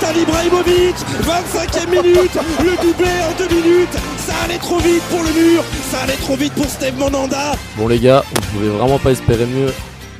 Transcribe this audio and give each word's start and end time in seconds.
Zlatan 0.00 0.18
Ibrahimovic 0.18 0.96
25e 1.22 1.90
minute 1.90 2.38
Le 2.60 2.82
doublé 2.82 3.10
en 3.22 3.36
deux 3.36 3.54
minutes 3.54 3.92
Ça 4.18 4.34
allait 4.44 4.58
trop 4.58 4.78
vite 4.78 5.02
pour 5.10 5.20
le 5.20 5.32
mur 5.32 5.62
Ça 5.90 6.00
allait 6.02 6.16
trop 6.16 6.36
vite 6.36 6.52
pour 6.54 6.66
Steve 6.66 6.98
Monanda 6.98 7.52
Bon 7.76 7.88
les 7.88 7.98
gars, 7.98 8.24
on 8.30 8.40
pouvait 8.56 8.68
vraiment 8.68 8.98
pas 8.98 9.10
espérer 9.10 9.46
mieux 9.46 9.70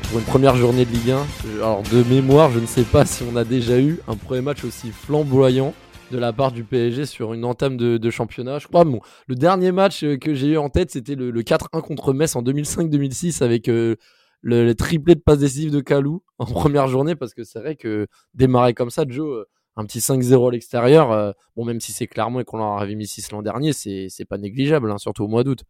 pour 0.09 0.19
une 0.19 0.25
première 0.25 0.57
journée 0.57 0.85
de 0.85 0.91
Ligue 0.91 1.13
1. 1.13 1.27
Alors 1.57 1.83
de 1.83 2.03
mémoire, 2.03 2.51
je 2.51 2.59
ne 2.59 2.67
sais 2.67 2.83
pas 2.83 3.07
si 3.07 3.23
on 3.31 3.37
a 3.37 3.45
déjà 3.45 3.79
eu 3.79 4.01
un 4.09 4.17
premier 4.17 4.41
match 4.41 4.65
aussi 4.65 4.91
flamboyant 4.91 5.73
de 6.11 6.19
la 6.19 6.33
part 6.33 6.53
du 6.53 6.65
PSG 6.65 7.07
sur 7.07 7.33
une 7.33 7.45
entame 7.45 7.77
de, 7.77 8.11
championnat. 8.11 8.59
Je 8.59 8.67
crois, 8.67 8.85
bon, 8.85 9.01
le 9.29 9.35
dernier 9.35 9.73
match 9.73 10.03
euh, 10.03 10.17
que 10.17 10.35
j'ai 10.35 10.49
eu 10.49 10.59
en 10.59 10.69
tête, 10.69 10.91
c'était 10.91 11.15
le, 11.15 11.31
4-1 11.43 11.81
contre 11.83 12.13
Metz 12.13 12.35
en 12.35 12.43
2005-2006 12.43 13.45
avec 13.45 13.69
euh, 13.69 13.95
le, 14.43 14.73
triplé 14.75 15.15
de 15.15 15.21
passes 15.21 15.39
décisives 15.39 15.71
de 15.71 15.81
Kalou 15.81 16.23
en 16.39 16.47
première 16.47 16.89
journée, 16.89 17.15
parce 17.15 17.33
que 17.33 17.45
c'est 17.45 17.61
vrai 17.61 17.77
que 17.77 18.09
démarrer 18.35 18.75
comme 18.75 18.91
ça, 18.91 19.05
Joe, 19.07 19.39
euh, 19.39 19.45
un 19.77 19.87
petit 19.87 20.01
5-0 20.01 20.49
à 20.49 20.53
l'extérieur, 20.53 21.35
bon, 21.57 21.65
même 21.65 21.81
si 21.81 21.93
c'est 21.93 22.07
clairement 22.07 22.41
et 22.41 22.45
qu'on 22.45 22.59
leur 22.59 22.79
avait 22.79 22.95
mis 22.95 23.07
6 23.07 23.33
l'an 23.33 23.43
dernier, 23.43 23.73
c'est 23.73 24.25
pas 24.29 24.39
négligeable, 24.39 24.91
hein, 24.91 24.99
surtout 24.99 25.25
au 25.25 25.29
mois 25.29 25.45
d'août. 25.45 25.65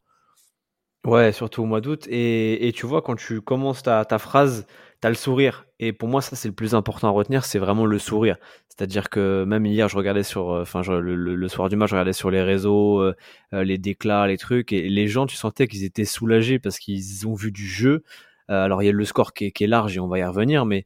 Ouais, 1.07 1.33
surtout 1.33 1.63
au 1.63 1.67
mois 1.67 1.81
d'août. 1.81 2.07
Et, 2.11 2.69
et, 2.69 2.73
tu 2.73 2.85
vois, 2.85 3.01
quand 3.01 3.17
tu 3.17 3.41
commences 3.41 3.83
ta, 3.83 4.05
ta 4.05 4.19
phrase, 4.19 4.67
tu 5.01 5.07
as 5.07 5.11
le 5.11 5.17
sourire. 5.17 5.65
Et 5.79 5.95
pour 5.95 6.09
moi, 6.09 6.21
ça, 6.21 6.37
c'est 6.37 6.49
le 6.49 6.55
plus 6.55 6.75
important 6.75 7.09
à 7.09 7.11
retenir, 7.11 7.47
c'est 7.47 7.59
vraiment 7.59 7.87
le 7.87 7.99
sourire. 7.99 8.37
C'est-à-dire 8.69 9.09
que 9.09 9.45
même 9.45 9.65
hier, 9.65 9.89
je 9.89 9.97
regardais 9.97 10.23
sur, 10.23 10.51
euh, 10.51 10.63
enfin, 10.63 10.83
le, 10.83 11.01
le, 11.17 11.49
soir 11.49 11.71
du 11.71 11.77
match, 11.77 11.89
je 11.91 11.95
regardais 11.95 12.13
sur 12.13 12.31
les 12.31 12.43
réseaux, 12.43 13.01
euh, 13.01 13.15
euh, 13.55 13.65
les 13.65 13.79
déclats, 13.79 14.27
les 14.27 14.37
trucs, 14.37 14.75
et 14.75 14.91
les 14.91 15.09
gens, 15.09 15.27
tu 15.27 15.37
sentais 15.37 15.69
qu'ils 15.69 15.85
étaient 15.85 16.05
soulagés 16.05 16.59
parce 16.59 16.79
qu'ils 16.79 17.27
ont 17.27 17.35
vu 17.35 17.51
du 17.51 17.67
jeu. 17.67 18.03
alors, 18.49 18.83
il 18.83 18.87
y 18.87 18.89
a 18.89 18.93
le 18.93 19.05
score 19.05 19.33
qui 19.33 19.47
est 19.47 19.67
large 19.67 19.97
et 19.97 20.01
on 20.01 20.09
va 20.09 20.19
y 20.19 20.25
revenir, 20.25 20.67
mais 20.67 20.85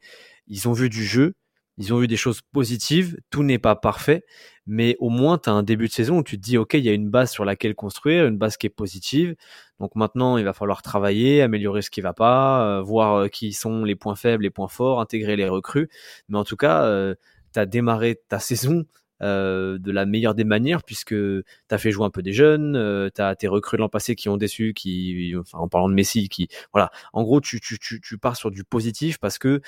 ils 0.49 0.69
ont 0.69 0.73
vu 0.73 0.91
du 0.91 1.05
jeu 1.05 1.35
ils 1.77 1.93
ont 1.93 1.99
vu 1.99 2.07
des 2.07 2.17
choses 2.17 2.41
positives, 2.53 3.17
tout 3.31 3.43
n'est 3.43 3.59
pas 3.59 3.75
parfait, 3.75 4.25
mais 4.67 4.97
au 5.01 5.09
moins 5.09 5.39
tu 5.39 5.49
as 5.51 5.53
un 5.53 5.63
début 5.63 5.89
de 5.89 5.93
saison 5.93 6.19
où 6.19 6.23
tu 6.23 6.37
te 6.37 6.43
dis, 6.43 6.57
OK, 6.57 6.75
il 6.75 6.85
y 6.85 6.89
a 6.89 6.93
une 6.93 7.11
base 7.11 7.31
sur 7.31 7.45
laquelle 7.45 7.75
construire, 7.75 8.27
une 8.27 8.39
base 8.39 8.57
qui 8.57 8.67
est 8.67 8.71
positive. 8.71 9.35
Donc 9.81 9.95
maintenant, 9.97 10.39
il 10.39 10.45
va 10.45 10.53
falloir 10.53 10.83
travailler, 10.83 11.43
améliorer 11.43 11.83
ce 11.83 11.91
qui 11.91 12.01
va 12.01 12.13
pas, 12.13 12.79
euh, 12.79 12.83
voir 12.83 13.15
euh, 13.15 13.29
qui 13.29 13.53
sont 13.53 13.85
les 13.85 13.97
points 13.97 14.17
faibles, 14.17 14.45
les 14.45 14.51
points 14.51 14.69
forts, 14.69 15.01
intégrer 15.01 15.37
les 15.37 15.49
recrues. 15.49 15.89
Mais 16.29 16.39
en 16.39 16.45
tout 16.45 16.57
cas, 16.57 16.85
euh, 16.85 17.15
tu 17.53 17.59
as 17.59 17.67
démarré 17.67 18.21
ta 18.29 18.39
saison 18.39 18.85
de 19.21 19.91
la 19.91 20.05
meilleure 20.05 20.35
des 20.35 20.45
manières 20.45 20.83
puisque 20.83 21.15
tu 21.15 21.45
as 21.71 21.79
fait 21.79 21.91
jouer 21.91 22.05
un 22.05 22.11
peu 22.11 22.21
des 22.21 22.35
jeunes, 22.35 23.11
tu 23.15 23.23
as 23.23 23.35
tes 23.35 23.49
recrues 23.49 23.79
de 23.79 23.81
l'an 23.81 23.89
passé 23.89 24.17
qui 24.17 24.29
ont 24.29 24.37
déçu, 24.37 24.75
qui, 24.75 25.33
enfin, 25.39 25.61
en 25.61 25.69
parlant 25.69 25.89
de 25.89 25.95
Messi, 25.95 26.29
qui, 26.29 26.49
voilà, 26.75 26.91
en 27.15 27.23
gros, 27.23 27.41
tu, 27.41 27.59
tu, 27.59 27.79
tu, 27.79 28.03
tu 28.03 28.19
pars 28.19 28.37
sur 28.37 28.51
du 28.51 28.65
positif 28.65 29.17
parce 29.19 29.39
que 29.39 29.63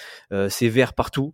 c'est 0.50 0.68
vert 0.68 0.92
partout. 0.92 1.32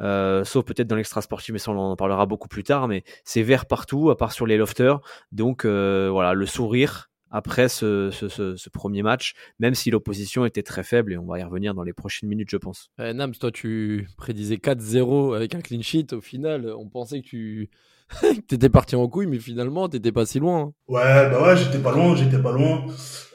Euh, 0.00 0.44
sauf 0.44 0.64
peut-être 0.64 0.88
dans 0.88 0.96
l'extra 0.96 1.22
sportif, 1.22 1.52
mais 1.52 1.58
ça 1.58 1.70
on 1.70 1.78
en 1.78 1.96
parlera 1.96 2.26
beaucoup 2.26 2.48
plus 2.48 2.64
tard. 2.64 2.88
Mais 2.88 3.04
c'est 3.24 3.42
vert 3.42 3.66
partout, 3.66 4.10
à 4.10 4.16
part 4.16 4.32
sur 4.32 4.46
les 4.46 4.56
lofters. 4.56 5.00
Donc 5.32 5.64
euh, 5.64 6.08
voilà, 6.10 6.34
le 6.34 6.46
sourire 6.46 7.10
après 7.30 7.68
ce, 7.68 8.10
ce, 8.12 8.28
ce, 8.28 8.70
premier 8.70 9.02
match, 9.02 9.34
même 9.58 9.74
si 9.74 9.90
l'opposition 9.90 10.46
était 10.46 10.62
très 10.62 10.84
faible, 10.84 11.12
et 11.12 11.18
on 11.18 11.26
va 11.26 11.40
y 11.40 11.42
revenir 11.42 11.74
dans 11.74 11.82
les 11.82 11.92
prochaines 11.92 12.28
minutes, 12.28 12.48
je 12.50 12.56
pense. 12.56 12.90
Eh, 13.00 13.12
Nams, 13.12 13.34
toi 13.34 13.50
tu 13.50 14.08
prédisais 14.16 14.56
4-0 14.56 15.34
avec 15.34 15.54
un 15.54 15.60
clean 15.60 15.82
sheet. 15.82 16.12
Au 16.12 16.20
final, 16.20 16.72
on 16.78 16.88
pensait 16.88 17.20
que 17.20 17.26
tu 17.26 17.70
étais 18.52 18.68
parti 18.68 18.94
en 18.96 19.08
couille, 19.08 19.26
mais 19.26 19.40
finalement, 19.40 19.88
t'étais 19.88 20.12
pas 20.12 20.24
si 20.24 20.38
loin. 20.38 20.60
Hein. 20.60 20.72
Ouais, 20.88 21.30
bah 21.30 21.42
ouais, 21.42 21.56
j'étais 21.56 21.78
pas 21.78 21.92
loin, 21.92 22.14
j'étais 22.14 22.40
pas 22.40 22.52
loin. 22.52 22.86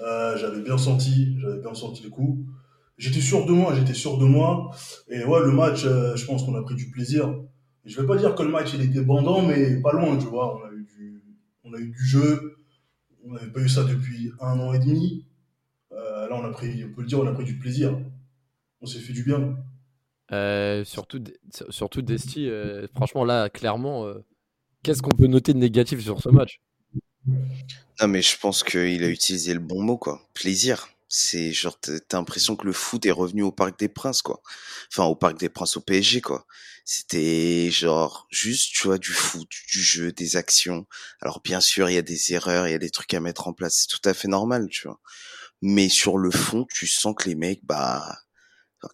Euh, 0.01 0.37
j'avais 0.37 0.61
bien 0.61 0.77
senti, 0.77 1.35
j'avais 1.39 1.59
bien 1.59 1.73
senti 1.73 2.03
le 2.03 2.09
coup 2.09 2.45
j'étais 3.01 3.19
sûr 3.19 3.45
de 3.45 3.51
moi, 3.51 3.75
j'étais 3.75 3.95
sûr 3.95 4.17
de 4.17 4.25
moi. 4.25 4.71
Et 5.09 5.23
ouais, 5.25 5.39
le 5.41 5.51
match, 5.51 5.83
euh, 5.85 6.15
je 6.15 6.25
pense 6.25 6.43
qu'on 6.43 6.55
a 6.55 6.61
pris 6.61 6.75
du 6.75 6.89
plaisir. 6.91 7.35
Et 7.83 7.89
je 7.89 7.99
vais 7.99 8.05
pas 8.05 8.15
dire 8.15 8.35
que 8.35 8.43
le 8.43 8.49
match 8.49 8.73
il 8.75 8.81
était 8.81 9.01
bandant, 9.01 9.41
mais 9.41 9.81
pas 9.81 9.91
loin, 9.91 10.17
tu 10.17 10.27
vois. 10.27 10.55
On 10.55 10.67
a 10.67 10.71
eu 10.71 10.83
du, 10.83 11.23
on 11.63 11.73
a 11.73 11.79
eu 11.79 11.89
du 11.89 12.05
jeu. 12.05 12.57
On 13.25 13.33
n'avait 13.33 13.51
pas 13.51 13.59
eu 13.59 13.69
ça 13.69 13.83
depuis 13.83 14.31
un 14.39 14.59
an 14.59 14.73
et 14.73 14.79
demi. 14.79 15.25
Euh, 15.91 16.29
là, 16.29 16.35
on 16.35 16.45
a 16.45 16.51
pris, 16.51 16.83
on 16.85 16.93
peut 16.93 17.01
le 17.01 17.07
dire, 17.07 17.19
on 17.19 17.27
a 17.27 17.33
pris 17.33 17.43
du 17.43 17.57
plaisir. 17.57 17.99
On 18.81 18.85
s'est 18.85 18.99
fait 18.99 19.13
du 19.13 19.23
bien. 19.23 19.57
Euh, 20.31 20.83
surtout, 20.85 21.21
surtout 21.69 22.01
Desti, 22.01 22.49
franchement, 22.95 23.25
là, 23.25 23.49
clairement, 23.49 24.11
qu'est-ce 24.83 25.01
qu'on 25.01 25.15
peut 25.15 25.27
noter 25.27 25.53
de 25.53 25.59
négatif 25.59 26.01
sur 26.01 26.21
ce 26.21 26.29
match? 26.29 26.61
Non, 27.27 28.07
mais 28.07 28.21
je 28.21 28.37
pense 28.39 28.63
qu'il 28.63 29.03
a 29.03 29.09
utilisé 29.09 29.53
le 29.53 29.59
bon 29.59 29.81
mot, 29.81 29.97
quoi. 29.97 30.21
Plaisir 30.33 30.87
c'est 31.13 31.51
genre 31.51 31.77
t'as 31.77 31.99
l'impression 32.13 32.55
que 32.55 32.65
le 32.65 32.71
foot 32.71 33.05
est 33.05 33.11
revenu 33.11 33.43
au 33.43 33.51
Parc 33.51 33.77
des 33.77 33.89
Princes 33.89 34.21
quoi. 34.21 34.41
Enfin 34.89 35.03
au 35.03 35.15
Parc 35.15 35.37
des 35.37 35.49
Princes 35.49 35.75
au 35.75 35.81
PSG 35.81 36.21
quoi. 36.21 36.47
C'était 36.85 37.69
genre 37.69 38.27
juste 38.31 38.71
tu 38.73 38.87
vois 38.87 38.97
du 38.97 39.11
foot 39.11 39.49
du 39.67 39.81
jeu 39.83 40.13
des 40.13 40.37
actions. 40.37 40.87
Alors 41.19 41.41
bien 41.43 41.59
sûr 41.59 41.89
il 41.89 41.95
y 41.95 41.97
a 41.97 42.01
des 42.01 42.31
erreurs 42.33 42.65
il 42.65 42.71
y 42.71 42.75
a 42.75 42.79
des 42.79 42.89
trucs 42.89 43.13
à 43.13 43.19
mettre 43.19 43.49
en 43.49 43.53
place 43.53 43.79
c'est 43.81 43.87
tout 43.87 44.09
à 44.09 44.13
fait 44.13 44.29
normal 44.29 44.69
tu 44.69 44.87
vois. 44.87 45.01
Mais 45.61 45.89
sur 45.89 46.17
le 46.17 46.31
fond 46.31 46.65
tu 46.73 46.87
sens 46.87 47.13
que 47.17 47.27
les 47.27 47.35
mecs 47.35 47.65
bah 47.65 48.17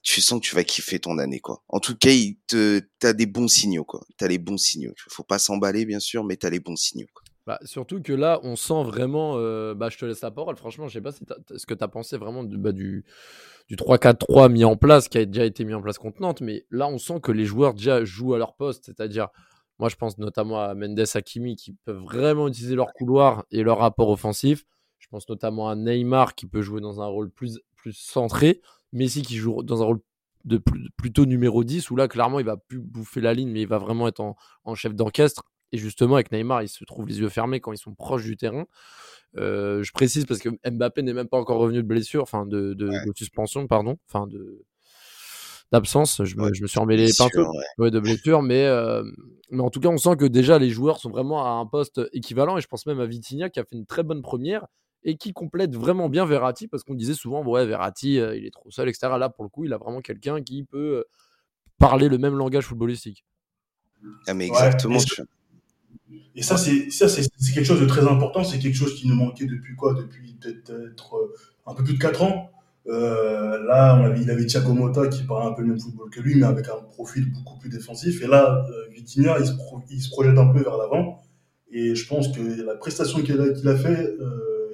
tu 0.03 0.21
sens 0.21 0.41
que 0.41 0.45
tu 0.47 0.55
vas 0.55 0.63
kiffer 0.63 0.99
ton 0.99 1.19
année 1.19 1.39
quoi. 1.39 1.63
En 1.69 1.79
tout 1.79 1.95
cas 1.95 2.09
il 2.11 2.39
te 2.47 2.81
t'as 2.99 3.13
des 3.13 3.27
bons 3.27 3.47
signaux 3.47 3.85
quoi. 3.85 4.01
T'as 4.17 4.27
les 4.27 4.39
bons 4.39 4.57
signaux. 4.57 4.93
Faut 5.09 5.23
pas 5.23 5.37
s'emballer 5.39 5.85
bien 5.85 5.99
sûr 5.99 6.23
mais 6.23 6.37
t'as 6.37 6.49
les 6.49 6.59
bons 6.59 6.75
signaux 6.77 7.07
quoi. 7.13 7.26
Bah, 7.47 7.59
surtout 7.63 8.01
que 8.01 8.11
là, 8.11 8.41
on 8.43 8.57
sent 8.57 8.83
vraiment. 8.83 9.35
Euh, 9.37 9.73
bah, 9.73 9.87
je 9.89 9.97
te 9.97 10.05
laisse 10.05 10.19
la 10.19 10.31
parole. 10.31 10.57
Franchement, 10.57 10.89
je 10.89 10.93
sais 10.95 11.01
pas 11.01 11.13
si 11.13 11.23
ce 11.55 11.65
que 11.65 11.73
tu 11.73 11.81
as 11.81 11.87
pensé 11.87 12.17
vraiment 12.17 12.43
du, 12.43 12.57
bah, 12.57 12.73
du, 12.73 13.05
du 13.69 13.77
3-4-3 13.77 14.51
mis 14.51 14.65
en 14.65 14.75
place, 14.75 15.07
qui 15.07 15.17
a 15.17 15.25
déjà 15.25 15.45
été 15.45 15.63
mis 15.63 15.73
en 15.73 15.81
place 15.81 15.97
contre 15.97 16.21
Nantes. 16.21 16.41
Mais 16.41 16.65
là, 16.71 16.89
on 16.89 16.97
sent 16.97 17.21
que 17.21 17.31
les 17.31 17.45
joueurs 17.45 17.73
déjà 17.73 18.03
jouent 18.03 18.33
à 18.33 18.37
leur 18.37 18.55
poste. 18.57 18.87
C'est-à-dire, 18.87 19.29
moi, 19.79 19.87
je 19.87 19.95
pense 19.95 20.17
notamment 20.17 20.59
à 20.59 20.75
Mendes 20.75 20.99
Hakimi 21.13 21.55
qui 21.55 21.71
peuvent 21.85 22.03
vraiment 22.03 22.49
utiliser 22.49 22.75
leur 22.75 22.91
couloir 22.91 23.45
et 23.49 23.63
leur 23.63 23.77
rapport 23.77 24.09
offensif. 24.09 24.65
Je 24.99 25.07
pense 25.07 25.29
notamment 25.29 25.69
à 25.69 25.75
Neymar 25.75 26.35
qui 26.35 26.47
peut 26.47 26.61
jouer 26.61 26.81
dans 26.81 26.99
un 26.99 27.05
rôle 27.05 27.29
plus, 27.29 27.61
plus 27.77 27.93
centré. 27.93 28.61
Messi 28.91 29.21
qui 29.21 29.37
joue 29.37 29.63
dans 29.63 29.81
un 29.81 29.85
rôle 29.85 29.99
de 30.43 30.61
plutôt 30.97 31.25
numéro 31.25 31.63
10 31.63 31.91
où 31.91 31.95
là, 31.95 32.09
clairement, 32.09 32.39
il 32.41 32.45
va 32.45 32.57
plus 32.57 32.79
bouffer 32.79 33.21
la 33.21 33.33
ligne, 33.33 33.49
mais 33.49 33.61
il 33.61 33.67
va 33.67 33.77
vraiment 33.77 34.09
être 34.09 34.19
en, 34.19 34.35
en 34.65 34.75
chef 34.75 34.93
d'orchestre. 34.93 35.43
Et 35.71 35.77
justement, 35.77 36.15
avec 36.15 36.31
Neymar, 36.31 36.63
il 36.63 36.69
se 36.69 36.83
trouve 36.85 37.07
les 37.07 37.19
yeux 37.19 37.29
fermés 37.29 37.59
quand 37.59 37.73
ils 37.73 37.77
sont 37.77 37.93
proches 37.93 38.23
du 38.23 38.37
terrain. 38.37 38.65
Euh, 39.37 39.83
je 39.83 39.91
précise 39.91 40.25
parce 40.25 40.39
que 40.39 40.49
Mbappé 40.69 41.01
n'est 41.03 41.13
même 41.13 41.27
pas 41.27 41.37
encore 41.37 41.59
revenu 41.59 41.77
de 41.77 41.87
blessure, 41.87 42.23
enfin 42.23 42.45
de, 42.45 42.73
de, 42.73 42.89
suspension, 43.15 43.67
pardon, 43.67 43.97
enfin 44.09 44.27
de 44.27 44.65
d'absence. 45.71 46.23
Je, 46.23 46.37
me, 46.37 46.53
je 46.53 46.61
me 46.61 46.67
suis 46.67 46.79
emmêlé 46.79 47.07
les 47.07 47.13
pinceaux 47.17 47.51
ouais. 47.77 47.91
de 47.91 47.99
blessure, 47.99 48.41
mais 48.41 48.65
euh, 48.65 49.03
mais 49.51 49.61
en 49.61 49.69
tout 49.69 49.79
cas, 49.79 49.89
on 49.89 49.97
sent 49.97 50.15
que 50.17 50.25
déjà 50.25 50.59
les 50.59 50.69
joueurs 50.69 50.99
sont 50.99 51.09
vraiment 51.09 51.45
à 51.45 51.49
un 51.49 51.65
poste 51.65 52.01
équivalent. 52.13 52.57
Et 52.57 52.61
je 52.61 52.67
pense 52.67 52.85
même 52.85 52.99
à 52.99 53.05
Vitinha 53.05 53.49
qui 53.49 53.59
a 53.59 53.65
fait 53.65 53.75
une 53.75 53.85
très 53.85 54.03
bonne 54.03 54.21
première 54.21 54.65
et 55.03 55.17
qui 55.17 55.33
complète 55.33 55.75
vraiment 55.75 56.09
bien 56.09 56.25
Verratti 56.25 56.67
parce 56.67 56.83
qu'on 56.83 56.95
disait 56.95 57.13
souvent 57.13 57.43
ouais 57.45 57.65
Verratti 57.65 58.19
euh, 58.19 58.35
il 58.35 58.45
est 58.45 58.51
trop 58.51 58.71
seul 58.71 58.89
etc. 58.89 59.13
Là 59.19 59.29
pour 59.29 59.43
le 59.43 59.49
coup, 59.49 59.65
il 59.65 59.73
a 59.73 59.77
vraiment 59.77 60.01
quelqu'un 60.01 60.41
qui 60.41 60.63
peut 60.63 61.05
parler 61.77 62.07
le 62.09 62.17
même 62.17 62.35
langage 62.35 62.65
footballistique. 62.65 63.25
Ah 64.25 64.33
mais 64.33 64.47
exactement. 64.47 64.99
Et 66.35 66.41
ça, 66.43 66.57
c'est 66.57 66.89
ça, 66.91 67.07
c'est 67.07 67.27
quelque 67.53 67.65
chose 67.65 67.81
de 67.81 67.85
très 67.85 68.07
important. 68.07 68.43
C'est 68.43 68.59
quelque 68.59 68.77
chose 68.77 68.95
qui 68.95 69.07
nous 69.07 69.15
manquait 69.15 69.45
depuis 69.45 69.75
quoi? 69.75 69.93
Depuis 69.93 70.37
peut-être 70.39 71.15
euh, 71.15 71.33
un 71.65 71.73
peu 71.73 71.83
plus 71.83 71.95
de 71.95 71.99
4 71.99 72.21
ans. 72.21 72.51
Euh, 72.87 73.61
là, 73.65 74.13
il 74.17 74.29
avait 74.31 74.45
Thiago 74.45 74.73
Motta 74.73 75.07
qui 75.07 75.23
parlait 75.23 75.47
un 75.47 75.51
peu 75.51 75.61
le 75.61 75.69
même 75.69 75.79
football 75.79 76.09
que 76.09 76.21
lui, 76.21 76.35
mais 76.35 76.45
avec 76.45 76.67
un 76.69 76.81
profil 76.93 77.31
beaucoup 77.33 77.57
plus 77.57 77.69
défensif. 77.69 78.21
Et 78.21 78.27
là, 78.27 78.65
euh, 78.69 78.93
Vitinha, 78.93 79.37
il 79.39 80.01
se, 80.01 80.09
projette 80.09 80.37
un 80.37 80.47
peu 80.47 80.61
vers 80.61 80.77
l'avant. 80.77 81.21
Et 81.71 81.95
je 81.95 82.07
pense 82.07 82.29
que 82.29 82.61
la 82.63 82.75
prestation 82.75 83.21
qu'il 83.21 83.41
a, 83.41 83.49
qu'il 83.49 83.67
a 83.67 83.75
fait 83.75 84.15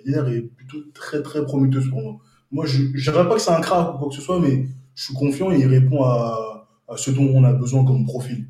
hier 0.06 0.28
est 0.28 0.42
plutôt 0.42 0.78
très 0.94 1.24
très 1.24 1.44
prometteuse 1.44 1.90
pour 1.90 2.02
moi. 2.02 2.18
Moi, 2.52 2.66
je 2.68 2.84
ne 2.84 3.24
pas 3.24 3.36
que 3.36 3.42
c'est 3.42 3.52
un 3.52 3.62
crack 3.62 3.96
ou 3.96 3.98
quoi 3.98 4.10
que 4.10 4.16
ce 4.16 4.22
soit, 4.22 4.40
mais 4.40 4.68
je 4.94 5.06
suis 5.06 5.14
confiant 5.16 5.52
et 5.52 5.60
il 5.60 5.66
répond 5.66 6.04
à, 6.04 6.68
à 6.88 6.98
ce 6.98 7.10
dont 7.10 7.32
on 7.34 7.44
a 7.44 7.54
besoin 7.54 7.84
comme 7.84 8.06
profil. 8.06 8.46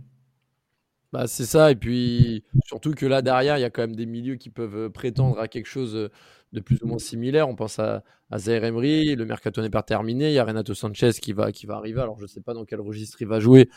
Bah, 1.13 1.27
c'est 1.27 1.45
ça, 1.45 1.69
et 1.69 1.75
puis 1.75 2.44
surtout 2.65 2.95
que 2.95 3.06
là 3.06 3.21
derrière, 3.21 3.60
il 3.60 3.62
y 3.62 3.65
a 3.65 3.69
quand 3.69 3.83
même 3.83 3.95
des 3.95 4.07
milieux 4.07 4.33
qui 4.33 4.50
peuvent 4.50 4.75
euh, 4.75 4.89
prétendre 4.89 5.39
à 5.39 5.48
quelque 5.48 5.68
chose 5.68 5.95
euh, 5.95 6.10
de 6.54 6.60
plus 6.60 6.81
ou 6.81 6.88
moins 6.88 6.98
similaire. 6.98 7.48
On 7.48 7.56
pense 7.56 7.77
à, 7.77 8.04
à 8.31 8.39
Zaire 8.39 8.63
Emery, 8.63 9.15
le 9.15 9.24
mercato 9.24 9.62
n'est 9.62 9.69
pas 9.69 9.83
terminé, 9.83 10.30
il 10.30 10.33
y 10.33 10.39
a 10.39 10.44
Renato 10.44 10.74
Sanchez 10.74 11.12
qui 11.21 11.31
va, 11.31 11.51
qui 11.51 11.68
va 11.68 11.75
arriver, 11.75 12.01
alors 12.01 12.18
je 12.18 12.24
ne 12.24 12.27
sais 12.27 12.42
pas 12.42 12.56
dans 12.56 12.65
quel 12.65 12.81
registre 12.81 13.21
il 13.21 13.27
va 13.27 13.39
jouer, 13.39 13.69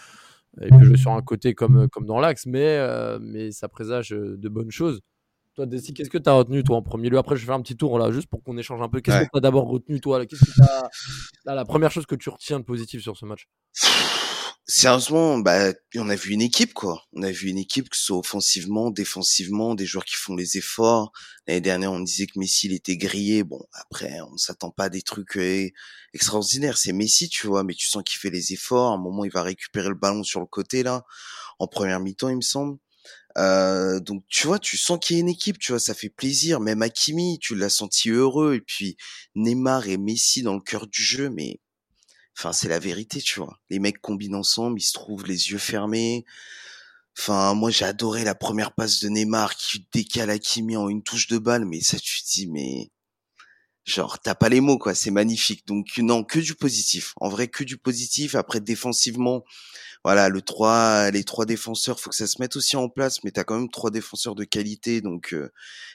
il 0.63 0.71
peut 0.71 0.83
jouer 0.83 0.97
sur 0.97 1.11
un 1.13 1.21
côté 1.21 1.53
comme, 1.53 1.91
comme 1.91 2.07
dans 2.07 2.21
l'axe, 2.21 2.47
mais, 2.47 2.79
euh, 2.79 3.19
mais 3.21 3.53
ça 3.53 3.69
présage 3.69 4.09
de 4.13 4.49
bonnes 4.49 4.71
choses. 4.71 5.03
Toi, 5.57 5.67
Desi, 5.67 5.93
qu'est-ce 5.93 6.11
que 6.11 6.19
tu 6.19 6.31
as 6.31 6.35
retenu, 6.35 6.63
toi, 6.63 6.77
en 6.77 6.83
premier 6.83 7.11
lieu? 7.11 7.19
Après, 7.19 7.37
je 7.37 7.43
vais 7.43 7.47
faire 7.47 7.55
un 7.55 7.63
petit 7.63 7.77
tour 7.77 7.99
là, 7.99 8.13
juste 8.13 8.29
pour 8.29 8.43
qu'on 8.43 8.57
échange 8.57 8.81
un 8.81 8.89
peu. 8.89 9.01
Qu'est-ce 9.01 9.25
que 9.25 9.29
tu 9.31 9.39
as 9.39 9.41
d'abord 9.41 9.69
retenu, 9.69 10.01
toi? 10.01 10.25
Qu'est-ce 10.25 10.45
que. 10.45 10.61
Là, 11.45 11.55
La 11.55 11.65
première 11.67 11.91
chose 11.91 12.07
que 12.07 12.15
tu 12.15 12.31
retiens 12.31 12.61
de 12.61 12.65
positif 12.65 13.03
sur 13.03 13.17
ce 13.17 13.27
match? 13.27 13.47
Sérieusement, 14.69 15.39
bah, 15.39 15.73
on 15.95 16.09
a 16.09 16.17
vu 16.17 16.33
une 16.33 16.43
équipe, 16.43 16.75
quoi. 16.75 17.05
On 17.13 17.23
a 17.23 17.31
vu 17.31 17.49
une 17.51 17.59
équipe, 17.59 17.89
que 17.89 17.97
ce 17.97 18.07
soit 18.07 18.19
offensivement, 18.19 18.91
défensivement, 18.91 19.77
des 19.77 19.87
joueurs 19.87 20.05
qui 20.05 20.17
font 20.17 20.35
les 20.35 20.57
efforts. 20.57 21.13
L'année 21.47 21.61
dernière, 21.61 21.93
on 21.93 22.01
disait 22.01 22.27
que 22.27 22.37
Messi, 22.37 22.67
il 22.67 22.73
était 22.73 22.97
grillé. 22.97 23.45
Bon, 23.45 23.65
après, 23.73 24.21
on 24.23 24.37
s'attend 24.37 24.73
pas 24.73 24.85
à 24.85 24.89
des 24.89 25.03
trucs 25.03 25.37
euh, 25.37 25.69
extraordinaires. 26.15 26.79
C'est 26.79 26.93
Messi, 26.93 27.29
tu 27.29 27.47
vois, 27.47 27.63
mais 27.63 27.75
tu 27.75 27.87
sens 27.87 28.03
qu'il 28.05 28.19
fait 28.19 28.31
les 28.31 28.53
efforts. 28.55 28.91
À 28.91 28.95
un 28.95 28.99
moment, 28.99 29.25
il 29.25 29.31
va 29.31 29.43
récupérer 29.43 29.89
le 29.89 29.95
ballon 29.95 30.25
sur 30.25 30.41
le 30.41 30.47
côté, 30.47 30.83
là, 30.83 31.05
en 31.61 31.69
première 31.69 32.01
mi-temps, 32.01 32.29
il 32.29 32.37
me 32.37 32.41
semble. 32.41 32.79
Euh, 33.39 34.01
donc 34.01 34.25
tu 34.29 34.47
vois, 34.47 34.59
tu 34.59 34.77
sens 34.79 34.99
qu'il 35.01 35.17
y 35.17 35.19
a 35.19 35.21
une 35.21 35.29
équipe, 35.29 35.59
tu 35.59 35.73
vois, 35.73 35.81
ça 35.81 35.95
fait 35.95 36.09
plaisir. 36.09 36.61
Même 36.61 36.83
Hakimi, 36.83 37.39
tu 37.41 37.55
l'as 37.55 37.71
senti 37.71 38.11
heureux. 38.11 38.55
Et 38.55 38.61
puis 38.61 38.97
Neymar 39.35 39.89
et 39.89 39.99
Messi 39.99 40.43
dans 40.43 40.55
le 40.55 40.61
cœur 40.61 40.87
du 40.87 41.03
jeu, 41.03 41.31
mais 41.31 41.61
enfin 42.37 42.53
c'est 42.53 42.69
la 42.69 42.79
vérité, 42.79 43.21
tu 43.21 43.41
vois. 43.41 43.59
Les 43.71 43.79
mecs 43.79 44.01
combinent 44.01 44.35
ensemble, 44.35 44.79
ils 44.81 44.85
se 44.85 44.93
trouvent 44.93 45.27
les 45.27 45.51
yeux 45.51 45.59
fermés. 45.59 46.25
Enfin, 47.19 47.55
moi 47.55 47.71
j'ai 47.71 47.85
adoré 47.87 48.25
la 48.25 48.35
première 48.35 48.73
passe 48.73 49.01
de 49.01 49.09
Neymar 49.09 49.57
qui 49.57 49.87
décale 49.93 50.31
Hakimi 50.31 50.77
en 50.77 50.89
une 50.89 51.03
touche 51.03 51.29
de 51.29 51.39
balle, 51.39 51.65
mais 51.65 51.81
ça 51.81 51.99
tu 51.99 52.23
te 52.23 52.29
dis 52.31 52.47
mais 52.47 52.91
genre 53.85 54.19
t'as 54.19 54.35
pas 54.35 54.49
les 54.51 54.61
mots 54.61 54.79
quoi, 54.79 54.95
c'est 54.95 55.11
magnifique. 55.11 55.67
Donc 55.67 55.97
non, 55.99 56.25
que 56.25 56.39
du 56.39 56.55
positif. 56.55 57.15
En 57.17 57.29
vrai 57.29 57.49
que 57.49 57.65
du 57.65 57.79
positif. 57.79 58.35
Après 58.35 58.61
défensivement, 58.61 59.45
voilà, 60.07 60.29
le 60.29 60.41
3, 60.41 61.11
les 61.11 61.25
trois 61.25 61.47
défenseurs, 61.47 61.99
faut 61.99 62.11
que 62.11 62.15
ça 62.17 62.29
se 62.29 62.41
mette 62.41 62.55
aussi 62.55 62.77
en 62.77 62.89
place, 62.89 63.25
mais 63.25 63.33
tu 63.33 63.41
as 63.41 63.45
quand 63.45 63.59
même 63.59 63.69
trois 63.69 63.91
défenseurs 63.91 64.37
de 64.37 64.45
qualité, 64.45 65.01
donc 65.01 65.35
euh, 65.35 65.51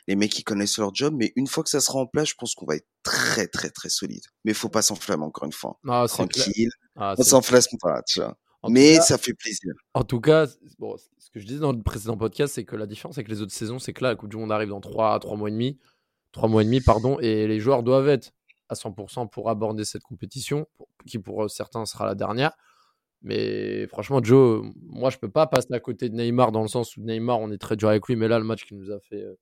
les 0.09 0.17
mecs 0.17 0.33
qui 0.33 0.43
connaissent 0.43 0.77
leur 0.79 0.93
job. 0.93 1.13
Mais 1.17 1.31
une 1.37 1.47
fois 1.47 1.63
que 1.63 1.69
ça 1.69 1.79
sera 1.79 1.99
en 1.99 2.05
place, 2.07 2.27
je 2.27 2.35
pense 2.37 2.53
qu'on 2.53 2.65
va 2.65 2.75
être 2.75 2.87
très 3.03 3.47
très 3.47 3.69
très 3.69 3.87
solide. 3.87 4.23
Mais 4.43 4.53
faut 4.53 4.67
pas 4.67 4.81
s'enflammer 4.81 5.23
encore 5.23 5.45
une 5.45 5.53
fois. 5.53 5.79
Ah, 5.87 6.03
Tranquille, 6.09 6.69
Ah, 6.97 7.15
on 7.17 7.23
s'enflamme 7.23 7.61
pas, 7.81 8.01
tu 8.03 8.19
vois. 8.19 8.35
En 8.63 8.69
Mais 8.69 8.95
cas- 8.97 9.01
ça 9.03 9.17
fait 9.17 9.33
plaisir. 9.33 9.71
En 9.93 10.03
tout 10.03 10.19
cas, 10.19 10.45
bon, 10.77 10.97
ce 11.17 11.29
que 11.31 11.39
je 11.39 11.45
disais 11.45 11.59
dans 11.61 11.71
le 11.71 11.81
précédent 11.81 12.17
podcast, 12.17 12.55
c'est 12.55 12.65
que 12.65 12.75
la 12.75 12.87
différence 12.87 13.17
avec 13.17 13.29
les 13.29 13.41
autres 13.41 13.53
saisons, 13.53 13.79
c'est 13.79 13.93
que 13.93 14.03
là, 14.03 14.09
la 14.09 14.15
Coupe 14.17 14.29
du 14.29 14.35
Monde 14.35 14.51
arrive 14.51 14.69
dans 14.69 14.81
3, 14.81 15.17
trois 15.21 15.37
mois 15.37 15.47
et 15.47 15.53
demi, 15.53 15.79
3 16.33 16.49
mois 16.49 16.63
et 16.63 16.65
demi, 16.65 16.81
pardon, 16.81 17.17
et 17.21 17.47
les 17.47 17.61
joueurs 17.61 17.81
doivent 17.81 18.09
être 18.09 18.33
à 18.67 18.75
100% 18.75 19.27
pour 19.29 19.49
aborder 19.49 19.85
cette 19.85 20.03
compétition, 20.03 20.67
qui 21.07 21.17
pour 21.17 21.49
certains 21.49 21.85
sera 21.85 22.05
la 22.05 22.13
dernière. 22.15 22.51
Mais 23.23 23.87
franchement, 23.87 24.19
Joe, 24.23 24.65
moi, 24.81 25.09
je 25.09 25.17
peux 25.17 25.29
pas 25.29 25.45
passer 25.47 25.73
à 25.73 25.79
côté 25.79 26.09
de 26.09 26.15
Neymar 26.15 26.51
dans 26.51 26.61
le 26.61 26.67
sens 26.67 26.97
où 26.97 27.01
Neymar, 27.01 27.39
on 27.39 27.51
est 27.51 27.59
très 27.59 27.75
dur 27.75 27.89
avec 27.89 28.07
lui, 28.07 28.15
mais 28.15 28.27
là, 28.27 28.39
le 28.39 28.45
match 28.45 28.65
qu'il 28.65 28.77
nous 28.77 28.91
a 28.91 28.99
fait, 28.99 29.21
euh, 29.21 29.35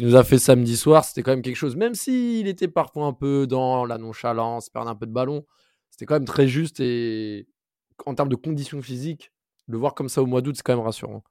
nous 0.00 0.16
a 0.16 0.24
fait 0.24 0.38
samedi 0.38 0.76
soir, 0.76 1.04
c'était 1.04 1.22
quand 1.22 1.32
même 1.32 1.42
quelque 1.42 1.56
chose. 1.56 1.76
Même 1.76 1.94
s'il 1.94 2.48
était 2.48 2.68
parfois 2.68 3.06
un 3.06 3.12
peu 3.12 3.46
dans 3.46 3.84
la 3.84 3.98
nonchalance, 3.98 4.70
perdre 4.70 4.88
un 4.88 4.94
peu 4.94 5.06
de 5.06 5.12
ballon, 5.12 5.44
c'était 5.90 6.06
quand 6.06 6.14
même 6.14 6.24
très 6.24 6.48
juste 6.48 6.80
et 6.80 7.46
en 8.06 8.14
termes 8.14 8.30
de 8.30 8.36
conditions 8.36 8.80
physiques, 8.80 9.30
le 9.66 9.78
voir 9.78 9.94
comme 9.94 10.08
ça 10.08 10.22
au 10.22 10.26
mois 10.26 10.40
d'août, 10.40 10.54
c'est 10.56 10.62
quand 10.62 10.74
même 10.74 10.84
rassurant. 10.84 11.22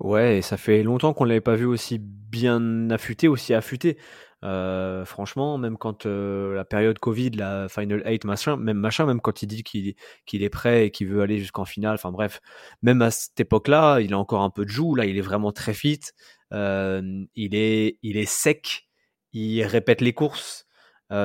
Ouais, 0.00 0.38
et 0.38 0.42
ça 0.42 0.56
fait 0.56 0.82
longtemps 0.82 1.14
qu'on 1.14 1.24
l'avait 1.24 1.40
pas 1.40 1.56
vu 1.56 1.64
aussi 1.64 1.98
bien 1.98 2.90
affûté, 2.90 3.28
aussi 3.28 3.54
affûté. 3.54 3.96
Euh, 4.42 5.04
franchement, 5.04 5.56
même 5.58 5.78
quand 5.78 6.06
euh, 6.06 6.54
la 6.54 6.64
période 6.64 6.98
Covid, 6.98 7.30
la 7.30 7.68
Final 7.68 8.02
8, 8.04 8.24
machin, 8.24 8.56
même 8.56 8.76
machin, 8.76 9.06
même 9.06 9.20
quand 9.20 9.42
il 9.42 9.46
dit 9.46 9.62
qu'il 9.62 10.42
est 10.42 10.48
prêt 10.50 10.86
et 10.86 10.90
qu'il 10.90 11.08
veut 11.08 11.22
aller 11.22 11.38
jusqu'en 11.38 11.64
finale, 11.64 11.94
enfin 11.94 12.12
bref, 12.12 12.40
même 12.82 13.00
à 13.02 13.10
cette 13.10 13.38
époque-là, 13.40 14.00
il 14.00 14.12
a 14.12 14.18
encore 14.18 14.42
un 14.42 14.50
peu 14.50 14.64
de 14.64 14.70
joue. 14.70 14.94
Là, 14.94 15.06
il 15.06 15.16
est 15.16 15.22
vraiment 15.22 15.52
très 15.52 15.74
fit. 15.74 16.00
Euh, 16.52 17.24
il 17.34 17.54
est, 17.54 17.98
il 18.02 18.16
est 18.16 18.26
sec. 18.28 18.86
Il 19.32 19.62
répète 19.64 20.00
les 20.00 20.12
courses. 20.12 20.66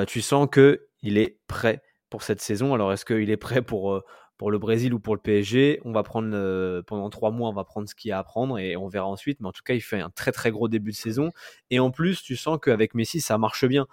Tu 0.08 0.22
sens 0.22 0.48
que 0.52 0.88
il 1.02 1.18
est 1.18 1.40
prêt 1.48 1.82
pour 2.12 2.22
cette 2.22 2.42
saison. 2.42 2.76
Alors, 2.76 2.94
est-ce 2.94 3.06
qu'il 3.06 3.32
est 3.32 3.38
prêt 3.38 3.64
pour 3.64 4.04
pour 4.40 4.50
le 4.52 4.58
Brésil 4.58 4.94
ou 4.96 5.00
pour 5.00 5.14
le 5.16 5.22
PSG, 5.22 5.82
on 5.86 5.92
va 5.92 6.02
prendre 6.02 6.30
euh, 6.34 6.82
pendant 6.82 7.12
trois 7.12 7.30
mois, 7.30 7.50
on 7.50 7.54
va 7.54 7.66
prendre 7.66 7.88
ce 7.88 7.94
qu'il 7.94 8.10
y 8.10 8.12
a 8.14 8.18
à 8.18 8.24
prendre 8.24 8.58
et 8.58 8.76
on 8.78 8.88
verra 8.88 9.06
ensuite. 9.08 9.40
Mais 9.42 9.48
en 9.48 9.52
tout 9.52 9.64
cas, 9.64 9.76
il 9.76 9.82
fait 9.82 10.00
un 10.00 10.10
très 10.10 10.32
très 10.32 10.50
gros 10.50 10.70
début 10.70 10.92
de 10.92 10.96
saison. 10.96 11.32
Et 11.70 11.80
en 11.80 11.92
plus, 11.92 12.24
tu 12.24 12.36
sens 12.38 12.58
qu'avec 12.60 12.96
Messi, 12.96 13.22
ça 13.22 13.38
marche 13.38 13.66
bien. 13.66 13.86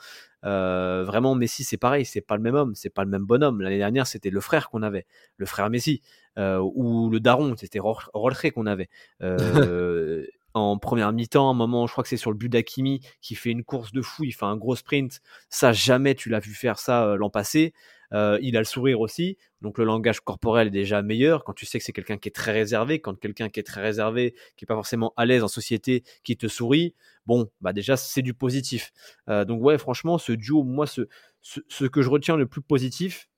Euh, 0.45 1.03
vraiment, 1.05 1.35
Messi, 1.35 1.65
c'est 1.65 1.77
pareil, 1.77 2.05
c'est 2.05 2.21
pas 2.21 2.37
le 2.37 2.43
même 2.43 2.55
homme, 2.55 2.75
c'est 2.77 2.91
pas 2.91 3.05
le 3.05 3.11
même 3.11 3.25
bonhomme. 3.27 3.61
L'année 3.61 3.79
dernière, 3.79 4.07
c'était 4.07 4.31
le 4.31 4.41
frère 4.41 4.71
qu'on 4.71 4.83
avait, 4.83 5.07
le 5.37 5.47
frère 5.47 5.69
Messi, 5.69 6.01
euh, 6.39 6.59
ou 6.59 7.11
le 7.11 7.21
daron, 7.21 7.57
c'était 7.57 7.81
Ro- 7.81 7.99
Roltré 8.15 8.51
qu'on 8.53 8.67
avait. 8.67 8.89
En 10.57 10.79
première 10.79 11.13
mi-temps, 11.13 11.51
un 11.51 11.53
moment, 11.53 11.87
je 11.87 11.93
crois 11.93 12.03
que 12.03 12.09
c'est 12.09 12.17
sur 12.17 12.31
le 12.31 12.37
but 12.39 12.49
d'Akimi 12.49 13.01
qui 13.21 13.35
fait 13.35 13.51
une 13.51 13.63
course 13.63 13.93
de 13.93 14.01
fou, 14.01 14.25
il 14.25 14.33
fait 14.33 14.47
un 14.47 14.57
gros 14.57 14.75
sprint. 14.75 15.21
Ça, 15.51 15.75
jamais 15.75 16.15
tu 16.15 16.31
l'as 16.31 16.39
vu 16.39 16.55
faire 16.55 16.79
ça 16.79 17.05
euh, 17.05 17.17
l'an 17.17 17.29
passé. 17.29 17.75
Euh, 18.15 18.39
il 18.41 18.57
a 18.57 18.61
le 18.61 18.65
sourire 18.65 19.01
aussi, 19.01 19.37
donc 19.61 19.77
le 19.77 19.85
langage 19.85 20.21
corporel 20.21 20.69
est 20.69 20.71
déjà 20.71 21.03
meilleur. 21.03 21.45
Quand 21.45 21.53
tu 21.53 21.67
sais 21.67 21.79
que 21.79 21.85
c'est 21.85 21.93
quelqu'un 21.93 22.17
qui 22.17 22.31
est 22.31 22.35
très 22.35 22.53
réservé, 22.53 23.01
quand 23.01 23.21
quelqu'un 23.21 23.51
qui 23.51 23.61
est 23.61 23.65
très 23.65 23.83
réservé, 23.83 24.35
qui 24.57 24.65
est 24.65 24.67
pas 24.67 24.77
forcément 24.77 25.13
à 25.19 25.27
l'aise 25.27 25.43
en 25.43 25.49
société, 25.49 26.05
qui 26.25 26.39
te 26.39 26.49
sourit, 26.49 26.95
bon, 27.27 27.51
bah 27.61 27.75
déjà 27.75 27.99
c'est 27.99 28.23
du 28.23 28.33
positif. 28.33 28.93
Euh, 29.29 29.45
donc 29.45 29.63
ouais, 29.63 29.77
franchement, 29.77 30.17
ce 30.17 30.33
duo, 30.33 30.63
moi, 30.63 30.87
ce, 30.87 31.03
ce 31.43 31.85
que 31.85 32.01
je 32.01 32.09
retiens 32.09 32.37
le 32.37 32.47
plus 32.47 32.63
positif, 32.63 33.29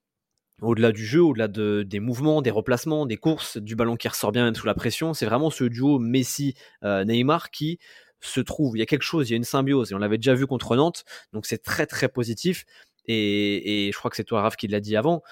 au-delà 0.61 0.91
du 0.91 1.05
jeu, 1.05 1.21
au-delà 1.21 1.47
de, 1.47 1.83
des 1.83 1.99
mouvements, 1.99 2.41
des 2.41 2.51
replacements, 2.51 3.05
des 3.05 3.17
courses, 3.17 3.57
du 3.57 3.75
ballon 3.75 3.95
qui 3.95 4.07
ressort 4.07 4.31
bien 4.31 4.43
même 4.43 4.55
sous 4.55 4.65
la 4.65 4.73
pression, 4.73 5.13
c'est 5.13 5.25
vraiment 5.25 5.49
ce 5.49 5.63
duo 5.63 5.99
Messi-Neymar 5.99 7.51
qui 7.51 7.79
se 8.21 8.41
trouve. 8.41 8.75
Il 8.77 8.79
y 8.79 8.83
a 8.83 8.85
quelque 8.85 9.03
chose, 9.03 9.29
il 9.29 9.33
y 9.33 9.35
a 9.35 9.37
une 9.37 9.43
symbiose, 9.43 9.91
et 9.91 9.95
on 9.95 9.99
l'avait 9.99 10.17
déjà 10.17 10.33
vu 10.33 10.47
contre 10.47 10.75
Nantes, 10.75 11.05
donc 11.33 11.45
c'est 11.45 11.63
très 11.63 11.85
très 11.85 12.09
positif. 12.09 12.65
Et, 13.05 13.87
et 13.87 13.91
je 13.91 13.97
crois 13.97 14.11
que 14.11 14.17
c'est 14.17 14.23
toi, 14.23 14.41
Raph, 14.41 14.55
qui 14.55 14.67
l'a 14.67 14.79
dit 14.79 14.95
avant. 14.95 15.23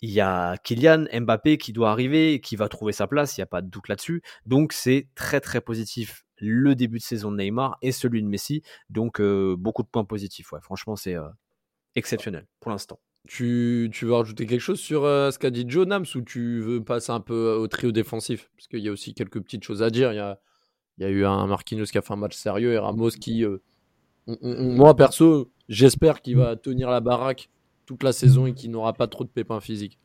Il 0.00 0.10
y 0.10 0.20
a 0.20 0.56
Kylian 0.58 1.06
Mbappé 1.12 1.58
qui 1.58 1.72
doit 1.72 1.90
arriver, 1.90 2.40
qui 2.40 2.54
va 2.54 2.68
trouver 2.68 2.92
sa 2.92 3.08
place, 3.08 3.36
il 3.36 3.40
n'y 3.40 3.44
a 3.44 3.46
pas 3.46 3.62
de 3.62 3.68
doute 3.68 3.88
là-dessus. 3.88 4.22
Donc 4.46 4.72
c'est 4.72 5.08
très 5.16 5.40
très 5.40 5.60
positif 5.60 6.24
le 6.36 6.76
début 6.76 6.98
de 6.98 7.02
saison 7.02 7.32
de 7.32 7.36
Neymar 7.36 7.78
et 7.82 7.90
celui 7.90 8.22
de 8.22 8.28
Messi. 8.28 8.62
Donc 8.90 9.20
euh, 9.20 9.56
beaucoup 9.58 9.82
de 9.82 9.88
points 9.88 10.04
positifs. 10.04 10.52
Ouais, 10.52 10.60
franchement, 10.62 10.94
c'est 10.94 11.14
euh, 11.14 11.28
exceptionnel 11.96 12.46
pour 12.60 12.70
l'instant. 12.70 13.00
Tu, 13.28 13.90
veux 14.02 14.14
rajouter 14.14 14.46
quelque 14.46 14.60
chose 14.60 14.80
sur 14.80 15.04
euh, 15.04 15.30
ce 15.30 15.38
qu'a 15.38 15.50
dit 15.50 15.66
Joe 15.68 15.86
Nams 15.86 16.06
ou 16.14 16.22
tu 16.22 16.60
veux 16.60 16.82
passer 16.82 17.12
un 17.12 17.20
peu 17.20 17.52
au 17.52 17.68
trio 17.68 17.92
défensif? 17.92 18.50
Parce 18.56 18.68
qu'il 18.68 18.80
y 18.80 18.88
a 18.88 18.92
aussi 18.92 19.12
quelques 19.12 19.40
petites 19.40 19.64
choses 19.64 19.82
à 19.82 19.90
dire. 19.90 20.12
Il 20.14 20.16
y 20.16 21.04
a, 21.04 21.10
eu 21.10 21.26
un 21.26 21.46
Marquinhos 21.46 21.84
qui 21.84 21.98
a 21.98 22.02
fait 22.02 22.14
un 22.14 22.16
match 22.16 22.34
sérieux 22.34 22.72
et 22.72 22.78
Ramos 22.78 23.10
qui, 23.10 23.44
euh, 23.44 23.58
moi 24.42 24.96
perso, 24.96 25.52
j'espère 25.68 26.22
qu'il 26.22 26.38
va 26.38 26.56
tenir 26.56 26.88
la 26.88 27.00
baraque 27.00 27.50
toute 27.84 28.02
la 28.02 28.12
saison 28.12 28.46
et 28.46 28.54
qu'il 28.54 28.70
n'aura 28.70 28.94
pas 28.94 29.06
trop 29.06 29.24
de 29.24 29.28
pépins 29.28 29.60
physiques. 29.60 29.98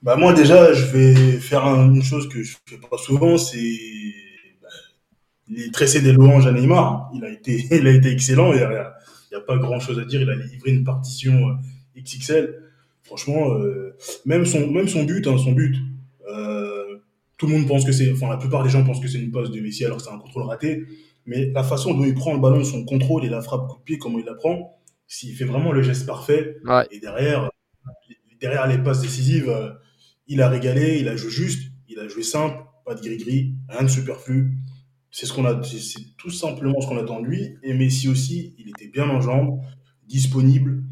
Bah 0.00 0.14
moi 0.14 0.32
déjà, 0.32 0.72
je 0.72 0.86
vais 0.86 1.38
faire 1.40 1.66
un- 1.66 1.92
une 1.92 2.04
chose 2.04 2.28
que 2.28 2.42
je 2.42 2.56
fais 2.66 2.78
pas 2.78 2.98
souvent, 2.98 3.36
c'est 3.36 3.78
bah, 4.62 4.68
les 5.48 5.72
tresser 5.72 6.00
des 6.00 6.12
louanges 6.12 6.46
à 6.46 6.52
Neymar. 6.52 7.10
Il 7.14 7.24
a 7.24 7.30
été, 7.30 7.66
il 7.72 7.86
a 7.86 7.90
été 7.90 8.12
excellent. 8.12 8.52
Il 8.52 8.60
y 8.60 8.62
a, 8.62 9.40
pas 9.40 9.58
grand 9.58 9.80
chose 9.80 9.98
à 9.98 10.04
dire. 10.04 10.22
Il 10.22 10.30
a 10.30 10.36
livré 10.36 10.70
une 10.70 10.84
partition 10.84 11.32
euh, 11.32 11.54
XXL. 11.96 12.62
Franchement, 13.02 13.54
euh, 13.54 13.96
même 14.26 14.44
son, 14.46 14.66
même 14.70 14.88
son 14.88 15.04
but, 15.04 15.26
hein, 15.26 15.38
son 15.38 15.52
but. 15.52 15.76
euh, 16.28 16.98
tout 17.38 17.46
le 17.46 17.54
monde 17.54 17.66
pense 17.66 17.86
que 17.86 17.92
c'est, 17.92 18.12
enfin 18.12 18.28
la 18.28 18.36
plupart 18.36 18.62
des 18.62 18.68
gens 18.68 18.84
pensent 18.84 19.00
que 19.00 19.08
c'est 19.08 19.18
une 19.18 19.30
passe 19.30 19.50
de 19.50 19.60
Messi 19.60 19.84
alors 19.86 19.96
que 19.96 20.02
c'est 20.02 20.10
un 20.10 20.18
contrôle 20.18 20.42
raté. 20.42 20.84
Mais 21.24 21.46
la 21.52 21.64
façon 21.64 21.94
dont 21.94 22.04
il 22.04 22.14
prend 22.14 22.34
le 22.34 22.40
ballon, 22.40 22.62
son 22.64 22.84
contrôle 22.84 23.24
et 23.24 23.30
la 23.30 23.40
frappe 23.40 23.66
coup 23.68 23.78
de 23.78 23.82
pied, 23.84 23.98
comment 23.98 24.18
il 24.18 24.26
la 24.26 24.34
prend, 24.34 24.78
s'il 25.06 25.34
fait 25.34 25.46
vraiment 25.46 25.72
le 25.72 25.82
geste 25.82 26.06
parfait. 26.06 26.58
Ouais. 26.66 26.86
Et 26.90 27.00
derrière, 27.00 27.50
derrière 28.40 28.66
les 28.66 28.78
passes 28.78 29.00
décisives, 29.00 29.48
euh, 29.48 29.70
il 30.26 30.42
a 30.42 30.48
régalé, 30.48 30.98
il 31.00 31.08
a 31.08 31.16
joué 31.16 31.30
juste, 31.30 31.72
il 31.88 31.98
a 31.98 32.08
joué 32.08 32.22
simple, 32.22 32.62
pas 32.84 32.94
de 32.94 33.00
gris-gris, 33.00 33.54
rien 33.68 33.82
de 33.84 33.88
superflu. 33.88 34.58
C'est 35.10 35.24
ce 35.26 35.32
qu'on 35.32 35.44
a, 35.46 35.62
c'est 35.62 35.78
c'est 35.78 36.16
tout 36.18 36.30
simplement 36.30 36.80
ce 36.80 36.86
qu'on 36.88 36.98
attend 36.98 37.20
de 37.20 37.26
lui. 37.26 37.56
Et 37.62 37.72
Messi 37.74 38.08
aussi, 38.08 38.54
il 38.58 38.68
était 38.68 38.88
bien 38.88 39.08
en 39.08 39.20
jambes, 39.20 39.60
disponible. 40.06 40.82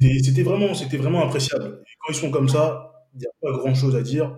C'était- 0.00 0.42
vraiment, 0.42 0.74
c'était 0.74 0.96
vraiment 0.96 1.24
appréciable. 1.24 1.82
Et 1.86 1.92
quand 2.00 2.12
ils 2.12 2.16
sont 2.16 2.30
comme 2.30 2.48
ça, 2.48 2.92
il 3.14 3.20
n'y 3.20 3.26
a 3.26 3.30
pas 3.40 3.52
grand-chose 3.58 3.96
à 3.96 4.02
dire. 4.02 4.36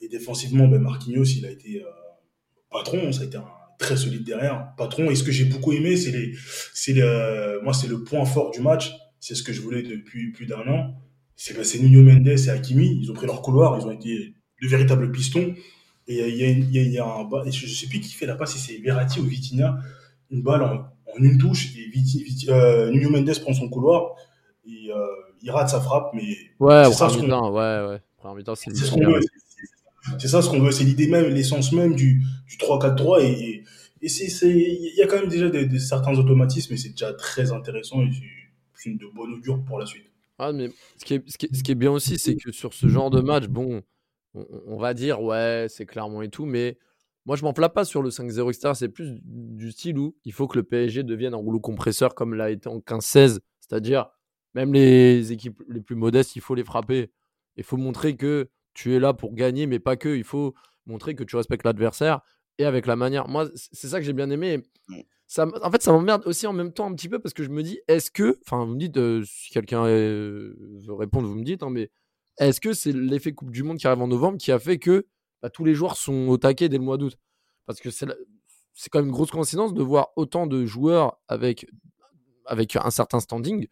Et 0.00 0.08
défensivement, 0.08 0.68
ben 0.68 0.80
Marquinhos, 0.80 1.24
il 1.24 1.46
a 1.46 1.50
été 1.50 1.82
euh, 1.82 1.86
patron, 2.70 3.12
ça 3.12 3.22
a 3.22 3.24
été 3.24 3.36
un 3.38 3.44
très 3.78 3.96
solide 3.96 4.24
derrière, 4.24 4.72
patron. 4.76 5.10
Et 5.10 5.14
ce 5.16 5.22
que 5.24 5.32
j'ai 5.32 5.44
beaucoup 5.44 5.72
aimé, 5.72 5.96
c'est 5.96 6.10
les, 6.12 6.34
c'est 6.74 6.92
le, 6.94 7.60
moi, 7.62 7.72
c'est 7.74 7.88
le 7.88 8.02
point 8.04 8.24
fort 8.24 8.50
du 8.50 8.60
match. 8.60 8.92
C'est 9.20 9.34
ce 9.34 9.42
que 9.42 9.52
je 9.52 9.60
voulais 9.60 9.82
depuis 9.82 10.32
plus 10.32 10.46
d'un 10.46 10.66
an. 10.68 10.94
C'est 11.36 11.54
ben, 11.56 11.64
Nuno 11.82 12.02
Mendes 12.02 12.28
et 12.28 12.48
Hakimi. 12.50 12.98
Ils 13.02 13.10
ont 13.10 13.14
pris 13.14 13.26
leur 13.26 13.42
couloir, 13.42 13.78
ils 13.80 13.86
ont 13.86 13.92
été 13.92 14.34
de 14.62 14.68
véritables 14.68 15.10
pistons. 15.12 15.54
Et 16.08 16.26
il 16.28 16.36
y 16.36 16.44
a, 16.44 16.48
y 16.50 16.90
y 16.92 16.98
a 16.98 17.06
un, 17.06 17.28
je 17.50 17.66
sais 17.66 17.86
plus 17.86 18.00
qui 18.00 18.14
fait 18.14 18.26
la 18.26 18.34
passe, 18.36 18.56
si 18.56 18.58
c'est 18.58 18.78
Verratti 18.80 19.20
ou 19.20 19.24
Vitinha, 19.24 19.78
une 20.30 20.42
balle 20.42 20.62
en, 20.62 20.84
une 21.20 21.38
touche. 21.38 21.76
Et 21.76 21.88
Viti- 21.90 22.46
euh, 22.50 22.90
Nuno 22.90 23.10
Mendes 23.10 23.38
prend 23.40 23.52
son 23.54 23.68
couloir 23.68 24.14
et 24.68 24.92
euh, 24.92 24.96
il 25.42 25.50
rate 25.50 25.68
sa 25.70 25.80
frappe, 25.80 26.10
mais 26.14 26.22
Ouais, 26.60 26.84
C'est 26.84 26.92
ça, 26.92 27.08
ce 27.08 27.18
qu'on- 27.18 27.26
ouais, 27.52 27.88
ouais. 27.88 28.00
C'est 28.56 28.70
c'est 28.76 28.84
ce 28.86 28.90
qu'on 28.92 29.00
veut. 29.14 29.20
C'est- 29.22 30.18
C'est 30.20 30.28
ça 30.28 30.40
ce 30.42 30.48
qu'on 30.48 30.60
veut. 30.60 30.70
C'est 30.70 30.84
l'idée 30.84 31.06
même, 31.08 31.26
l'essence 31.26 31.72
même 31.72 31.94
du, 31.94 32.22
du 32.48 32.56
3-4-3 32.56 33.22
et, 33.22 33.62
et 34.00 34.08
c'est, 34.08 34.28
c'est, 34.28 34.48
il 34.50 34.94
y 34.96 35.02
a 35.02 35.06
quand 35.06 35.20
même 35.20 35.28
déjà 35.28 35.50
des, 35.50 35.66
des 35.66 35.78
certains 35.78 36.16
automatismes 36.16 36.72
et 36.74 36.76
c'est 36.76 36.90
déjà 36.90 37.12
très 37.12 37.52
intéressant 37.52 38.00
et 38.02 38.10
c'est 38.74 38.90
une 38.90 38.96
de 38.98 39.06
bonne 39.14 39.32
augure 39.34 39.62
pour 39.64 39.78
la 39.78 39.84
suite. 39.86 40.04
Ah, 40.38 40.52
mais 40.52 40.70
ce 40.96 41.04
qui 41.04 41.14
est, 41.14 41.28
ce 41.28 41.36
qui 41.36 41.46
est, 41.46 41.54
ce 41.54 41.62
qui 41.62 41.72
est 41.72 41.74
bien 41.74 41.90
aussi, 41.90 42.18
c'est 42.18 42.36
que 42.36 42.52
sur 42.52 42.72
ce 42.72 42.86
genre 42.88 43.10
de 43.10 43.20
match, 43.20 43.48
bon, 43.48 43.82
on, 44.34 44.46
on 44.68 44.76
va 44.78 44.94
dire, 44.94 45.20
ouais, 45.20 45.66
c'est 45.68 45.84
clairement 45.84 46.22
et 46.22 46.28
tout, 46.30 46.46
mais 46.46 46.78
moi, 47.26 47.36
je 47.36 47.42
m'enflamme 47.44 47.72
pas 47.72 47.84
sur 47.84 48.00
le 48.02 48.08
5-0, 48.10 48.50
etc. 48.50 48.70
C'est 48.74 48.88
plus 48.88 49.18
du 49.22 49.72
style 49.72 49.98
où 49.98 50.16
il 50.24 50.32
faut 50.32 50.46
que 50.46 50.56
le 50.56 50.62
PSG 50.62 51.02
devienne 51.02 51.34
un 51.34 51.38
rouleau 51.38 51.60
compresseur 51.60 52.14
comme 52.14 52.34
l'a 52.34 52.50
été 52.50 52.68
en 52.68 52.78
15-16. 52.80 53.40
C'est-à-dire, 53.60 54.06
même 54.54 54.72
les 54.72 55.32
équipes 55.32 55.62
les 55.68 55.80
plus 55.80 55.96
modestes, 55.96 56.36
il 56.36 56.42
faut 56.42 56.54
les 56.54 56.64
frapper. 56.64 57.10
Il 57.56 57.64
faut 57.64 57.76
montrer 57.76 58.16
que 58.16 58.48
tu 58.74 58.94
es 58.94 59.00
là 59.00 59.12
pour 59.12 59.34
gagner, 59.34 59.66
mais 59.66 59.78
pas 59.78 59.96
que. 59.96 60.16
Il 60.16 60.24
faut 60.24 60.54
montrer 60.86 61.14
que 61.14 61.24
tu 61.24 61.36
respectes 61.36 61.64
l'adversaire 61.64 62.20
et 62.58 62.64
avec 62.64 62.86
la 62.86 62.96
manière. 62.96 63.28
Moi, 63.28 63.48
c'est 63.54 63.88
ça 63.88 63.98
que 63.98 64.06
j'ai 64.06 64.12
bien 64.12 64.30
aimé. 64.30 64.62
Ça, 65.26 65.46
en 65.62 65.70
fait, 65.70 65.82
ça 65.82 65.92
m'emmerde 65.92 66.22
aussi 66.26 66.46
en 66.46 66.52
même 66.52 66.72
temps 66.72 66.86
un 66.86 66.94
petit 66.94 67.08
peu 67.08 67.18
parce 67.18 67.34
que 67.34 67.42
je 67.42 67.50
me 67.50 67.62
dis, 67.62 67.80
est-ce 67.86 68.10
que, 68.10 68.38
enfin, 68.46 68.64
vous 68.64 68.74
me 68.74 68.78
dites, 68.78 68.96
euh, 68.96 69.22
si 69.26 69.50
quelqu'un 69.50 69.84
euh, 69.84 70.54
veut 70.86 70.94
répondre, 70.94 71.28
vous 71.28 71.34
me 71.34 71.44
dites, 71.44 71.62
hein, 71.62 71.70
mais 71.70 71.90
est-ce 72.38 72.60
que 72.60 72.72
c'est 72.72 72.92
l'effet 72.92 73.32
Coupe 73.32 73.50
du 73.50 73.62
Monde 73.62 73.78
qui 73.78 73.86
arrive 73.86 74.00
en 74.00 74.08
novembre 74.08 74.38
qui 74.38 74.52
a 74.52 74.58
fait 74.58 74.78
que 74.78 75.06
bah, 75.42 75.50
tous 75.50 75.64
les 75.64 75.74
joueurs 75.74 75.96
sont 75.96 76.28
au 76.28 76.38
taquet 76.38 76.68
dès 76.68 76.78
le 76.78 76.84
mois 76.84 76.96
d'août? 76.96 77.18
Parce 77.66 77.80
que 77.80 77.90
c'est 77.90 78.06
quand 78.90 79.00
même 79.00 79.08
une 79.08 79.12
grosse 79.12 79.30
coïncidence 79.30 79.74
de 79.74 79.82
voir 79.82 80.08
autant 80.16 80.46
de 80.46 80.64
joueurs 80.64 81.20
avec, 81.28 81.66
avec 82.46 82.76
un 82.76 82.90
certain 82.90 83.20
standing 83.20 83.66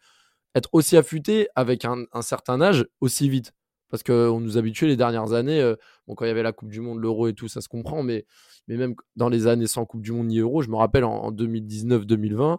être 0.55 0.69
aussi 0.73 0.97
affûtés 0.97 1.47
avec 1.55 1.85
un, 1.85 2.05
certain 2.21 2.61
âge 2.61 2.85
aussi 3.01 3.29
vite. 3.29 3.53
Parce 3.89 4.03
qu'on 4.03 4.41
nous 4.41 4.57
habituait 4.57 4.87
les 4.87 4.97
dernières 4.97 5.31
années, 5.33 5.61
euh, 5.61 5.75
bon, 6.07 6.15
quand 6.15 6.25
il 6.25 6.27
y 6.27 6.31
avait 6.31 6.43
la 6.43 6.51
Coupe 6.51 6.69
du 6.69 6.81
Monde, 6.81 6.99
l'Euro 6.99 7.27
et 7.27 7.33
tout, 7.33 7.47
ça 7.47 7.61
se 7.61 7.69
comprend, 7.69 8.03
mais, 8.03 8.25
mais 8.67 8.75
même 8.75 8.95
dans 9.15 9.29
les 9.29 9.47
années 9.47 9.67
sans 9.67 9.85
Coupe 9.85 10.01
du 10.01 10.11
Monde 10.11 10.27
ni 10.27 10.39
Euro, 10.39 10.61
je 10.61 10.69
me 10.69 10.75
rappelle 10.75 11.05
en, 11.05 11.13
en 11.13 11.31
2019-2020, 11.31 12.57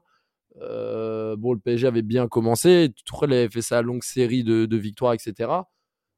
euh, 0.63 1.37
bon, 1.37 1.53
le 1.53 1.61
PSG 1.61 1.87
avait 1.87 2.03
bien 2.03 2.29
commencé, 2.29 2.93
Tourelle 3.05 3.33
avait 3.33 3.49
fait 3.49 3.63
sa 3.63 3.83
longue 3.83 4.03
série 4.03 4.45
de, 4.45 4.77
victoires, 4.77 5.13
etc. 5.13 5.51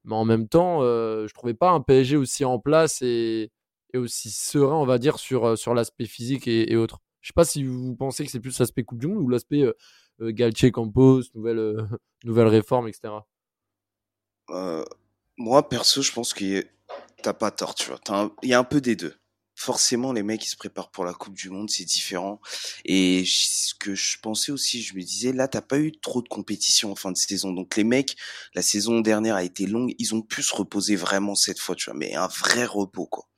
Mais 0.04 0.14
en 0.14 0.24
même 0.24 0.48
temps, 0.48 0.82
euh, 0.82 1.26
je 1.26 1.34
trouvais 1.34 1.54
pas 1.54 1.70
un 1.70 1.80
PSG 1.80 2.16
aussi 2.16 2.44
en 2.44 2.58
place 2.58 3.02
et, 3.02 3.50
aussi 3.94 4.30
serein, 4.30 4.76
on 4.76 4.86
va 4.86 4.98
dire, 4.98 5.18
sur, 5.18 5.44
euh, 5.46 5.56
sur 5.56 5.74
l'aspect 5.74 6.06
physique 6.06 6.46
et, 6.46 6.76
autres. 6.76 7.00
Je 7.20 7.28
sais 7.28 7.34
pas 7.34 7.44
si 7.44 7.64
vous 7.64 7.96
pensez 7.96 8.24
que 8.24 8.30
c'est 8.30 8.40
plus 8.40 8.58
l'aspect 8.58 8.84
Coupe 8.84 8.98
du 9.00 9.08
Monde 9.08 9.22
ou 9.22 9.28
l'aspect 9.28 9.64
Galtier, 10.20 10.70
Campos, 10.70 11.22
nouvelle, 11.34 11.58
euh, 11.58 11.82
nouvelle 12.24 12.48
réforme, 12.48 12.88
etc. 12.88 13.14
Euh, 14.50 14.84
moi, 15.36 15.68
perso, 15.68 16.02
je 16.02 16.12
pense 16.12 16.34
que 16.34 16.66
t'as 17.22 17.32
pas 17.32 17.50
tort, 17.50 17.74
tu 17.74 17.90
vois. 17.90 18.00
Il 18.42 18.48
y 18.48 18.54
a 18.54 18.58
un 18.58 18.64
peu 18.64 18.80
des 18.80 18.96
deux. 18.96 19.14
Forcément, 19.54 20.12
les 20.14 20.22
mecs, 20.22 20.44
ils 20.46 20.48
se 20.48 20.56
préparent 20.56 20.90
pour 20.90 21.04
la 21.04 21.12
Coupe 21.12 21.34
du 21.34 21.50
Monde, 21.50 21.68
c'est 21.68 21.84
différent. 21.84 22.40
Et 22.86 23.24
ce 23.26 23.74
que 23.74 23.94
je 23.94 24.18
pensais 24.18 24.52
aussi, 24.52 24.82
je 24.82 24.94
me 24.94 25.02
disais, 25.02 25.32
là, 25.32 25.48
t'as 25.48 25.60
pas 25.60 25.78
eu 25.78 25.92
trop 25.92 26.22
de 26.22 26.28
compétition 26.28 26.90
en 26.92 26.96
fin 26.96 27.12
de 27.12 27.16
saison. 27.18 27.52
Donc, 27.52 27.76
les 27.76 27.84
mecs, 27.84 28.16
la 28.54 28.62
saison 28.62 29.00
dernière 29.00 29.36
a 29.36 29.44
été 29.44 29.66
longue, 29.66 29.94
ils 29.98 30.14
ont 30.14 30.22
pu 30.22 30.42
se 30.42 30.54
reposer 30.54 30.96
vraiment 30.96 31.34
cette 31.34 31.58
fois, 31.58 31.74
tu 31.74 31.90
vois. 31.90 31.98
Mais 31.98 32.14
un 32.14 32.28
vrai 32.28 32.64
repos, 32.64 33.06
quoi. 33.06 33.28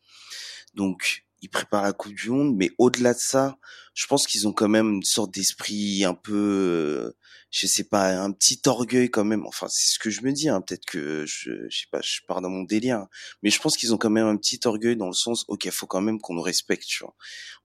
Donc, 0.75 1.25
ils 1.43 1.51
préparent 1.51 1.83
la 1.83 1.93
Coupe 1.93 2.15
du 2.15 2.31
Monde, 2.31 2.55
mais 2.57 2.71
au-delà 2.79 3.15
de 3.15 3.19
ça, 3.19 3.59
je 3.95 4.07
pense 4.07 4.27
qu'ils 4.27 4.47
ont 4.47 4.53
quand 4.53 4.69
même 4.69 4.91
une 4.95 5.03
sorte 5.03 5.35
d'esprit 5.35 6.05
un 6.05 6.15
peu, 6.15 6.33
euh, 6.35 7.17
je 7.51 7.67
sais 7.67 7.85
pas, 7.85 8.17
un 8.23 8.31
petit 8.31 8.61
orgueil 8.67 9.11
quand 9.11 9.25
même. 9.25 9.45
Enfin, 9.47 9.67
c'est 9.69 9.91
ce 9.91 9.99
que 9.99 10.09
je 10.09 10.23
me 10.23 10.33
dis. 10.33 10.49
Hein. 10.49 10.61
Peut-être 10.61 10.87
que 10.87 11.27
je, 11.27 11.69
je 11.69 11.79
sais 11.81 11.89
pas, 11.91 12.01
je 12.01 12.21
pars 12.29 12.41
dans 12.41 12.49
mon 12.49 12.63
délire, 12.63 12.99
hein. 12.99 13.09
mais 13.43 13.51
je 13.51 13.61
pense 13.61 13.77
qu'ils 13.77 13.93
ont 13.93 13.99
quand 13.99 14.09
même 14.09 14.27
un 14.27 14.37
petit 14.37 14.61
orgueil 14.65 14.97
dans 14.97 15.09
le 15.09 15.13
sens, 15.13 15.45
ok, 15.49 15.69
faut 15.71 15.87
quand 15.87 16.01
même 16.01 16.21
qu'on 16.21 16.35
nous 16.35 16.43
respecte, 16.43 16.85
tu 16.87 17.03
vois. 17.03 17.15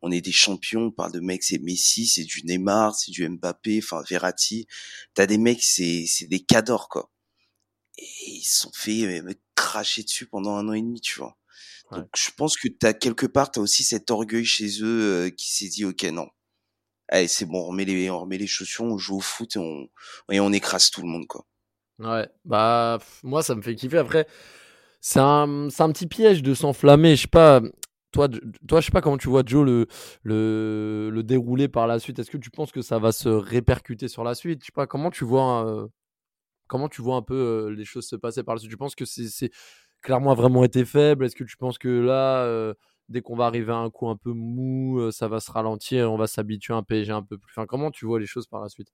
On 0.02 0.12
est 0.12 0.22
des 0.22 0.32
champions, 0.32 0.88
on 0.88 0.92
parle 0.92 1.12
de 1.12 1.20
mecs, 1.20 1.44
c'est 1.44 1.60
Messi, 1.60 2.08
c'est 2.08 2.24
du 2.24 2.44
Neymar, 2.46 2.96
c'est 2.96 3.12
du 3.12 3.30
Mbappé, 3.30 3.80
enfin 3.84 4.04
Verratti. 4.10 4.68
T'as 5.14 5.28
des 5.28 5.38
mecs, 5.38 5.64
c'est 5.64 6.06
c'est 6.08 6.28
des 6.28 6.40
cadors 6.44 6.90
quoi. 6.90 7.12
Et 7.98 8.06
ils 8.28 8.44
sont 8.44 8.72
fait 8.74 9.04
euh, 9.06 9.34
cracher 9.56 10.04
dessus 10.04 10.26
pendant 10.28 10.56
un 10.56 10.68
an 10.70 10.74
et 10.74 10.82
demi, 10.82 11.02
tu 11.02 11.20
vois. 11.20 11.38
Ouais. 11.92 12.00
Donc 12.00 12.10
je 12.18 12.30
pense 12.36 12.58
que 12.58 12.68
t'as 12.68 12.94
quelque 12.94 13.26
part, 13.26 13.52
t'as 13.52 13.62
aussi 13.62 13.84
cet 13.84 14.12
orgueil 14.12 14.46
chez 14.46 14.68
eux 14.82 15.28
euh, 15.28 15.30
qui 15.30 15.52
s'est 15.52 15.70
dit, 15.70 15.86
ok, 15.86 16.04
non. 16.06 16.28
Allez, 17.10 17.30
c'est 17.30 17.46
bon, 17.46 17.60
on 17.60 17.68
remet 17.68 17.86
les, 17.86 18.10
on 18.10 18.20
remet 18.20 18.38
les 18.38 18.48
chaussures, 18.48 18.84
on 18.84 18.98
joue 18.98 19.18
au 19.18 19.22
foot 19.22 19.56
et 19.56 19.60
on, 19.60 19.88
et 20.30 20.42
on 20.42 20.52
écrase 20.52 20.90
tout 20.90 21.02
le 21.02 21.08
monde, 21.08 21.26
quoi. 21.26 21.46
Ouais, 22.00 22.28
bah, 22.46 23.00
moi, 23.24 23.42
ça 23.42 23.56
me 23.56 23.62
fait 23.62 23.74
kiffer. 23.76 23.98
Après, 23.98 24.28
c'est 25.00 25.20
un, 25.20 25.70
c'est 25.70 25.84
un 25.84 25.92
petit 25.92 26.06
piège 26.08 26.44
de 26.44 26.54
s'enflammer. 26.54 27.16
Je 27.16 27.22
sais 27.22 27.28
pas, 27.30 27.62
toi, 28.12 28.28
toi, 28.68 28.82
je 28.82 28.88
sais 28.88 28.92
pas 28.92 29.02
comment 29.02 29.18
tu 29.18 29.30
vois 29.30 29.44
Joe 29.46 29.66
le, 29.66 29.88
le, 30.24 31.10
le 31.10 31.24
dérouler 31.24 31.70
par 31.70 31.88
la 31.88 32.00
suite. 32.00 32.20
Est-ce 32.20 32.30
que 32.30 32.38
tu 32.38 32.52
penses 32.52 32.72
que 32.72 32.82
ça 32.82 33.00
va 33.00 33.14
se 33.14 33.30
répercuter 33.30 34.10
sur 34.10 34.24
la 34.26 34.36
suite? 34.36 34.60
Je 34.62 34.66
sais 34.66 34.72
pas, 34.76 34.86
comment 34.86 35.10
tu 35.10 35.24
vois, 35.24 35.66
euh, 35.66 35.88
comment 36.68 36.90
tu 36.90 37.02
vois 37.02 37.16
un 37.16 37.22
peu 37.22 37.36
euh, 37.36 37.70
les 37.74 37.86
choses 37.86 38.06
se 38.06 38.18
passer 38.18 38.44
par 38.44 38.56
la 38.56 38.60
suite? 38.60 38.72
Tu 38.72 38.78
penses 38.78 38.96
que 38.96 39.06
c'est 39.06 39.50
clairement 40.08 40.32
a 40.32 40.36
vraiment 40.36 40.64
été 40.64 40.86
faible? 40.86 41.26
Est-ce 41.26 41.36
que 41.36 41.44
tu 41.44 41.58
penses 41.58 41.78
que 41.78 41.90
là, 41.90 42.44
euh, 42.46 42.74
dès 43.10 43.20
qu'on 43.20 43.36
va 43.36 43.46
arriver 43.46 43.74
à 43.74 43.76
un 43.76 43.90
coup 43.90 44.08
un 44.08 44.16
peu 44.16 44.32
mou, 44.32 45.02
euh, 45.02 45.12
ça 45.12 45.28
va 45.28 45.42
se 45.42 45.52
ralentir, 45.52 46.14
on 46.14 46.16
va 46.16 46.28
s'habituer 46.28 46.74
à 46.74 46.78
un 46.78 46.84
PSG 46.84 47.12
un 47.12 47.22
peu 47.22 47.38
plus? 47.38 47.52
Enfin, 47.52 47.66
comment 47.66 47.92
tu 47.92 48.06
vois 48.06 48.18
les 48.18 48.26
choses 48.26 48.48
par 48.48 48.62
la 48.62 48.70
suite? 48.70 48.88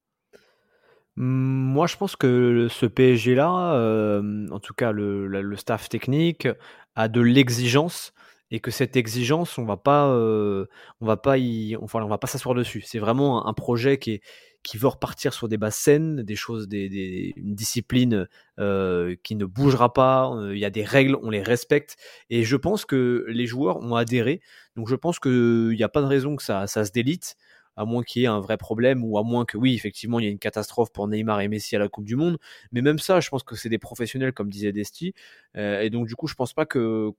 Moi, 1.16 1.86
je 1.86 1.98
pense 1.98 2.16
que 2.16 2.68
ce 2.68 2.88
PSG-là, 2.88 3.76
euh, 3.76 4.48
en 4.50 4.60
tout 4.60 4.74
cas 4.74 4.92
le, 4.92 5.56
staff 5.56 5.88
technique, 5.88 6.48
a 6.96 7.08
de 7.08 7.22
l'exigence 7.22 8.14
et 8.50 8.60
que 8.60 8.72
cette 8.72 8.96
exigence, 8.98 9.60
on 9.60 9.66
va 9.66 9.78
pas, 9.78 10.08
on 10.08 11.06
va 11.06 11.18
pas 11.18 11.38
y, 11.38 11.76
enfin, 11.76 12.02
on 12.02 12.08
va 12.08 12.18
pas 12.18 12.26
s'asseoir 12.26 12.56
dessus. 12.56 12.82
C'est 12.82 12.98
vraiment 12.98 13.46
un 13.46 13.54
projet 13.54 14.00
qui 14.00 14.14
est, 14.14 14.22
qui 14.64 14.78
veut 14.78 14.88
repartir 14.88 15.34
sur 15.34 15.48
des 15.50 15.58
bases 15.58 15.76
saines, 15.76 16.24
des 16.24 16.36
choses, 16.36 16.68
des, 16.68 16.90
des- 16.90 17.34
une 17.36 17.54
discipline 17.56 18.28
euh, 18.60 19.16
qui 19.24 19.36
ne 19.36 19.46
bougera 19.46 19.94
pas. 19.94 20.32
euh, 20.36 20.56
Il 20.56 20.60
y 20.60 20.66
a 20.66 20.70
des 20.70 20.84
règles, 20.84 21.18
on 21.22 21.30
les 21.30 21.42
respecte. 21.42 21.98
Et 22.30 22.44
je 22.44 22.56
pense 22.56 22.86
que 22.86 23.26
les 23.28 23.46
joueurs 23.46 23.78
ont 23.80 23.96
adhéré. 23.96 24.42
Donc 24.76 24.88
je 24.88 24.96
pense 24.96 25.20
qu'il 25.20 25.70
n'y 25.76 25.84
a 25.84 25.90
pas 25.90 26.02
de 26.02 26.08
raison 26.08 26.36
que 26.36 26.44
ça, 26.44 26.66
se 26.68 26.92
délite 26.92 27.36
à 27.76 27.86
moins 27.86 28.04
qu'il 28.04 28.22
y 28.22 28.26
ait 28.26 28.28
un 28.28 28.40
vrai 28.40 28.58
problème 28.58 29.04
ou 29.04 29.18
à 29.18 29.24
moins 29.24 29.46
que 29.46 29.58
oui, 29.58 29.74
effectivement, 29.74 30.20
il 30.20 30.26
y 30.26 30.28
ait 30.28 30.32
une 30.32 30.38
catastrophe 30.40 30.92
pour 30.94 31.08
Neymar 31.08 31.42
et 31.42 31.48
Messi 31.48 31.76
à 31.76 31.80
la 31.80 31.88
Coupe 31.90 32.06
du 32.06 32.16
Monde. 32.16 32.38
Mais 32.72 32.82
même 32.82 33.00
ça, 33.00 33.20
je 33.20 33.30
pense 33.30 33.42
que 33.44 33.56
c'est 33.56 33.70
des 33.70 33.80
professionnels, 33.80 34.32
comme 34.34 34.50
disait 34.50 34.72
Desti. 34.72 35.14
Euh, 35.58 35.82
et 35.82 35.90
donc, 35.90 36.08
du 36.08 36.16
coup, 36.16 36.28
je 36.28 36.36
pense 36.36 36.54
pas 36.54 36.66
que 36.68 37.10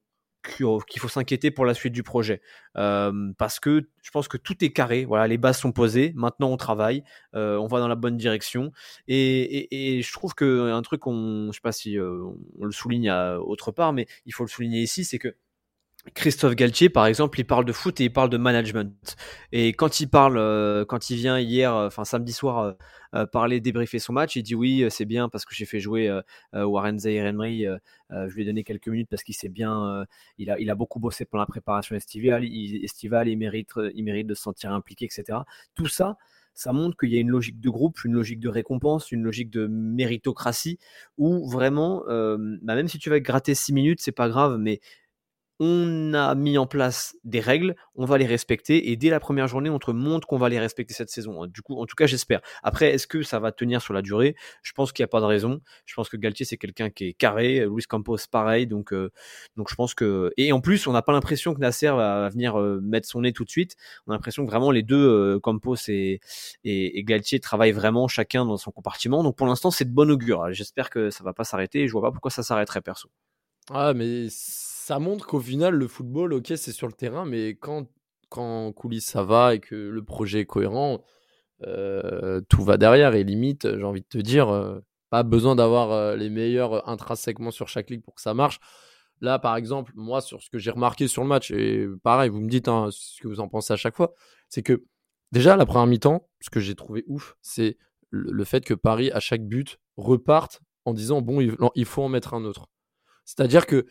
qu'il 0.44 1.00
faut 1.00 1.08
s'inquiéter 1.08 1.50
pour 1.50 1.64
la 1.64 1.74
suite 1.74 1.92
du 1.92 2.02
projet. 2.02 2.40
Euh, 2.76 3.32
parce 3.38 3.60
que 3.60 3.88
je 4.02 4.10
pense 4.10 4.28
que 4.28 4.36
tout 4.36 4.64
est 4.64 4.70
carré 4.70 5.04
voilà 5.04 5.28
les 5.28 5.38
bases 5.38 5.58
sont 5.58 5.70
posées 5.70 6.12
maintenant 6.16 6.50
on 6.50 6.56
travaille 6.56 7.04
euh, 7.36 7.56
on 7.56 7.68
va 7.68 7.80
dans 7.80 7.88
la 7.88 7.94
bonne 7.94 8.16
direction. 8.16 8.72
Et, 9.08 10.00
je 10.02 10.12
trouve 10.12 10.34
que 10.34 10.70
un 10.70 10.82
truc 10.82 11.06
on 11.06 11.48
je 11.50 11.56
sais 11.56 11.62
pas 11.62 11.72
si 11.72 11.98
euh, 11.98 12.24
on 12.58 12.64
le 12.64 12.72
souligne 12.72 13.08
à, 13.08 13.38
autre 13.38 13.72
part 13.72 13.92
mais 13.92 14.06
il 14.26 14.34
faut 14.34 14.44
le 14.44 14.48
souligner 14.48 14.80
ici 14.80 15.04
c'est 15.04 15.18
que 15.18 15.36
Christophe 16.12 16.54
Galtier, 16.54 16.90
par 16.90 17.06
exemple, 17.06 17.40
il 17.40 17.44
parle 17.44 17.64
de 17.64 17.72
foot 17.72 18.00
et 18.00 18.04
il 18.04 18.12
parle 18.12 18.28
de 18.28 18.36
management. 18.36 19.16
Et 19.52 19.72
quand 19.72 20.00
il 20.00 20.08
parle, 20.08 20.36
euh, 20.36 20.84
quand 20.84 21.08
il 21.08 21.16
vient 21.16 21.38
hier, 21.40 21.74
euh, 21.74 21.86
enfin 21.86 22.04
samedi 22.04 22.32
soir, 22.32 22.76
euh, 23.14 23.26
parler, 23.26 23.60
débriefer 23.60 24.00
son 24.00 24.12
match, 24.12 24.34
il 24.34 24.42
dit 24.42 24.54
oui, 24.54 24.84
c'est 24.90 25.04
bien 25.04 25.28
parce 25.28 25.44
que 25.44 25.54
j'ai 25.54 25.66
fait 25.66 25.78
jouer 25.78 26.10
Warren 26.52 26.98
euh, 27.06 27.78
euh, 28.10 28.28
je 28.28 28.34
lui 28.34 28.42
ai 28.42 28.44
donné 28.44 28.64
quelques 28.64 28.88
minutes 28.88 29.08
parce 29.08 29.22
qu'il 29.22 29.36
s'est 29.36 29.48
bien, 29.48 30.04
il 30.38 30.50
a, 30.50 30.58
il 30.58 30.68
a 30.70 30.74
beaucoup 30.74 30.98
bossé 30.98 31.24
pendant 31.24 31.42
la 31.42 31.46
préparation 31.46 31.94
estivale. 31.94 32.44
Il, 32.44 32.84
estivale, 32.84 33.28
il 33.28 33.36
mérite, 33.36 33.70
il 33.94 34.04
mérite 34.04 34.26
de 34.26 34.34
se 34.34 34.42
sentir 34.42 34.72
impliqué, 34.72 35.04
etc. 35.04 35.38
Tout 35.74 35.86
ça, 35.86 36.16
ça 36.54 36.72
montre 36.72 36.96
qu'il 36.96 37.10
y 37.10 37.16
a 37.16 37.20
une 37.20 37.30
logique 37.30 37.60
de 37.60 37.70
groupe, 37.70 38.04
une 38.04 38.12
logique 38.12 38.40
de 38.40 38.48
récompense, 38.48 39.12
une 39.12 39.22
logique 39.22 39.50
de 39.50 39.66
méritocratie 39.68 40.78
où 41.18 41.48
vraiment, 41.48 42.02
bah, 42.08 42.74
même 42.74 42.88
si 42.88 42.98
tu 42.98 43.10
vas 43.10 43.20
gratter 43.20 43.54
six 43.54 43.72
minutes, 43.72 44.00
c'est 44.00 44.12
pas 44.12 44.28
grave, 44.28 44.56
mais 44.58 44.80
on 45.60 46.14
a 46.14 46.34
mis 46.34 46.58
en 46.58 46.66
place 46.66 47.16
des 47.24 47.40
règles, 47.40 47.76
on 47.94 48.04
va 48.04 48.18
les 48.18 48.26
respecter 48.26 48.90
et 48.90 48.96
dès 48.96 49.10
la 49.10 49.20
première 49.20 49.46
journée, 49.46 49.70
on 49.70 49.78
te 49.78 49.90
montre 49.90 50.26
qu'on 50.26 50.36
va 50.36 50.48
les 50.48 50.58
respecter 50.58 50.94
cette 50.94 51.10
saison. 51.10 51.46
Du 51.46 51.62
coup, 51.62 51.80
en 51.80 51.86
tout 51.86 51.94
cas, 51.94 52.06
j'espère. 52.06 52.40
Après, 52.62 52.90
est-ce 52.92 53.06
que 53.06 53.22
ça 53.22 53.38
va 53.38 53.52
tenir 53.52 53.80
sur 53.80 53.94
la 53.94 54.02
durée? 54.02 54.34
Je 54.62 54.72
pense 54.72 54.92
qu'il 54.92 55.02
n'y 55.02 55.04
a 55.04 55.08
pas 55.08 55.20
de 55.20 55.26
raison. 55.26 55.60
Je 55.86 55.94
pense 55.94 56.08
que 56.08 56.16
Galtier, 56.16 56.44
c'est 56.44 56.56
quelqu'un 56.56 56.90
qui 56.90 57.08
est 57.08 57.12
carré. 57.12 57.64
Luis 57.66 57.84
Campos, 57.84 58.16
pareil. 58.30 58.66
Donc, 58.66 58.92
euh, 58.92 59.10
donc 59.56 59.70
je 59.70 59.74
pense 59.74 59.94
que. 59.94 60.32
Et 60.36 60.52
en 60.52 60.60
plus, 60.60 60.86
on 60.86 60.92
n'a 60.92 61.02
pas 61.02 61.12
l'impression 61.12 61.54
que 61.54 61.60
Nasser 61.60 61.90
va 61.90 62.28
venir 62.28 62.58
euh, 62.60 62.80
mettre 62.82 63.08
son 63.08 63.20
nez 63.20 63.32
tout 63.32 63.44
de 63.44 63.50
suite. 63.50 63.76
On 64.06 64.12
a 64.12 64.14
l'impression 64.14 64.44
que 64.44 64.50
vraiment 64.50 64.70
les 64.70 64.82
deux, 64.82 64.96
euh, 64.96 65.40
Campos 65.40 65.76
et, 65.88 66.20
Galtier, 66.64 67.40
travaillent 67.40 67.72
vraiment 67.72 68.08
chacun 68.08 68.44
dans 68.44 68.56
son 68.56 68.70
compartiment. 68.70 69.22
Donc 69.22 69.36
pour 69.36 69.46
l'instant, 69.46 69.70
c'est 69.70 69.84
de 69.84 69.94
bon 69.94 70.10
augure. 70.10 70.52
J'espère 70.52 70.90
que 70.90 71.10
ça 71.10 71.22
va 71.22 71.32
pas 71.32 71.44
s'arrêter 71.44 71.82
et 71.82 71.86
je 71.86 71.92
vois 71.92 72.02
pas 72.02 72.10
pourquoi 72.10 72.30
ça 72.30 72.42
s'arrêterait 72.42 72.80
perso. 72.80 73.08
Ah, 73.70 73.94
mais 73.94 74.28
ça 74.84 74.98
montre 74.98 75.26
qu'au 75.26 75.40
final, 75.40 75.74
le 75.74 75.88
football, 75.88 76.34
ok, 76.34 76.52
c'est 76.56 76.72
sur 76.72 76.86
le 76.86 76.92
terrain, 76.92 77.24
mais 77.24 77.54
quand, 77.54 77.86
quand 78.28 78.66
en 78.66 78.72
coulisses 78.72 79.06
ça 79.06 79.22
va 79.22 79.54
et 79.54 79.58
que 79.58 79.74
le 79.74 80.04
projet 80.04 80.40
est 80.40 80.44
cohérent, 80.44 81.02
euh, 81.66 82.42
tout 82.50 82.62
va 82.62 82.76
derrière. 82.76 83.14
Et 83.14 83.24
limite, 83.24 83.66
j'ai 83.78 83.84
envie 83.84 84.02
de 84.02 84.06
te 84.06 84.18
dire, 84.18 84.50
euh, 84.50 84.80
pas 85.08 85.22
besoin 85.22 85.56
d'avoir 85.56 85.90
euh, 85.92 86.16
les 86.16 86.28
meilleurs 86.28 86.86
intrinsèquement 86.86 87.50
sur 87.50 87.66
chaque 87.66 87.88
ligue 87.88 88.02
pour 88.02 88.14
que 88.14 88.20
ça 88.20 88.34
marche. 88.34 88.60
Là, 89.22 89.38
par 89.38 89.56
exemple, 89.56 89.92
moi, 89.96 90.20
sur 90.20 90.42
ce 90.42 90.50
que 90.50 90.58
j'ai 90.58 90.70
remarqué 90.70 91.08
sur 91.08 91.22
le 91.22 91.28
match, 91.28 91.50
et 91.50 91.86
pareil, 92.02 92.28
vous 92.28 92.40
me 92.40 92.50
dites 92.50 92.68
hein, 92.68 92.88
ce 92.90 93.22
que 93.22 93.28
vous 93.28 93.40
en 93.40 93.48
pensez 93.48 93.72
à 93.72 93.76
chaque 93.76 93.96
fois, 93.96 94.12
c'est 94.50 94.62
que 94.62 94.84
déjà, 95.32 95.56
la 95.56 95.64
première 95.64 95.86
mi-temps, 95.86 96.28
ce 96.40 96.50
que 96.50 96.60
j'ai 96.60 96.74
trouvé 96.74 97.04
ouf, 97.06 97.38
c'est 97.40 97.78
le, 98.10 98.44
fait 98.44 98.62
que 98.62 98.74
Paris, 98.74 99.10
à 99.12 99.20
chaque 99.20 99.46
but, 99.46 99.78
reparte 99.96 100.60
en 100.84 100.92
disant 100.92 101.22
bon, 101.22 101.40
il, 101.74 101.84
faut 101.86 102.02
en 102.02 102.10
mettre 102.10 102.34
un 102.34 102.44
autre. 102.44 102.68
C'est-à-dire 103.24 103.64
que 103.64 103.86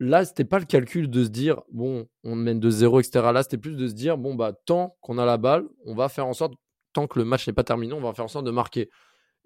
là, 0.00 0.24
c'était 0.24 0.44
pas 0.44 0.58
le 0.58 0.64
calcul 0.64 1.10
de 1.10 1.24
se 1.24 1.28
dire 1.28 1.62
bon, 1.72 2.08
on 2.24 2.34
mène 2.36 2.60
de 2.60 2.70
0, 2.70 3.00
etc. 3.00 3.30
Là, 3.32 3.42
c'était 3.42 3.58
plus 3.58 3.76
de 3.76 3.86
se 3.86 3.94
dire 3.94 4.18
bon, 4.18 4.34
bah, 4.34 4.52
tant 4.66 4.96
qu'on 5.00 5.18
a 5.18 5.24
la 5.24 5.38
balle, 5.38 5.66
on 5.84 5.94
va 5.94 6.08
faire 6.08 6.26
en 6.26 6.32
sorte, 6.32 6.54
tant 6.92 7.06
que 7.06 7.18
le 7.18 7.24
match 7.24 7.46
n'est 7.46 7.52
pas 7.52 7.64
terminé, 7.64 7.92
on 7.92 8.00
va 8.00 8.12
faire 8.12 8.24
en 8.24 8.28
sorte 8.28 8.46
de 8.46 8.50
marquer. 8.50 8.90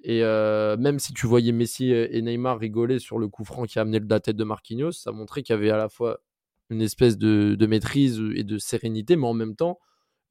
Et 0.02 0.22
euh, 0.24 0.76
même 0.78 0.98
si 0.98 1.12
tu 1.12 1.26
voyais 1.26 1.52
Messi 1.52 1.92
et 1.92 2.22
Neymar 2.22 2.58
rigoler 2.58 2.98
sur 2.98 3.18
le 3.18 3.28
coup 3.28 3.44
franc 3.44 3.64
qui 3.64 3.78
a 3.78 3.82
amené 3.82 4.00
la 4.08 4.20
tête 4.20 4.36
de 4.36 4.44
Marquinhos, 4.44 4.92
ça 4.92 5.12
montrait 5.12 5.42
qu'il 5.42 5.54
y 5.54 5.58
avait 5.58 5.70
à 5.70 5.76
la 5.76 5.88
fois 5.90 6.20
une 6.70 6.80
espèce 6.80 7.18
de, 7.18 7.66
maîtrise 7.66 8.22
et 8.34 8.44
de 8.44 8.58
sérénité, 8.58 9.16
mais 9.16 9.26
en 9.26 9.34
même 9.34 9.56
temps, 9.56 9.78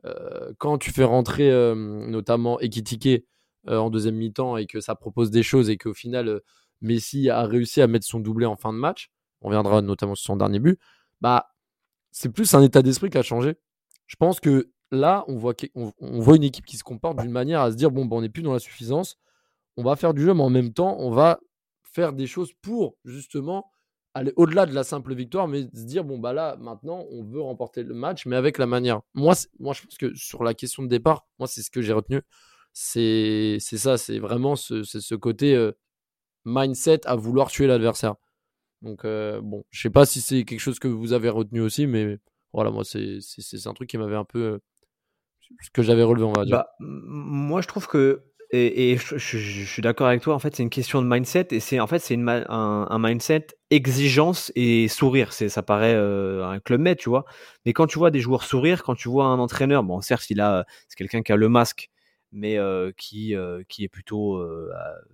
euh, 0.05 0.53
quand 0.57 0.77
tu 0.77 0.91
fais 0.91 1.03
rentrer 1.03 1.51
euh, 1.51 1.75
notamment 1.75 2.59
Ekitike 2.59 3.25
en 3.67 3.89
deuxième 3.89 4.15
mi-temps 4.15 4.57
et 4.57 4.65
que 4.65 4.79
ça 4.79 4.95
propose 4.95 5.31
des 5.31 5.43
choses 5.43 5.69
et 5.69 5.77
qu'au 5.77 5.93
final 5.93 6.41
Messi 6.81 7.29
a 7.29 7.45
réussi 7.45 7.81
à 7.81 7.87
mettre 7.87 8.05
son 8.05 8.19
doublé 8.19 8.45
en 8.45 8.55
fin 8.55 8.71
de 8.73 8.77
match, 8.77 9.11
on 9.41 9.49
viendra 9.49 9.81
notamment 9.81 10.15
sur 10.15 10.25
son 10.25 10.35
dernier 10.37 10.59
but, 10.59 10.79
bah 11.21 11.49
c'est 12.11 12.29
plus 12.29 12.53
un 12.53 12.61
état 12.61 12.81
d'esprit 12.81 13.09
qui 13.09 13.17
a 13.17 13.23
changé. 13.23 13.57
Je 14.07 14.15
pense 14.15 14.39
que 14.39 14.71
là, 14.91 15.23
on 15.27 15.35
voit, 15.35 15.55
une 16.35 16.43
équipe 16.43 16.65
qui 16.65 16.77
se 16.77 16.83
comporte 16.83 17.19
d'une 17.21 17.31
manière 17.31 17.61
à 17.61 17.71
se 17.71 17.75
dire 17.75 17.91
bon, 17.91 18.05
bah, 18.05 18.15
on 18.15 18.21
n'est 18.21 18.29
plus 18.29 18.41
dans 18.41 18.53
la 18.53 18.59
suffisance 18.59 19.17
on 19.79 19.83
va 19.83 19.95
faire 19.95 20.13
du 20.13 20.23
jeu, 20.23 20.33
mais 20.33 20.43
en 20.43 20.49
même 20.49 20.73
temps, 20.73 20.97
on 20.99 21.09
va 21.09 21.39
faire 21.83 22.11
des 22.11 22.27
choses 22.27 22.51
pour 22.61 22.97
justement 23.05 23.71
aller 24.13 24.33
au-delà 24.35 24.65
de 24.65 24.73
la 24.73 24.83
simple 24.83 25.15
victoire, 25.15 25.47
mais 25.47 25.61
se 25.61 25.85
dire 25.85 26.03
bon 26.03 26.17
bah 26.17 26.33
là 26.33 26.57
maintenant 26.59 27.05
on 27.11 27.23
veut 27.23 27.41
remporter 27.41 27.83
le 27.83 27.93
match, 27.93 28.25
mais 28.25 28.35
avec 28.35 28.57
la 28.57 28.65
manière. 28.65 29.01
Moi, 29.13 29.35
je 29.35 29.47
pense 29.63 29.97
que 29.97 30.13
sur 30.15 30.43
la 30.43 30.53
question 30.53 30.83
de 30.83 30.89
départ, 30.89 31.27
moi 31.37 31.47
c'est 31.47 31.61
ce 31.61 31.71
que 31.71 31.81
j'ai 31.81 31.93
retenu, 31.93 32.21
c'est 32.73 33.59
ça, 33.59 33.97
c'est 33.97 34.19
vraiment 34.19 34.57
ce, 34.57 34.83
ce 34.83 35.15
côté 35.15 35.55
euh, 35.55 35.71
mindset 36.43 37.07
à 37.07 37.15
vouloir 37.15 37.49
tuer 37.49 37.67
l'adversaire. 37.67 38.15
Donc 38.81 39.05
euh, 39.05 39.41
bon, 39.41 39.63
je 39.71 39.81
sais 39.81 39.89
pas 39.89 40.05
si 40.05 40.21
c'est 40.21 40.45
quelque 40.45 40.59
chose 40.59 40.79
que 40.79 40.87
vous 40.87 41.13
avez 41.13 41.29
retenu 41.29 41.61
aussi, 41.61 41.87
mais 41.87 42.17
voilà 42.53 42.71
moi 42.71 42.83
c'est 42.83 43.19
un 43.65 43.73
truc 43.73 43.89
qui 43.89 43.97
m'avait 43.97 44.15
un 44.15 44.25
peu 44.25 44.39
euh, 44.39 44.57
ce 45.61 45.69
que 45.69 45.81
j'avais 45.81 46.03
relevé 46.03 46.25
on 46.25 46.33
va 46.33 46.45
dire. 46.45 46.57
Bah, 46.57 46.69
moi 46.79 47.61
je 47.61 47.67
trouve 47.67 47.87
que 47.87 48.23
et, 48.51 48.97
je, 48.97 49.17
suis 49.17 49.81
d'accord 49.83 50.07
avec 50.07 50.21
toi. 50.21 50.33
En 50.33 50.39
fait, 50.39 50.55
c'est 50.55 50.63
une 50.63 50.71
question 50.71 51.03
de 51.03 51.07
mindset 51.07 51.49
et 51.51 51.59
c'est 51.59 51.79
en 51.79 51.85
fait 51.85 51.99
c'est 51.99 52.15
un, 52.17 52.45
un, 52.49 52.99
mindset 52.99 53.45
exigence 53.69 54.51
et 54.55 54.87
sourire. 54.87 55.33
Ça 55.33 55.61
paraît 55.61 55.93
euh, 55.93 56.43
un 56.47 56.59
club 56.59 56.81
med, 56.81 56.97
tu 56.97 57.09
vois. 57.09 57.25
Mais 57.65 57.73
quand 57.73 57.85
tu 57.85 57.99
vois 57.99 58.09
des 58.09 58.19
joueurs 58.19 58.43
sourire, 58.43 58.83
quand 58.83 58.95
tu 58.95 59.07
vois 59.07 59.25
un 59.25 59.37
entraîneur, 59.37 59.83
bon, 59.83 60.01
certes, 60.01 60.23
c'est 60.27 60.35
quelqu'un 60.97 61.21
qui 61.21 61.31
a 61.31 61.35
le 61.35 61.47
masque, 61.47 61.91
mais 62.31 62.57
qui 62.97 63.35
qui 63.67 63.83
est 63.83 63.87
plutôt 63.87 64.43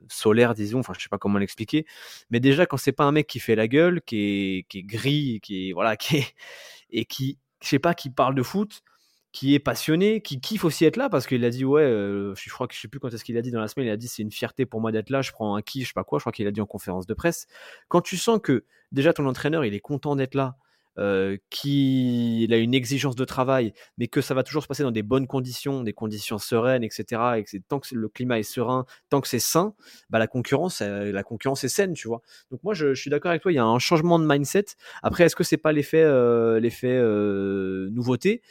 solaire, 0.10 0.54
disons. 0.54 0.80
Enfin, 0.80 0.94
je 0.98 1.04
sais 1.04 1.10
pas 1.10 1.18
comment 1.18 1.40
l'expliquer. 1.40 1.86
Mais 2.30 2.40
déjà, 2.40 2.66
quand 2.66 2.78
c'est 2.78 2.92
pas 2.92 3.06
un 3.06 3.12
mec 3.12 3.28
qui 3.28 3.40
fait 3.40 3.56
la 3.56 3.68
gueule, 3.68 4.02
qui 4.02 4.18
est 4.60 4.66
qui 4.70 4.80
est 4.80 4.84
gris, 4.84 5.40
qui 5.42 5.70
est 5.70 5.74
voilà, 5.74 5.98
qui 5.98 6.18
est, 6.18 6.36
et 6.92 7.06
qui 7.06 7.40
je 7.62 7.70
sais 7.70 7.80
pas, 7.80 7.94
qui 7.94 8.10
parle 8.10 8.36
de 8.36 8.44
foot 8.44 8.84
qui 9.36 9.54
est 9.54 9.60
passionné, 9.60 10.22
qui 10.22 10.40
kiffe 10.40 10.64
aussi 10.64 10.86
être 10.86 10.96
là 10.96 11.10
parce 11.10 11.28
qu'il 11.28 11.44
a 11.44 11.50
dit 11.50 11.66
ouais, 11.66 11.84
je 11.84 12.50
crois 12.52 12.70
que 12.70 12.74
je 12.74 12.80
sais 12.80 12.88
plus 12.88 13.02
quand 13.02 13.14
est-ce 13.14 13.26
qu'il 13.26 13.38
a 13.38 13.42
dit 13.42 13.52
dans 13.52 13.60
la 13.60 13.68
semaine, 13.68 13.88
il 13.88 13.92
a 13.92 13.98
dit 13.98 14.08
c'est 14.08 14.22
une 14.22 14.32
fierté 14.32 14.66
pour 14.66 14.80
moi 14.80 14.94
d'être 14.94 15.10
là, 15.10 15.22
je 15.22 15.34
prends 15.34 15.58
un 15.58 15.62
kiff, 15.62 15.84
je 15.84 15.88
sais 15.90 15.94
pas 15.94 16.06
quoi, 16.06 16.20
je 16.20 16.24
crois 16.24 16.32
qu'il 16.32 16.48
a 16.48 16.52
dit 16.52 16.62
en 16.62 16.66
conférence 16.66 17.06
de 17.06 17.14
presse. 17.14 17.46
Quand 17.90 18.00
tu 18.00 18.16
sens 18.16 18.40
que 18.42 18.64
déjà 18.94 19.12
ton 19.12 19.26
entraîneur 19.26 19.66
il 19.66 19.74
est 19.74 19.82
content 19.82 20.16
d'être 20.16 20.36
là, 20.36 20.56
euh, 20.98 21.38
qu'il 21.50 22.54
a 22.54 22.58
une 22.58 22.74
exigence 22.74 23.16
de 23.16 23.26
travail, 23.26 23.74
mais 23.98 24.08
que 24.08 24.22
ça 24.22 24.34
va 24.34 24.44
toujours 24.44 24.64
se 24.64 24.68
passer 24.68 24.84
dans 24.84 24.92
des 24.92 25.04
bonnes 25.04 25.28
conditions, 25.28 25.84
des 25.84 25.94
conditions 25.94 26.38
sereines, 26.38 26.84
etc. 26.84 27.22
Et 27.38 27.44
que 27.44 27.58
tant 27.68 27.80
que 27.80 27.94
le 27.94 28.10
climat 28.10 28.40
est 28.40 28.44
serein, 28.44 28.86
tant 29.10 29.22
que 29.22 29.28
c'est 29.28 29.40
sain, 29.40 29.74
bah 30.10 30.20
la 30.20 30.28
concurrence, 30.28 30.82
euh, 30.82 31.12
la 31.12 31.24
concurrence 31.24 31.64
est 31.64 31.70
saine, 31.70 31.94
tu 31.94 32.08
vois. 32.08 32.22
Donc 32.52 32.64
moi, 32.64 32.74
je, 32.74 32.94
suis 32.94 33.10
d'accord 33.10 33.30
avec 33.30 33.42
toi. 33.42 33.52
Il 33.52 33.56
y 33.56 33.60
a 33.60 33.66
un 33.66 33.80
changement 33.80 34.20
de 34.20 34.26
mindset. 34.26 34.66
Après, 35.04 35.24
est-ce 35.26 35.36
que 35.36 35.44
c'est 35.44 35.58
pas 35.58 35.72
l'effet, 35.72 36.04
euh, 36.04 36.60
l'effet 36.60 37.00
nouveauté? 37.92 38.42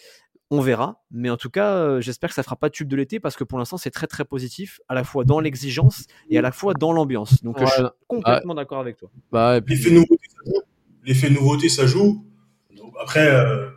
On 0.50 0.60
verra, 0.60 1.02
mais 1.10 1.30
en 1.30 1.38
tout 1.38 1.48
cas, 1.48 1.74
euh, 1.74 2.00
j'espère 2.00 2.28
que 2.28 2.34
ça 2.34 2.42
fera 2.42 2.56
pas 2.56 2.68
de 2.68 2.74
tube 2.74 2.86
de 2.86 2.96
l'été 2.96 3.18
parce 3.18 3.34
que 3.34 3.44
pour 3.44 3.58
l'instant, 3.58 3.78
c'est 3.78 3.90
très 3.90 4.06
très 4.06 4.24
positif, 4.24 4.78
à 4.88 4.94
la 4.94 5.02
fois 5.02 5.24
dans 5.24 5.40
l'exigence 5.40 6.06
et 6.28 6.38
à 6.38 6.42
la 6.42 6.52
fois 6.52 6.74
dans 6.74 6.92
l'ambiance. 6.92 7.42
Donc, 7.42 7.58
je 7.58 7.64
suis 7.64 7.82
complètement 8.06 8.54
d'accord 8.54 8.78
avec 8.78 8.98
toi. 8.98 9.10
Bah, 9.32 9.58
L'effet 9.66 9.90
nouveauté, 9.90 10.28
ça 10.28 10.38
joue. 10.44 10.62
L'effet 11.04 11.30
nouveauté, 11.30 11.68
ça 11.68 11.86
joue. 11.86 12.24
Après, 13.00 13.28
euh, 13.28 13.68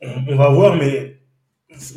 on, 0.00 0.36
va 0.36 0.48
voir, 0.50 0.76
mais 0.76 1.20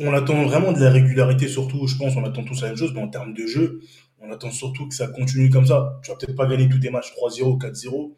on 0.00 0.12
attend 0.12 0.44
vraiment 0.44 0.72
de 0.72 0.80
la 0.80 0.90
régularité, 0.90 1.48
surtout. 1.48 1.86
Je 1.86 1.96
pense, 1.96 2.16
on 2.16 2.24
attend 2.24 2.44
tous 2.44 2.62
la 2.62 2.68
même 2.68 2.76
chose, 2.76 2.92
mais 2.94 3.02
en 3.02 3.08
termes 3.08 3.34
de 3.34 3.46
jeu, 3.46 3.80
on 4.18 4.30
attend 4.30 4.50
surtout 4.50 4.88
que 4.88 4.94
ça 4.94 5.08
continue 5.08 5.50
comme 5.50 5.66
ça. 5.66 6.00
Tu 6.02 6.10
vas 6.10 6.16
peut-être 6.16 6.36
pas 6.36 6.46
gagner 6.46 6.68
tous 6.68 6.78
tes 6.78 6.90
matchs 6.90 7.12
3-0, 7.12 7.58
4-0, 7.60 8.14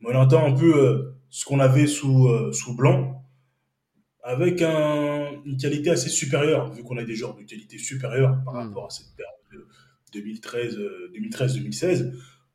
mais 0.00 0.14
on 0.14 0.20
attend 0.20 0.46
un 0.46 0.52
peu 0.52 0.76
euh, 0.76 1.16
ce 1.30 1.44
qu'on 1.44 1.60
avait 1.60 1.86
sous, 1.86 2.28
sous 2.52 2.74
Blanc 2.74 3.22
avec 4.26 4.60
une 4.60 5.56
qualité 5.56 5.90
assez 5.90 6.08
supérieure, 6.08 6.72
vu 6.72 6.82
qu'on 6.82 6.96
a 6.96 7.04
des 7.04 7.14
joueurs 7.14 7.36
de 7.36 7.44
qualité 7.44 7.78
supérieure 7.78 8.36
par 8.44 8.54
hmm. 8.54 8.68
rapport 8.68 8.86
à 8.86 8.90
cette 8.90 9.14
période 9.14 9.68
de 10.12 10.20
2013-2016. 11.20 12.12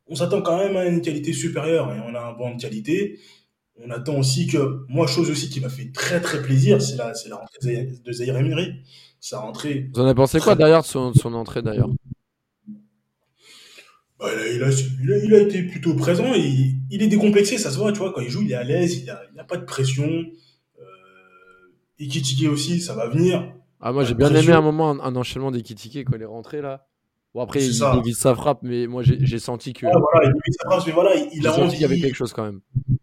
on 0.07 0.15
s'attend 0.15 0.41
quand 0.41 0.57
même 0.57 0.75
à 0.75 0.85
une 0.85 1.01
qualité 1.01 1.31
supérieure 1.31 1.93
et 1.93 1.99
on 2.01 2.13
a 2.13 2.19
un 2.19 2.33
banc 2.33 2.55
de 2.55 2.61
qualité. 2.61 3.19
On 3.83 3.89
attend 3.89 4.17
aussi 4.17 4.47
que, 4.47 4.85
moi, 4.89 5.07
chose 5.07 5.29
aussi 5.29 5.49
qui 5.49 5.59
m'a 5.59 5.69
fait 5.69 5.91
très 5.91 6.21
très 6.21 6.41
plaisir, 6.41 6.81
c'est 6.81 6.97
la, 6.97 7.13
la 7.29 7.35
rentrée 7.35 7.89
de 8.03 8.11
Zahir 8.11 8.37
Emery. 8.37 8.81
Sa 9.19 9.39
rentrée. 9.39 9.89
Vous 9.93 10.01
en 10.01 10.05
avez 10.05 10.15
pensé 10.15 10.39
quoi 10.39 10.55
d'ailleurs 10.55 10.81
de 10.81 10.87
son, 10.87 11.13
son, 11.13 11.33
entrée 11.35 11.61
d'ailleurs? 11.61 11.89
Bah, 14.19 14.27
il, 14.51 14.63
a, 14.63 14.69
il, 15.23 15.33
a, 15.35 15.39
été 15.39 15.61
plutôt 15.63 15.93
présent. 15.95 16.33
Il, 16.33 16.75
il 16.89 17.03
est 17.03 17.07
décomplexé, 17.07 17.59
ça 17.59 17.69
se 17.69 17.77
voit, 17.77 17.91
tu 17.91 17.99
vois. 17.99 18.13
Quand 18.13 18.21
il 18.21 18.29
joue, 18.29 18.41
il 18.41 18.51
est 18.51 18.55
à 18.55 18.63
l'aise, 18.63 18.97
il 18.97 19.05
n'a 19.05 19.19
a 19.37 19.43
pas 19.43 19.57
de 19.57 19.65
pression. 19.65 20.25
Ikitike 22.01 22.49
aussi, 22.49 22.81
ça 22.81 22.95
va 22.95 23.07
venir. 23.07 23.53
Ah, 23.79 23.91
moi, 23.91 24.03
j'ai 24.03 24.13
bien 24.13 24.33
aimé 24.33 24.51
un 24.51 24.61
moment 24.61 24.89
un, 24.89 25.15
enchaînement 25.15 25.51
d'Ikitike 25.51 26.05
quand 26.05 26.15
il 26.15 26.21
est 26.21 26.25
rentré 26.25 26.61
là. 26.61 26.87
Bon, 27.33 27.41
après, 27.41 27.63
il 27.63 27.83
évite 27.99 28.17
sa 28.17 28.35
frappe, 28.35 28.59
mais 28.61 28.87
moi, 28.87 29.03
j'ai 29.03 29.39
senti 29.39 29.73
que. 29.73 29.85
Ah, 29.85 29.91
voilà, 29.91 30.27
il 30.27 30.29
évite 30.29 30.61
sa 30.61 30.69
frappe, 30.69 30.87
mais 30.87 30.93
voilà, 30.93 31.15
il, 31.31 31.47
a 31.47 31.53
senti 31.53 31.73
qu'il 31.73 31.81
y 31.81 31.85
avait 31.85 31.99
quelque 31.99 32.15
chose 32.15 32.33
quand 32.33 32.43
même. 32.43 32.61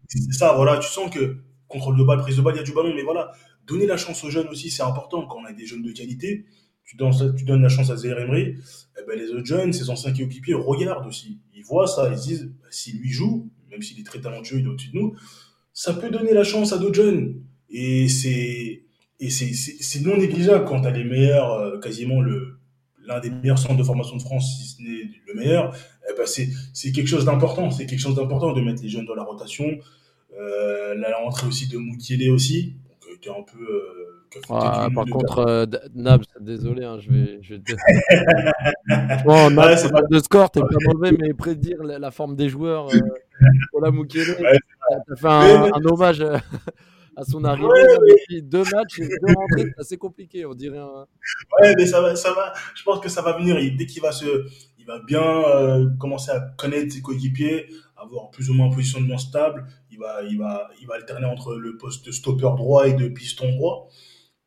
C'est 0.09 0.33
ça, 0.33 0.53
voilà, 0.55 0.77
tu 0.79 0.89
sens 0.89 1.09
que 1.13 1.37
contrôle 1.67 1.97
de 1.97 2.03
balle, 2.03 2.19
prise 2.19 2.35
de 2.37 2.41
balle, 2.41 2.55
il 2.55 2.57
y 2.57 2.61
a 2.61 2.63
du 2.63 2.73
ballon, 2.73 2.93
mais 2.93 3.03
voilà, 3.03 3.31
donner 3.67 3.85
la 3.85 3.95
chance 3.95 4.23
aux 4.23 4.29
jeunes 4.29 4.47
aussi, 4.47 4.71
c'est 4.71 4.83
important. 4.83 5.25
Quand 5.27 5.37
on 5.37 5.45
a 5.45 5.53
des 5.53 5.65
jeunes 5.65 5.83
de 5.83 5.91
qualité, 5.91 6.45
tu 6.83 6.97
donnes, 6.97 7.13
tu 7.35 7.45
donnes 7.45 7.61
la 7.61 7.69
chance 7.69 7.91
à 7.91 7.95
Zaire 7.95 8.19
Emery, 8.19 8.55
eh 8.99 9.05
ben, 9.07 9.17
les 9.17 9.29
autres 9.29 9.45
jeunes, 9.45 9.71
ses 9.71 9.89
anciens 9.91 10.11
coéquipiers, 10.11 10.55
regardent 10.55 11.07
aussi. 11.07 11.39
Ils 11.53 11.63
voient 11.63 11.85
ça, 11.85 12.09
ils 12.11 12.17
se 12.17 12.27
disent, 12.27 12.45
bah, 12.59 12.67
s'il 12.71 12.99
lui 12.99 13.11
joue, 13.11 13.49
même 13.69 13.83
s'il 13.83 13.99
est 13.99 14.03
très 14.03 14.19
talentueux, 14.19 14.59
il 14.59 14.65
est 14.65 14.69
au-dessus 14.69 14.89
de 14.89 14.97
nous, 14.97 15.15
ça 15.73 15.93
peut 15.93 16.09
donner 16.09 16.33
la 16.33 16.43
chance 16.43 16.73
à 16.73 16.79
d'autres 16.79 16.95
jeunes. 16.95 17.43
Et 17.69 18.07
c'est 18.09 18.83
et 19.21 19.29
c'est 19.29 19.99
non 19.99 20.17
négligeable 20.17 20.65
quand 20.65 20.81
tu 20.81 20.87
as 20.87 20.91
les 20.91 21.03
meilleurs, 21.03 21.51
euh, 21.51 21.79
quasiment 21.79 22.21
le 22.21 22.59
l'un 23.05 23.19
des 23.19 23.29
meilleurs 23.29 23.57
centres 23.57 23.77
de 23.77 23.83
formation 23.83 24.15
de 24.15 24.21
France, 24.21 24.57
si 24.57 24.67
ce 24.67 24.81
n'est 24.81 25.09
le 25.27 25.33
meilleur, 25.33 25.75
eh 26.09 26.13
ben 26.15 26.25
c'est 26.25 26.91
quelque 26.91 27.07
chose 27.07 27.25
d'important. 27.25 27.71
C'est 27.71 27.85
quelque 27.85 27.99
chose 27.99 28.15
d'important 28.15 28.53
de 28.53 28.61
mettre 28.61 28.81
les 28.81 28.89
jeunes 28.89 29.05
dans 29.05 29.15
la 29.15 29.23
rotation. 29.23 29.77
Euh, 30.37 30.95
la 30.95 31.17
rentrée 31.17 31.47
aussi 31.47 31.67
de 31.67 31.77
Moutielé 31.77 32.29
aussi, 32.29 32.75
donc, 33.25 33.27
euh, 33.27 33.39
un 33.39 33.43
peu. 33.43 33.63
Euh, 33.63 34.41
ah, 34.49 34.87
par 34.93 35.05
contre, 35.05 35.39
euh, 35.39 35.65
Nab, 35.95 36.21
désolé, 36.39 36.85
hein, 36.85 36.97
je 36.99 37.09
vais. 37.11 37.39
Je 37.41 37.55
vais 37.55 37.61
te... 37.61 37.73
bon, 39.25 39.49
Nab, 39.49 39.75
c'est 39.75 39.91
pas 39.91 40.03
de 40.03 40.19
score, 40.19 40.51
t'es 40.51 40.61
pas 40.61 40.67
mauvais, 40.85 41.11
mais 41.11 41.33
prédire 41.33 41.83
la, 41.83 41.99
la, 41.99 42.11
forme 42.11 42.35
des 42.35 42.47
joueurs 42.47 42.87
euh, 42.93 42.99
pour 43.71 43.81
la 43.81 43.91
Moukélé, 43.91 44.31
ouais, 44.39 44.59
t'as 45.07 45.15
fait 45.15 45.27
un, 45.27 45.71
un 45.73 45.85
hommage 45.85 46.21
à 47.19 47.23
son 47.23 47.43
arrivée. 47.43 47.67
Deux 48.41 48.63
matchs 48.63 48.99
et 48.99 49.07
deux 49.07 49.33
rentrées, 49.33 49.71
c'est 49.75 49.79
assez 49.79 49.97
compliqué, 49.97 50.45
on 50.45 50.53
dirait. 50.53 50.79
Ouais, 51.61 51.75
mais 51.75 51.85
ça 51.85 52.01
va, 52.01 52.15
ça 52.15 52.33
va. 52.33 52.53
Je 52.75 52.83
pense 52.83 52.99
que 52.99 53.09
ça 53.09 53.21
va 53.21 53.37
venir. 53.37 53.55
dès 53.77 53.85
qu'il 53.85 54.01
va 54.01 54.11
se, 54.11 54.45
il 54.77 54.85
va 54.85 54.99
bien 54.99 55.21
euh, 55.23 55.89
commencer 55.99 56.31
à 56.31 56.39
connaître 56.57 56.93
ses 56.93 57.01
coéquipiers, 57.01 57.67
avoir 58.01 58.29
plus 58.31 58.49
ou 58.49 58.53
moins 58.53 58.67
un 58.67 58.73
positionnement 58.73 59.17
stable. 59.17 59.65
Il 59.91 59.99
va, 59.99 60.23
il 60.23 60.37
va, 60.37 60.69
il 60.81 60.87
va 60.87 60.95
alterner 60.95 61.25
entre 61.25 61.55
le 61.55 61.77
poste 61.77 62.05
de 62.05 62.11
stopper 62.11 62.49
droit 62.57 62.87
et 62.87 62.93
de 62.93 63.07
piston 63.07 63.51
droit. 63.55 63.89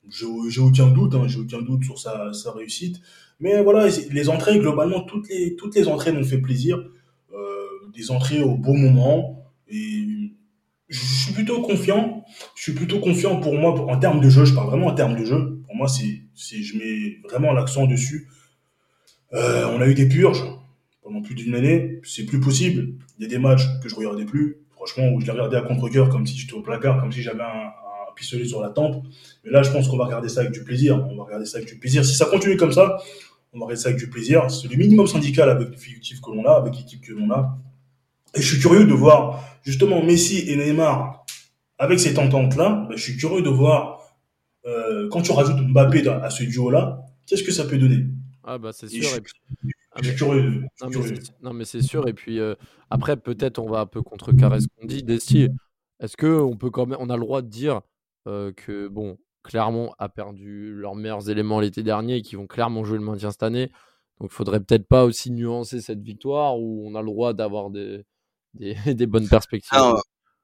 J'ai 0.08 0.60
aucun 0.60 0.88
doute, 0.88 1.14
hein, 1.14 1.28
j'ai 1.28 1.38
aucun 1.38 1.62
doute 1.62 1.84
sur 1.84 1.98
sa, 1.98 2.32
sa 2.32 2.52
réussite. 2.52 3.00
Mais 3.40 3.62
voilà, 3.62 3.88
les 4.10 4.28
entrées, 4.28 4.58
globalement, 4.58 5.02
toutes 5.02 5.28
les, 5.28 5.56
toutes 5.56 5.74
les 5.74 5.88
entrées 5.88 6.12
m'ont 6.12 6.24
fait 6.24 6.38
plaisir. 6.38 6.78
Euh, 7.32 7.66
des 7.92 8.10
entrées 8.10 8.42
au 8.42 8.56
bon 8.56 8.76
moment. 8.76 9.44
Et 9.68 10.32
je 10.88 10.98
suis 10.98 11.32
plutôt 11.32 11.60
confiant. 11.62 12.24
Je 12.54 12.62
suis 12.62 12.72
plutôt 12.72 13.00
confiant 13.00 13.40
pour 13.40 13.54
moi 13.54 13.72
en 13.90 13.98
termes 13.98 14.20
de 14.20 14.28
jeu. 14.28 14.44
Je 14.44 14.54
parle 14.54 14.68
vraiment 14.68 14.88
en 14.88 14.94
termes 14.94 15.18
de 15.18 15.24
jeu. 15.24 15.60
Pour 15.66 15.74
moi, 15.74 15.88
c'est, 15.88 16.62
je 16.62 16.78
mets 16.78 17.18
vraiment 17.28 17.52
l'accent 17.52 17.86
dessus. 17.86 18.28
Euh, 19.32 19.66
on 19.66 19.80
a 19.80 19.88
eu 19.88 19.94
des 19.94 20.08
purges 20.08 20.44
pendant 21.02 21.22
plus 21.22 21.34
d'une 21.34 21.54
année. 21.54 22.00
C'est 22.04 22.26
plus 22.26 22.40
possible. 22.40 22.94
Il 23.18 23.22
y 23.22 23.26
a 23.26 23.28
des 23.28 23.38
matchs 23.38 23.62
que 23.82 23.88
je 23.88 23.94
regardais 23.94 24.24
plus. 24.24 24.56
franchement, 24.70 25.10
où 25.14 25.20
je 25.20 25.26
l'ai 25.26 25.32
regardé 25.32 25.56
à 25.56 25.60
contre-cœur, 25.62 26.08
comme 26.08 26.26
si 26.26 26.36
j'étais 26.36 26.54
au 26.54 26.60
placard, 26.62 27.00
comme 27.00 27.12
si 27.12 27.22
j'avais 27.22 27.42
un, 27.42 27.46
un 27.46 28.12
pistolet 28.16 28.44
sur 28.44 28.60
la 28.60 28.70
tempe. 28.70 29.04
Mais 29.44 29.50
là, 29.50 29.62
je 29.62 29.70
pense 29.70 29.86
qu'on 29.88 29.96
va 29.96 30.06
regarder 30.06 30.28
ça 30.28 30.40
avec 30.40 30.52
du 30.52 30.64
plaisir. 30.64 31.06
On 31.08 31.16
va 31.16 31.22
regarder 31.24 31.46
ça 31.46 31.58
avec 31.58 31.68
du 31.68 31.78
plaisir. 31.78 32.04
Si 32.04 32.14
ça 32.16 32.24
continue 32.26 32.56
comme 32.56 32.72
ça, 32.72 32.98
on 33.52 33.58
va 33.58 33.66
regarder 33.66 33.80
ça 33.80 33.90
avec 33.90 34.00
du 34.00 34.08
plaisir. 34.10 34.50
C'est 34.50 34.68
le 34.68 34.76
minimum 34.76 35.06
syndical 35.06 35.48
avec 35.50 35.70
l'effectif 35.70 36.20
que 36.20 36.30
l'on 36.32 36.44
a, 36.46 36.52
avec 36.54 36.74
l'équipe 36.76 37.00
que 37.00 37.12
l'on 37.12 37.30
a. 37.30 37.58
Et 38.34 38.40
je 38.42 38.48
suis 38.54 38.60
curieux 38.60 38.86
de 38.86 38.92
voir, 38.94 39.44
justement, 39.62 40.02
Messi 40.02 40.38
et 40.50 40.56
Neymar, 40.56 41.24
avec 41.78 42.00
cette 42.00 42.18
entente-là, 42.18 42.86
ben, 42.88 42.96
je 42.96 43.02
suis 43.02 43.16
curieux 43.16 43.42
de 43.42 43.50
voir, 43.50 44.00
euh, 44.66 45.08
quand 45.10 45.22
tu 45.22 45.32
rajoutes 45.32 45.60
Mbappé 45.60 46.08
à 46.08 46.30
ce 46.30 46.42
duo-là, 46.44 47.02
qu'est-ce 47.26 47.42
que 47.44 47.52
ça 47.52 47.64
peut 47.66 47.78
donner? 47.78 48.06
Ah 48.44 48.58
bah 48.58 48.70
c'est 48.72 48.88
sûr. 48.88 49.02
je, 49.02 49.16
et 49.16 49.20
puis- 49.20 49.71
Ah, 49.94 49.98
je 50.02 50.10
suis 50.10 50.12
mais- 50.12 50.16
curieux. 50.16 50.42
je 50.50 50.50
suis 50.50 50.60
Non 50.82 50.88
mais, 50.88 50.90
curieux. 50.90 51.14
c'est, 51.22 51.42
non, 51.42 51.52
mais 51.52 51.64
c'est 51.64 51.82
sûr. 51.82 52.08
Et 52.08 52.12
puis 52.14 52.38
euh, 52.40 52.54
après, 52.90 53.16
peut-être 53.16 53.58
on 53.58 53.68
va 53.68 53.80
un 53.80 53.86
peu 53.86 54.02
contrecarrer 54.02 54.60
ce 54.60 54.66
qu'on 54.76 54.86
dit. 54.86 55.02
Desti, 55.02 55.48
est-ce 56.00 56.16
que 56.16 56.26
on 56.40 56.56
peut 56.56 56.70
quand 56.70 56.86
même, 56.86 56.98
on 57.00 57.10
a 57.10 57.16
le 57.16 57.22
droit 57.22 57.42
de 57.42 57.48
dire 57.48 57.80
euh, 58.26 58.52
que 58.52 58.88
bon, 58.88 59.18
Clermont 59.42 59.92
a 59.98 60.08
perdu 60.08 60.72
leurs 60.74 60.94
meilleurs 60.94 61.28
éléments 61.28 61.60
l'été 61.60 61.82
dernier 61.82 62.16
et 62.16 62.22
qu'ils 62.22 62.38
vont 62.38 62.46
clairement 62.46 62.84
jouer 62.84 62.98
le 62.98 63.04
maintien 63.04 63.30
cette 63.30 63.42
année? 63.42 63.70
Donc 64.20 64.30
il 64.30 64.34
faudrait 64.34 64.60
peut-être 64.60 64.86
pas 64.86 65.04
aussi 65.04 65.30
nuancer 65.30 65.80
cette 65.80 66.00
victoire 66.02 66.58
où 66.58 66.86
on 66.86 66.94
a 66.94 67.00
le 67.00 67.06
droit 67.06 67.32
d'avoir 67.34 67.70
des, 67.70 68.04
des, 68.54 68.74
des 68.94 69.06
bonnes 69.06 69.28
perspectives? 69.28 69.78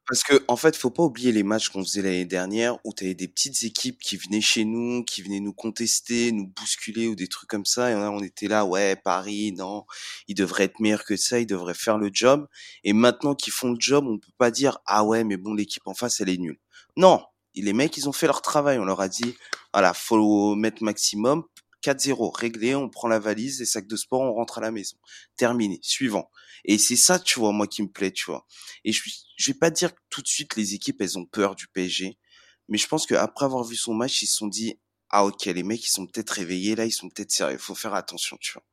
Parce 0.09 0.23
que 0.23 0.43
en 0.49 0.57
fait, 0.57 0.75
faut 0.77 0.91
pas 0.91 1.03
oublier 1.03 1.33
les 1.33 1.43
matchs 1.43 1.69
qu'on 1.69 1.85
faisait 1.85 2.01
l'année 2.03 2.25
dernière 2.25 2.79
où 2.85 2.93
t'avais 2.95 3.15
des 3.15 3.29
petites 3.29 3.63
équipes 3.63 3.99
qui 4.01 4.17
venaient 4.17 4.41
chez 4.41 4.65
nous, 4.65 5.05
qui 5.05 5.23
venaient 5.23 5.41
nous 5.41 5.53
contester, 5.53 6.33
nous 6.33 6.47
bousculer 6.47 7.09
ou 7.09 7.15
des 7.15 7.29
trucs 7.29 7.51
comme 7.51 7.67
ça. 7.67 7.91
Et 7.91 7.95
on, 7.95 8.17
on 8.17 8.23
était 8.23 8.49
là, 8.49 8.65
ouais, 8.65 8.97
Paris, 8.97 9.53
non, 9.53 9.85
ils 10.27 10.35
devraient 10.35 10.65
être 10.65 10.81
meilleurs 10.81 11.05
que 11.05 11.17
ça, 11.17 11.39
ils 11.41 11.47
devraient 11.47 11.75
faire 11.75 11.99
le 11.99 12.11
job. 12.13 12.49
Et 12.85 12.95
maintenant 12.95 13.35
qu'ils 13.35 13.53
font 13.53 13.73
le 13.73 13.77
job, 13.79 14.07
on 14.07 14.19
peut 14.19 14.33
pas 14.39 14.51
dire, 14.51 14.79
ah 14.87 15.05
ouais, 15.05 15.25
mais 15.25 15.37
bon, 15.37 15.53
l'équipe 15.53 15.87
en 15.87 15.95
face, 15.95 16.21
elle 16.21 16.31
est 16.31 16.39
nulle. 16.39 16.59
Non, 16.97 17.23
les 17.63 17.73
mecs, 17.73 17.97
ils 17.97 18.09
ont 18.09 18.13
fait 18.13 18.27
leur 18.27 18.43
travail. 18.43 18.79
On 18.79 18.85
leur 18.85 19.01
a 19.01 19.09
dit, 19.09 19.37
voilà, 19.73 19.95
faut 19.95 20.55
mettre 20.55 20.83
maximum. 20.83 21.45
4-0, 21.83 22.37
réglé, 22.37 22.75
on 22.75 22.89
prend 22.89 23.09
la 23.09 23.19
valise, 23.19 23.61
les 23.61 23.67
sacs 23.67 23.87
de 23.87 23.97
sport, 23.97 24.21
on 24.21 24.33
rentre 24.33 24.59
à 24.59 24.61
la 24.61 24.71
maison. 24.71 24.97
Terminé, 25.37 25.79
suivant. 25.83 26.31
Et 26.65 26.79
c'est 26.79 26.97
ça, 26.97 27.19
tu 27.19 27.39
vois, 27.39 27.53
moi 27.53 27.67
qui 27.67 27.83
me 27.83 27.89
plaît, 27.89 28.13
tu 28.13 28.27
vois. 28.27 28.47
Et 28.85 28.93
je, 28.93 29.03
je 29.37 29.51
vais 29.51 29.59
pas 29.59 29.71
dire 29.71 29.93
tout 30.11 30.23
de 30.23 30.29
suite 30.29 30.57
les 30.57 30.75
équipes 30.75 31.01
elles 31.01 31.19
ont 31.19 31.27
peur 31.27 31.55
du 31.55 31.69
PSG, 31.69 32.19
mais 32.69 32.79
je 32.79 32.89
pense 32.89 33.07
qu'après 33.07 33.45
avoir 33.45 33.65
vu 33.65 33.77
son 33.77 33.95
match, 33.95 34.23
ils 34.23 34.27
se 34.27 34.37
sont 34.37 34.49
dit 34.49 34.79
ah 35.11 35.25
ok 35.25 35.47
les 35.47 35.63
mecs 35.63 35.85
ils 35.85 35.91
sont 35.91 36.07
peut-être 36.07 36.31
réveillés 36.31 36.75
là, 36.75 36.85
ils 36.85 36.93
sont 36.93 37.09
peut-être 37.09 37.31
sérieux, 37.31 37.59
faut 37.59 37.75
faire 37.75 37.95
attention, 37.95 38.37
tu 38.41 38.53
vois. 38.53 38.65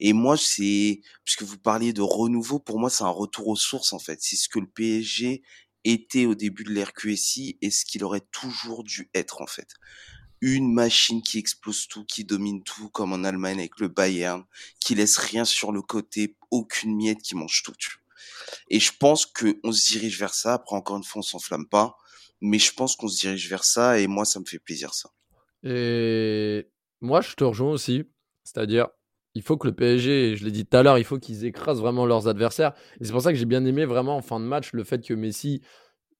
Et 0.00 0.12
moi 0.12 0.36
c'est 0.36 1.00
puisque 1.24 1.42
vous 1.42 1.58
parliez 1.58 1.92
de 1.92 2.02
renouveau, 2.02 2.58
pour 2.58 2.78
moi 2.80 2.90
c'est 2.90 3.04
un 3.04 3.08
retour 3.08 3.48
aux 3.48 3.56
sources 3.56 3.92
en 3.92 3.98
fait. 3.98 4.18
C'est 4.22 4.36
ce 4.36 4.48
que 4.48 4.58
le 4.58 4.66
PSG 4.66 5.42
était 5.84 6.26
au 6.26 6.34
début 6.34 6.64
de 6.64 6.72
l'RQSI 6.72 7.58
et 7.60 7.70
ce 7.70 7.84
qu'il 7.84 8.04
aurait 8.04 8.26
toujours 8.32 8.84
dû 8.84 9.10
être 9.14 9.42
en 9.42 9.46
fait. 9.46 9.68
Une 10.40 10.72
machine 10.72 11.22
qui 11.22 11.38
explose 11.38 11.86
tout, 11.86 12.04
qui 12.04 12.24
domine 12.24 12.62
tout, 12.62 12.88
comme 12.88 13.12
en 13.12 13.24
Allemagne 13.24 13.58
avec 13.58 13.78
le 13.78 13.88
Bayern, 13.88 14.44
qui 14.80 14.94
laisse 14.94 15.18
rien 15.18 15.44
sur 15.44 15.70
le 15.70 15.82
côté, 15.82 16.36
aucune 16.50 16.96
miette, 16.96 17.20
qui 17.20 17.34
mange 17.34 17.62
tout. 17.62 17.74
Et 18.68 18.80
je 18.80 18.92
pense 18.98 19.26
que 19.26 19.58
on 19.64 19.72
se 19.72 19.92
dirige 19.92 20.18
vers 20.18 20.34
ça. 20.34 20.54
Après, 20.54 20.76
encore 20.76 20.96
une 20.96 21.04
fois, 21.04 21.20
on 21.20 21.22
s'enflamme 21.22 21.68
pas, 21.68 21.96
mais 22.40 22.58
je 22.58 22.72
pense 22.72 22.96
qu'on 22.96 23.08
se 23.08 23.20
dirige 23.20 23.48
vers 23.48 23.64
ça. 23.64 23.98
Et 23.98 24.06
moi, 24.06 24.24
ça 24.24 24.40
me 24.40 24.44
fait 24.44 24.58
plaisir 24.58 24.94
ça. 24.94 25.10
Et 25.62 26.68
moi, 27.00 27.20
je 27.20 27.34
te 27.34 27.44
rejoins 27.44 27.72
aussi. 27.72 28.04
C'est-à-dire, 28.44 28.88
il 29.34 29.42
faut 29.42 29.56
que 29.56 29.68
le 29.68 29.74
PSG, 29.74 30.36
je 30.36 30.44
l'ai 30.44 30.50
dit 30.50 30.66
tout 30.66 30.76
à 30.76 30.82
l'heure, 30.82 30.98
il 30.98 31.04
faut 31.04 31.18
qu'ils 31.18 31.44
écrasent 31.44 31.80
vraiment 31.80 32.06
leurs 32.06 32.28
adversaires. 32.28 32.72
Et 33.00 33.04
c'est 33.04 33.12
pour 33.12 33.22
ça 33.22 33.32
que 33.32 33.38
j'ai 33.38 33.44
bien 33.44 33.64
aimé 33.64 33.84
vraiment 33.84 34.16
en 34.16 34.22
fin 34.22 34.40
de 34.40 34.44
match 34.44 34.72
le 34.72 34.84
fait 34.84 35.06
que 35.06 35.14
Messi 35.14 35.62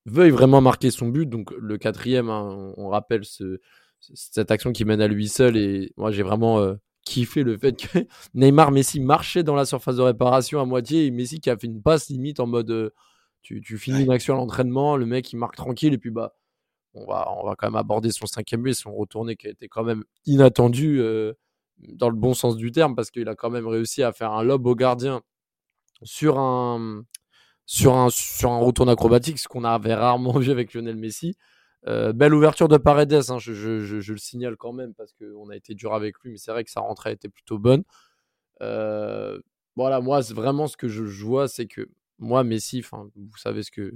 veuille 0.06 0.30
vraiment 0.30 0.60
marquer 0.60 0.90
son 0.90 1.08
but. 1.08 1.26
Donc 1.26 1.52
le 1.58 1.78
quatrième, 1.78 2.30
hein, 2.30 2.72
on 2.76 2.88
rappelle 2.88 3.24
ce, 3.24 3.60
cette 4.00 4.50
action 4.50 4.72
qui 4.72 4.84
mène 4.84 5.00
à 5.00 5.08
lui 5.08 5.28
seul. 5.28 5.56
Et 5.56 5.92
moi, 5.96 6.10
j'ai 6.10 6.22
vraiment 6.22 6.58
euh, 6.60 6.74
kiffé 7.04 7.42
le 7.42 7.56
fait 7.56 7.76
que 7.76 7.98
Neymar, 8.34 8.70
Messi 8.72 9.00
marchaient 9.00 9.42
dans 9.42 9.54
la 9.54 9.64
surface 9.64 9.96
de 9.96 10.02
réparation 10.02 10.60
à 10.60 10.64
moitié 10.64 11.06
et 11.06 11.10
Messi 11.10 11.40
qui 11.40 11.50
a 11.50 11.56
fait 11.56 11.66
une 11.66 11.82
passe 11.82 12.08
limite 12.08 12.40
en 12.40 12.46
mode 12.46 12.70
euh, 12.70 12.90
tu, 13.42 13.60
tu 13.60 13.78
finis 13.78 14.02
une 14.04 14.12
action 14.12 14.34
à 14.34 14.36
l'entraînement, 14.36 14.96
le 14.96 15.06
mec 15.06 15.32
il 15.32 15.36
marque 15.36 15.56
tranquille 15.56 15.94
et 15.94 15.98
puis 15.98 16.10
bah 16.10 16.34
on 16.92 17.06
va, 17.06 17.26
on 17.38 17.46
va 17.46 17.54
quand 17.56 17.68
même 17.68 17.76
aborder 17.76 18.10
son 18.10 18.26
cinquième 18.26 18.62
but, 18.62 18.74
son 18.74 18.94
retourné 18.94 19.36
qui 19.36 19.46
a 19.46 19.50
été 19.50 19.68
quand 19.68 19.84
même 19.84 20.04
inattendu 20.26 21.00
euh, 21.00 21.32
dans 21.78 22.10
le 22.10 22.16
bon 22.16 22.34
sens 22.34 22.56
du 22.56 22.72
terme 22.72 22.94
parce 22.94 23.10
qu'il 23.10 23.28
a 23.28 23.34
quand 23.34 23.50
même 23.50 23.66
réussi 23.66 24.02
à 24.02 24.12
faire 24.12 24.32
un 24.32 24.42
lob 24.42 24.66
au 24.66 24.74
gardien 24.74 25.22
sur 26.02 26.38
un, 26.38 27.04
sur 27.66 27.96
un, 27.96 28.08
sur 28.10 28.50
un 28.50 28.88
acrobatique, 28.88 29.38
ce 29.38 29.48
qu'on 29.48 29.64
avait 29.64 29.94
rarement 29.94 30.32
vu 30.38 30.50
avec 30.50 30.74
Lionel 30.74 30.96
Messi. 30.96 31.36
Euh, 31.86 32.12
belle 32.12 32.34
ouverture 32.34 32.68
de 32.68 32.76
Paredes, 32.76 33.30
hein, 33.30 33.38
je, 33.38 34.12
le 34.12 34.18
signale 34.18 34.56
quand 34.56 34.72
même 34.72 34.92
parce 34.94 35.14
qu'on 35.14 35.48
a 35.48 35.56
été 35.56 35.74
dur 35.74 35.94
avec 35.94 36.18
lui, 36.22 36.32
mais 36.32 36.36
c'est 36.36 36.50
vrai 36.50 36.64
que 36.64 36.70
sa 36.70 36.80
rentrée 36.80 37.12
été 37.12 37.28
plutôt 37.28 37.58
bonne. 37.58 37.84
Euh, 38.60 39.40
voilà, 39.76 40.00
moi, 40.00 40.20
vraiment 40.20 40.66
ce 40.66 40.76
que 40.76 40.88
je, 40.88 41.02
vois, 41.24 41.48
c'est 41.48 41.66
que 41.66 41.88
moi, 42.18 42.44
Messi, 42.44 42.82
vous 42.82 43.36
savez 43.36 43.62
ce 43.62 43.70
que 43.70 43.92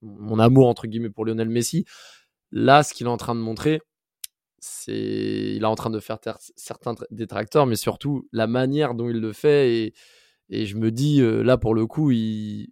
mon 0.00 0.38
amour 0.38 0.68
entre 0.68 0.86
guillemets 0.86 1.10
pour 1.10 1.24
Lionel 1.24 1.48
Messi. 1.48 1.84
Là, 2.50 2.82
ce 2.82 2.94
qu'il 2.94 3.06
est 3.06 3.10
en 3.10 3.16
train 3.16 3.34
de 3.34 3.40
montrer, 3.40 3.80
c'est 4.58 5.54
il 5.56 5.62
est 5.62 5.66
en 5.66 5.74
train 5.74 5.90
de 5.90 6.00
faire 6.00 6.18
certains 6.56 6.94
détracteurs, 7.10 7.66
mais 7.66 7.76
surtout 7.76 8.28
la 8.32 8.46
manière 8.46 8.94
dont 8.94 9.08
il 9.10 9.20
le 9.20 9.32
fait. 9.32 9.74
Et, 9.74 9.94
et 10.48 10.66
je 10.66 10.76
me 10.76 10.90
dis, 10.90 11.20
euh, 11.20 11.42
là, 11.42 11.56
pour 11.58 11.74
le 11.74 11.86
coup, 11.86 12.10
il, 12.10 12.68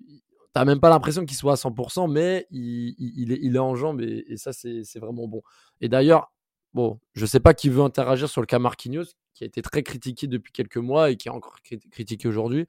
t'as 0.53 0.65
même 0.65 0.81
pas 0.81 0.91
l'impression 0.91 1.25
qu'il 1.25 1.37
soit 1.37 1.53
à 1.53 1.57
100%, 1.57 2.11
mais 2.11 2.47
il, 2.51 3.33
est, 3.33 3.59
en 3.59 3.75
jambes 3.75 4.01
et, 4.01 4.37
ça, 4.37 4.53
c'est 4.53 4.99
vraiment 4.99 5.29
bon. 5.29 5.43
Et 5.81 5.89
d'ailleurs, 5.89 6.33
bon, 6.75 6.99
je 7.15 7.27
sais 7.27 7.41
pas 7.41 7.55
qui 7.55 7.69
veut 7.69 7.83
interagir 7.83 8.29
sur 8.29 8.41
le 8.41 8.47
cas 8.47 8.59
Marquinhos, 8.59 9.05
qui 9.35 9.45
a 9.45 9.47
été 9.47 9.63
très 9.63 9.83
critiqué 9.83 10.27
depuis 10.27 10.53
quelques 10.53 10.77
mois 10.77 11.11
et 11.11 11.17
qui 11.17 11.29
est 11.29 11.31
encore 11.31 11.57
critiqué 11.91 12.29
aujourd'hui. 12.29 12.67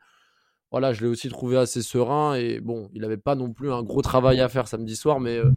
Voilà, 0.72 0.94
je 0.94 1.02
l'ai 1.02 1.08
aussi 1.08 1.28
trouvé 1.28 1.58
assez 1.58 1.82
serein 1.82 2.36
et 2.36 2.62
bon, 2.62 2.90
il 2.94 3.02
n'avait 3.02 3.18
pas 3.18 3.36
non 3.36 3.52
plus 3.52 3.72
un 3.72 3.84
gros 3.84 4.02
travail 4.02 4.40
à 4.40 4.48
faire 4.48 4.68
samedi 4.68 4.96
soir, 4.96 5.20
mais 5.20 5.38
euh, 5.38 5.52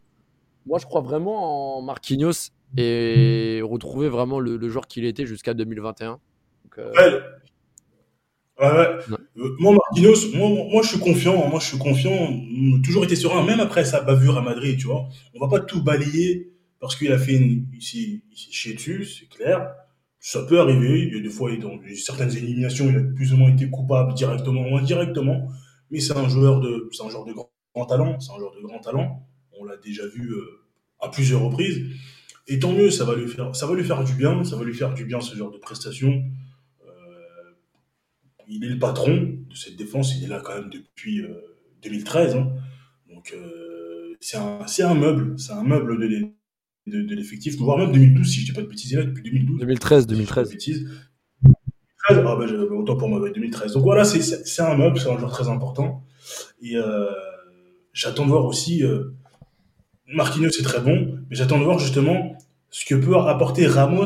moi, 0.65 0.77
je 0.77 0.85
crois 0.85 1.01
vraiment 1.01 1.77
en 1.77 1.81
Marquinhos 1.81 2.51
et 2.75 3.61
retrouver 3.63 4.09
vraiment 4.09 4.39
le, 4.39 4.57
le 4.57 4.69
joueur 4.69 4.87
qu'il 4.87 5.05
était 5.05 5.25
jusqu'à 5.25 5.53
2021. 5.53 6.19
Donc, 6.63 6.77
euh... 6.79 6.91
ouais. 6.91 7.21
Ouais, 8.59 8.71
ouais. 8.71 9.17
Euh, 9.37 9.55
moi, 9.59 9.73
Marquinhos, 9.73 10.31
moi, 10.33 10.49
moi, 10.71 10.81
je 10.81 10.89
suis 10.89 10.99
confiant. 10.99 11.47
Moi, 11.49 11.59
je 11.59 11.65
suis 11.67 11.77
confiant. 11.77 12.33
Toujours 12.83 13.03
été 13.03 13.15
serein, 13.15 13.43
même 13.45 13.59
après 13.59 13.83
sa 13.83 14.01
bavure 14.01 14.37
à 14.37 14.41
Madrid, 14.41 14.77
tu 14.77 14.87
vois. 14.87 15.09
On 15.33 15.45
va 15.45 15.47
pas 15.49 15.63
tout 15.63 15.83
balayer 15.83 16.51
parce 16.79 16.95
qu'il 16.95 17.11
a 17.11 17.17
fait 17.17 17.33
une, 17.33 17.67
ici, 17.73 18.23
ici 18.31 18.51
chez 18.51 18.73
dessus, 18.73 19.05
c'est 19.05 19.27
clair. 19.27 19.73
Ça 20.19 20.43
peut 20.43 20.59
arriver. 20.59 21.01
Il 21.01 21.15
y 21.15 21.19
a 21.19 21.21
des 21.21 21.29
fois, 21.29 21.55
dans 21.57 21.77
certaines 21.95 22.35
éliminations, 22.35 22.89
il 22.89 22.97
a 22.97 23.01
plus 23.01 23.33
ou 23.33 23.37
moins 23.37 23.51
été 23.51 23.69
coupable 23.69 24.13
directement 24.13 24.61
ou 24.69 24.77
indirectement. 24.77 25.49
Mais 25.91 25.99
c'est 25.99 26.17
un 26.17 26.29
joueur 26.29 26.61
de, 26.61 26.89
c'est 26.93 27.03
un 27.03 27.09
joueur 27.09 27.25
de 27.25 27.33
grand, 27.33 27.51
grand 27.75 27.85
talent. 27.85 28.19
C'est 28.19 28.31
un 28.31 28.37
joueur 28.37 28.53
de 28.55 28.61
grand 28.61 28.79
talent. 28.79 29.27
On 29.59 29.65
l'a 29.65 29.77
déjà 29.77 30.07
vu 30.07 30.31
euh, 30.31 30.61
à 31.01 31.09
plusieurs 31.09 31.41
reprises. 31.41 31.83
Et 32.47 32.59
tant 32.59 32.71
mieux, 32.71 32.89
ça 32.89 33.03
va 33.03 33.15
lui 33.15 33.27
faire, 33.27 33.55
ça 33.55 33.67
va 33.67 33.73
lui 33.73 33.83
faire 33.83 34.03
du 34.03 34.13
bien. 34.13 34.43
Ça 34.45 34.55
va 34.55 34.63
lui 34.63 34.73
faire 34.73 34.93
du 34.93 35.03
bien 35.03 35.19
ce 35.19 35.35
genre 35.35 35.51
de 35.51 35.57
prestations 35.57 36.23
il 38.47 38.63
est 38.63 38.69
le 38.69 38.79
patron 38.79 39.15
de 39.49 39.55
cette 39.55 39.75
défense, 39.75 40.15
il 40.17 40.23
est 40.23 40.27
là 40.27 40.41
quand 40.43 40.55
même 40.55 40.69
depuis 40.69 41.21
euh, 41.21 41.41
2013. 41.83 42.35
Hein. 42.35 42.51
Donc 43.13 43.33
euh, 43.35 44.15
c'est 44.19 44.37
un, 44.37 44.59
un, 44.61 44.93
meuble, 44.95 45.37
c'est 45.39 45.53
un 45.53 45.63
meuble 45.63 45.99
de, 45.99 46.07
de, 46.87 47.01
de 47.01 47.15
l'effectif, 47.15 47.57
voire 47.57 47.77
même 47.77 47.91
2012 47.91 48.27
si 48.27 48.35
je 48.37 48.41
ne 48.41 48.45
dis 48.47 48.53
pas 48.53 48.61
de 48.61 48.67
bêtises, 48.67 48.91
il 48.91 48.95
est 48.95 49.01
là 49.01 49.05
depuis 49.05 49.23
2012. 49.23 49.59
2013, 49.59 50.07
2013. 50.07 50.55
Si 50.57 50.71
2013, 50.73 50.85
ah 52.07 52.13
ben, 52.13 52.71
autant 52.71 52.95
pour 52.97 53.09
moi, 53.09 53.19
2013. 53.29 53.73
Donc 53.73 53.83
voilà, 53.83 54.03
c'est 54.03 54.61
un 54.61 54.75
meuble, 54.75 54.99
c'est 54.99 55.09
un 55.09 55.17
joueur 55.17 55.31
très 55.31 55.47
important. 55.47 56.03
Et 56.61 56.75
euh, 56.75 57.05
j'attends 57.93 58.25
de 58.25 58.29
voir 58.29 58.45
aussi, 58.45 58.83
euh, 58.83 59.15
Marquinhos 60.07 60.51
c'est 60.51 60.63
très 60.63 60.81
bon, 60.81 61.19
mais 61.29 61.35
j'attends 61.35 61.59
de 61.59 61.63
voir 61.63 61.79
justement 61.79 62.37
ce 62.69 62.85
que 62.85 62.95
peut 62.95 63.15
apporter 63.17 63.65
Ramos 63.67 64.05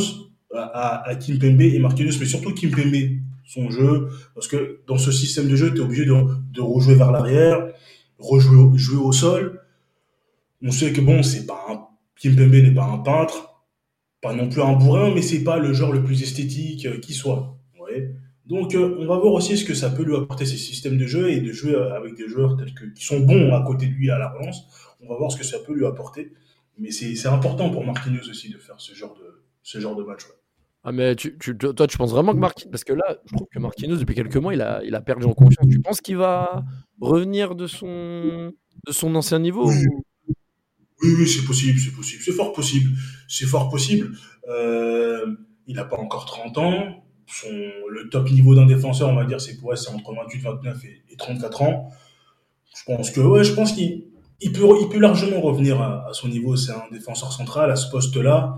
à, 0.54 0.62
à, 0.62 1.10
à 1.10 1.16
Kimpembe 1.16 1.62
et 1.62 1.80
Marquinhos, 1.80 2.18
mais 2.20 2.26
surtout 2.26 2.54
Kimpembe 2.54 3.20
son 3.50 3.72
jeu, 3.72 4.10
parce 4.36 4.48
que 4.48 4.80
dans 4.86 5.00
ce 5.00 5.12
système 5.12 5.48
de 5.50 5.56
jeu, 5.56 5.72
tu 5.72 5.78
es 5.78 5.82
obligé 5.82 6.06
de, 6.06 6.62
rejouer 6.62 6.94
vers 6.94 7.12
l'arrière, 7.12 7.74
rejouer 8.20 8.78
jouer 8.78 9.02
au 9.04 9.12
sol. 9.12 9.62
On 10.62 10.72
sait 10.72 10.94
que 10.94 11.02
bon, 11.02 11.24
c'est 11.24 11.48
pas 11.48 11.66
un, 11.70 12.30
n'est 12.30 12.72
pas 12.72 12.86
un 12.86 13.00
peintre, 13.00 13.64
pas 14.22 14.34
non 14.34 14.50
plus 14.50 14.62
un 14.62 14.74
bourrin, 14.74 15.14
mais 15.16 15.24
c'est 15.24 15.44
pas 15.44 15.58
le 15.58 15.74
genre 15.74 15.92
le 15.92 16.04
plus 16.04 16.22
esthétique 16.22 16.86
euh, 16.86 17.00
qui 17.00 17.14
soit. 17.14 17.56
Donc 18.46 18.76
euh, 18.76 18.98
on 19.00 19.06
va 19.08 19.18
voir 19.18 19.34
aussi 19.34 19.58
ce 19.58 19.66
que 19.66 19.74
ça 19.74 19.90
peut 19.90 20.04
lui 20.04 20.16
apporter 20.16 20.46
ces 20.46 20.58
systèmes 20.58 20.98
de 20.98 21.08
jeu 21.08 21.32
et 21.32 21.40
de 21.40 21.52
jouer 21.52 21.76
avec 21.76 22.16
des 22.16 22.28
joueurs 22.28 22.56
tels 22.56 22.74
que 22.74 22.86
qui 22.86 23.04
sont 23.04 23.20
bons 23.20 23.54
à 23.54 23.64
côté 23.64 23.88
de 23.88 23.94
lui 23.94 24.12
à 24.12 24.20
la 24.20 24.30
relance. 24.30 24.66
On 25.02 25.08
va 25.08 25.16
voir 25.18 25.32
ce 25.32 25.38
que 25.38 25.44
ça 25.44 25.58
peut 25.60 25.74
lui 25.74 25.86
apporter. 25.86 26.34
Mais 26.78 26.92
c'est 26.92 27.28
important 27.28 27.70
pour 27.70 27.84
Marquinhos 27.84 28.30
aussi 28.30 28.50
de 28.50 28.58
faire 28.58 28.80
ce 28.80 28.94
genre 28.94 29.16
de 29.16 29.42
ce 29.64 29.80
genre 29.80 29.96
de 29.96 30.04
match. 30.04 30.22
Ah 30.84 30.92
mais 30.94 31.16
tu, 31.16 31.38
tu, 31.38 31.58
toi 31.58 31.88
tu 31.88 31.98
penses 31.98 32.12
vraiment 32.12 32.34
que 32.34 32.38
Marquinhos 32.40 32.72
parce 32.72 32.86
que 32.86 32.94
là 32.94 33.18
je 33.26 33.36
trouve 33.36 33.48
que 33.54 33.60
Marquinhos 33.60 33.98
depuis 33.98 34.16
quelques 34.16 34.38
mois 34.38 34.54
il 34.54 34.62
a, 34.62 34.82
il 34.86 34.96
a 34.96 35.02
perdu 35.02 35.26
en 35.26 35.34
confiance 35.34 35.68
tu 35.70 35.82
penses 35.82 36.00
qu'il 36.00 36.16
va 36.16 36.64
revenir 37.02 37.54
de 37.56 37.68
son 37.68 38.54
de 38.88 38.92
son 38.92 39.14
ancien 39.16 39.40
niveau 39.40 39.68
Oui. 39.68 39.76
ou- 39.92 40.04
Oui, 41.02 41.16
oui, 41.18 41.28
c'est 41.28 41.46
possible, 41.46 41.80
c'est 41.80 41.92
possible, 41.96 42.22
c'est 42.24 42.32
fort 42.34 42.52
possible, 42.54 42.90
c'est 43.28 43.46
fort 43.46 43.70
possible. 43.70 44.12
Euh, 44.50 45.26
il 45.68 45.76
n'a 45.76 45.86
pas 45.86 45.98
encore 45.98 46.26
30 46.26 46.58
ans. 46.58 47.04
Son, 47.28 47.48
le 47.90 48.10
top 48.10 48.30
niveau 48.32 48.54
d'un 48.56 48.66
défenseur, 48.66 49.08
on 49.10 49.16
va 49.16 49.24
dire, 49.24 49.40
c'est 49.40 49.56
pour 49.58 49.78
c'est 49.78 49.90
entre 49.92 50.14
28, 50.14 50.40
29 50.40 50.84
et, 50.86 51.04
et 51.14 51.16
34 51.16 51.62
ans. 51.62 51.90
Je 52.76 52.84
pense 52.86 53.12
que, 53.12 53.22
ouais, 53.22 53.44
je 53.46 53.54
pense 53.54 53.72
qu'il 53.72 54.08
il 54.42 54.52
peut, 54.52 54.66
il 54.82 54.90
peut 54.90 55.00
largement 55.00 55.40
revenir 55.40 55.80
à, 55.82 56.10
à 56.10 56.14
son 56.14 56.28
niveau. 56.28 56.58
C'est 56.58 56.72
un 56.74 56.84
défenseur 56.92 57.32
central 57.32 57.72
à 57.72 57.76
ce 57.78 57.90
poste-là. 57.92 58.58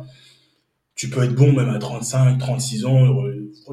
Tu 1.01 1.09
peux 1.09 1.23
être 1.23 1.33
bon 1.33 1.51
même 1.51 1.69
à 1.69 1.79
35, 1.79 2.37
36 2.37 2.85
ans. 2.85 3.07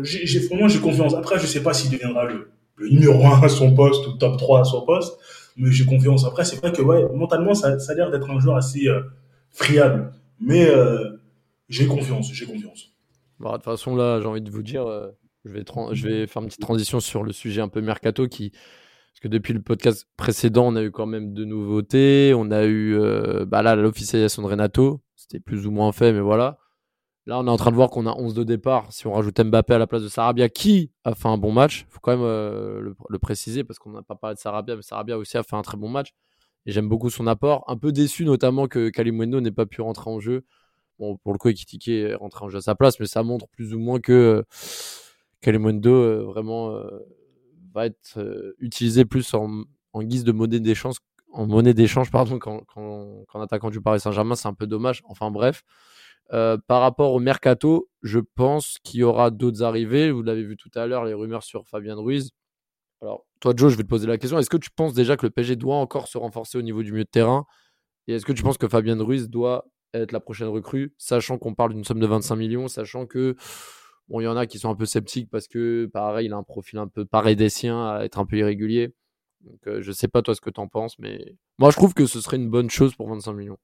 J'ai, 0.03 0.39
vraiment, 0.47 0.67
j'ai 0.67 0.81
confiance. 0.81 1.13
Après, 1.13 1.39
je 1.39 1.45
sais 1.45 1.63
pas 1.63 1.75
s'il 1.75 1.91
deviendra 1.91 2.25
le, 2.25 2.51
le 2.77 2.89
numéro 2.89 3.23
1 3.27 3.43
à 3.43 3.51
son 3.51 3.75
poste 3.75 4.07
ou 4.07 4.13
top 4.13 4.39
3 4.39 4.61
à 4.61 4.65
son 4.65 4.87
poste 4.87 5.19
mais 5.59 5.71
j'ai 5.71 5.85
confiance. 5.85 6.25
Après, 6.25 6.47
c'est 6.47 6.57
vrai 6.57 6.73
que 6.73 6.81
ouais, 6.81 7.05
mentalement, 7.15 7.53
ça, 7.53 7.79
ça 7.79 7.93
a 7.93 7.95
l'air 7.97 8.11
d'être 8.11 8.31
un 8.31 8.39
joueur 8.41 8.57
assez 8.57 8.89
euh, 8.89 9.03
friable. 9.51 10.11
Mais 10.41 10.67
euh, 10.71 11.21
j'ai 11.69 11.87
confiance, 11.87 12.33
j'ai 12.33 12.47
confiance. 12.47 12.95
De 13.41 13.47
toute 13.51 13.63
façon, 13.63 13.95
là, 13.95 14.21
j'ai 14.23 14.27
envie 14.27 14.41
de 14.41 14.51
vous 14.51 14.63
dire, 14.63 14.87
euh, 14.87 15.11
je, 15.45 15.51
vais 15.51 15.65
je 15.93 16.09
vais 16.09 16.27
faire 16.27 16.41
une 16.41 16.49
petite 16.49 16.63
transition 16.63 16.99
sur 16.99 17.25
le 17.25 17.33
sujet 17.33 17.61
un 17.61 17.69
peu 17.69 17.83
mercato 17.83 18.27
qui. 18.27 18.53
Parce 18.53 19.21
que 19.21 19.29
depuis 19.29 19.53
le 19.53 19.61
podcast 19.61 20.07
précédent, 20.17 20.69
on 20.69 20.77
a 20.77 20.83
eu 20.83 20.93
quand 20.93 21.07
même 21.07 21.35
de 21.35 21.45
nouveautés. 21.45 22.33
On 22.35 22.53
a 22.53 22.65
eu 22.65 22.97
bah 23.47 23.63
là 23.63 23.75
l'officialisation 23.75 24.43
de 24.43 24.47
Renato. 24.47 25.01
C'était 25.17 25.41
plus 25.41 25.67
ou 25.67 25.73
moins 25.73 25.91
fait, 25.91 26.13
mais 26.13 26.21
voilà. 26.21 26.59
Là, 27.29 27.39
on 27.39 27.47
est 27.47 27.51
en 27.51 27.59
train 27.59 27.71
de 27.71 27.77
voir 27.77 27.91
qu'on 27.91 28.07
a 28.07 28.15
11 28.17 28.33
de 28.33 28.43
départ. 28.43 28.91
Si 28.91 29.07
on 29.07 29.13
rajoute 29.13 29.39
Mbappé 29.39 29.75
à 29.75 29.79
la 29.79 29.87
place 29.87 30.03
de 30.03 30.09
Sarabia, 30.09 30.49
qui 30.49 30.93
a 31.05 31.15
fait 31.15 31.29
un 31.29 31.37
bon 31.37 31.53
match, 31.53 31.85
il 31.87 31.93
faut 31.93 32.01
quand 32.01 32.13
même 32.13 32.25
euh, 32.25 32.95
le, 33.07 33.19
préciser 33.19 33.65
parce 33.65 33.79
qu'on 33.79 33.91
n'a 33.91 34.01
pas 34.01 34.15
parlé 34.15 34.35
de 34.35 34.41
Sarabia, 34.41 34.77
mais 34.77 34.81
Sarabia 34.81 35.19
aussi 35.19 35.37
a 35.37 35.43
fait 35.43 35.55
un 35.55 35.61
très 35.61 35.77
bon 35.77 35.91
match. 35.91 36.15
Et 36.65 36.73
j'aime 36.73 36.89
beaucoup 36.89 37.11
son 37.11 37.27
apport. 37.27 37.65
Un 37.69 37.77
peu 37.77 37.93
déçu 37.93 38.25
notamment 38.25 38.67
que 38.67 38.89
Kalimundo 38.89 39.43
n'ait 39.43 39.51
pas 39.51 39.67
pu 39.67 39.83
rentrer 39.83 40.09
en 40.09 40.21
jeu. 40.21 40.47
Bon, 40.99 41.19
pour 41.19 41.35
le 41.35 41.39
coup, 41.39 41.49
Ekitike 41.49 41.89
est 41.89 42.15
rentré 42.15 42.47
en 42.47 42.49
jeu 42.49 42.57
à 42.57 42.61
sa 42.63 42.75
place, 42.75 42.99
mais 42.99 43.05
ça 43.05 43.23
montre 43.23 43.47
plus 43.49 43.75
ou 43.75 43.79
moins 43.79 44.01
que 44.01 44.13
euh, 44.13 44.43
Kalimundo 45.43 45.93
euh, 45.93 46.23
vraiment 46.23 46.81
va 47.75 47.85
être 47.85 48.55
utilisé 48.59 49.05
plus 49.05 49.35
en, 49.35 49.65
guise 49.99 50.25
de 50.25 50.33
monnaie 50.33 50.61
d'échange, 50.61 50.97
en 51.35 51.47
monnaie 51.47 51.75
d'échange 51.75 52.11
pardon, 52.11 52.39
qu'en 52.39 53.41
attaquant 53.43 53.69
du 53.69 53.83
Paris 53.83 54.01
Saint-Germain. 54.01 54.35
C'est 54.35 54.49
un 54.49 54.55
peu 54.55 54.67
dommage. 54.67 55.03
Enfin 55.05 55.31
bref. 55.31 55.63
Euh, 56.33 56.59
par 56.67 56.81
rapport 56.83 57.13
au 57.15 57.21
mercato, 57.21 57.89
je 58.03 58.19
pense 58.19 58.79
qu'il 58.83 59.01
y 59.01 59.03
aura 59.03 59.31
d'autres 59.31 59.63
arrivées. 59.63 60.11
Vous 60.11 60.23
l'avez 60.23 60.43
vu 60.43 60.57
tout 60.57 60.71
à 60.75 60.87
l'heure, 60.87 61.05
les 61.05 61.15
rumeurs 61.15 61.43
sur 61.43 61.67
Fabien 61.67 61.95
Ruiz. 61.95 62.31
Alors, 63.01 63.25
toi, 63.41 63.55
Joe, 63.57 63.73
je 63.73 63.77
vais 63.77 63.85
te 63.85 63.89
poser 63.89 64.07
la 64.07 64.19
question. 64.19 64.39
Est-ce 64.39 64.51
que 64.51 64.57
tu 64.57 64.71
penses 64.71 64.93
déjà 64.93 65.17
que 65.17 65.25
le 65.25 65.31
PSG 65.31 65.57
doit 65.57 65.77
encore 65.77 66.09
se 66.09 66.19
renforcer 66.19 66.59
au 66.59 66.63
niveau 66.63 66.83
du 66.83 66.93
milieu 66.93 67.05
de 67.05 67.11
terrain? 67.11 67.47
Et 68.07 68.15
est-ce 68.15 68.27
que 68.27 68.33
tu 68.33 68.43
penses 68.43 68.59
que 68.59 68.69
Fabien 68.69 69.01
Ruiz 69.03 69.29
doit 69.31 69.67
être 69.95 70.13
la 70.13 70.21
prochaine 70.21 70.49
recrue, 70.49 70.95
sachant 70.99 71.39
qu'on 71.39 71.55
parle 71.55 71.73
d'une 71.73 71.85
somme 71.85 72.01
de 72.01 72.07
25 72.07 72.37
millions, 72.37 72.69
sachant 72.69 73.07
que 73.07 73.37
bon, 74.09 74.21
il 74.21 74.25
y 74.25 74.27
en 74.27 74.37
a 74.37 74.47
qui 74.47 74.59
sont 74.59 74.71
un 74.71 74.75
peu 74.75 74.87
sceptiques 74.87 75.31
parce 75.31 75.49
que, 75.49 75.87
pareil, 75.93 76.27
il 76.27 76.33
a 76.33 76.37
un 76.37 76.43
profil 76.43 76.79
un 76.79 76.89
peu 76.89 77.05
pareil 77.05 77.37
des 77.37 77.49
siens, 77.49 77.87
à 77.87 78.05
être 78.05 78.19
un 78.19 78.27
peu 78.27 78.37
irrégulier. 78.37 78.95
Donc, 79.43 79.61
euh, 79.67 79.81
je 79.83 79.93
sais 79.93 80.09
pas 80.09 80.23
toi 80.23 80.35
ce 80.35 80.41
que 80.41 80.51
tu 80.51 80.61
en 80.61 80.69
penses, 80.69 80.99
mais 80.99 81.37
moi, 81.59 81.71
je 81.71 81.77
trouve 81.77 81.95
que 81.95 82.07
ce 82.07 82.21
serait 82.21 82.37
une 82.37 82.51
bonne 82.51 82.71
chose 82.71 82.95
pour 82.95 83.09
25 83.09 83.33
millions. 83.33 83.59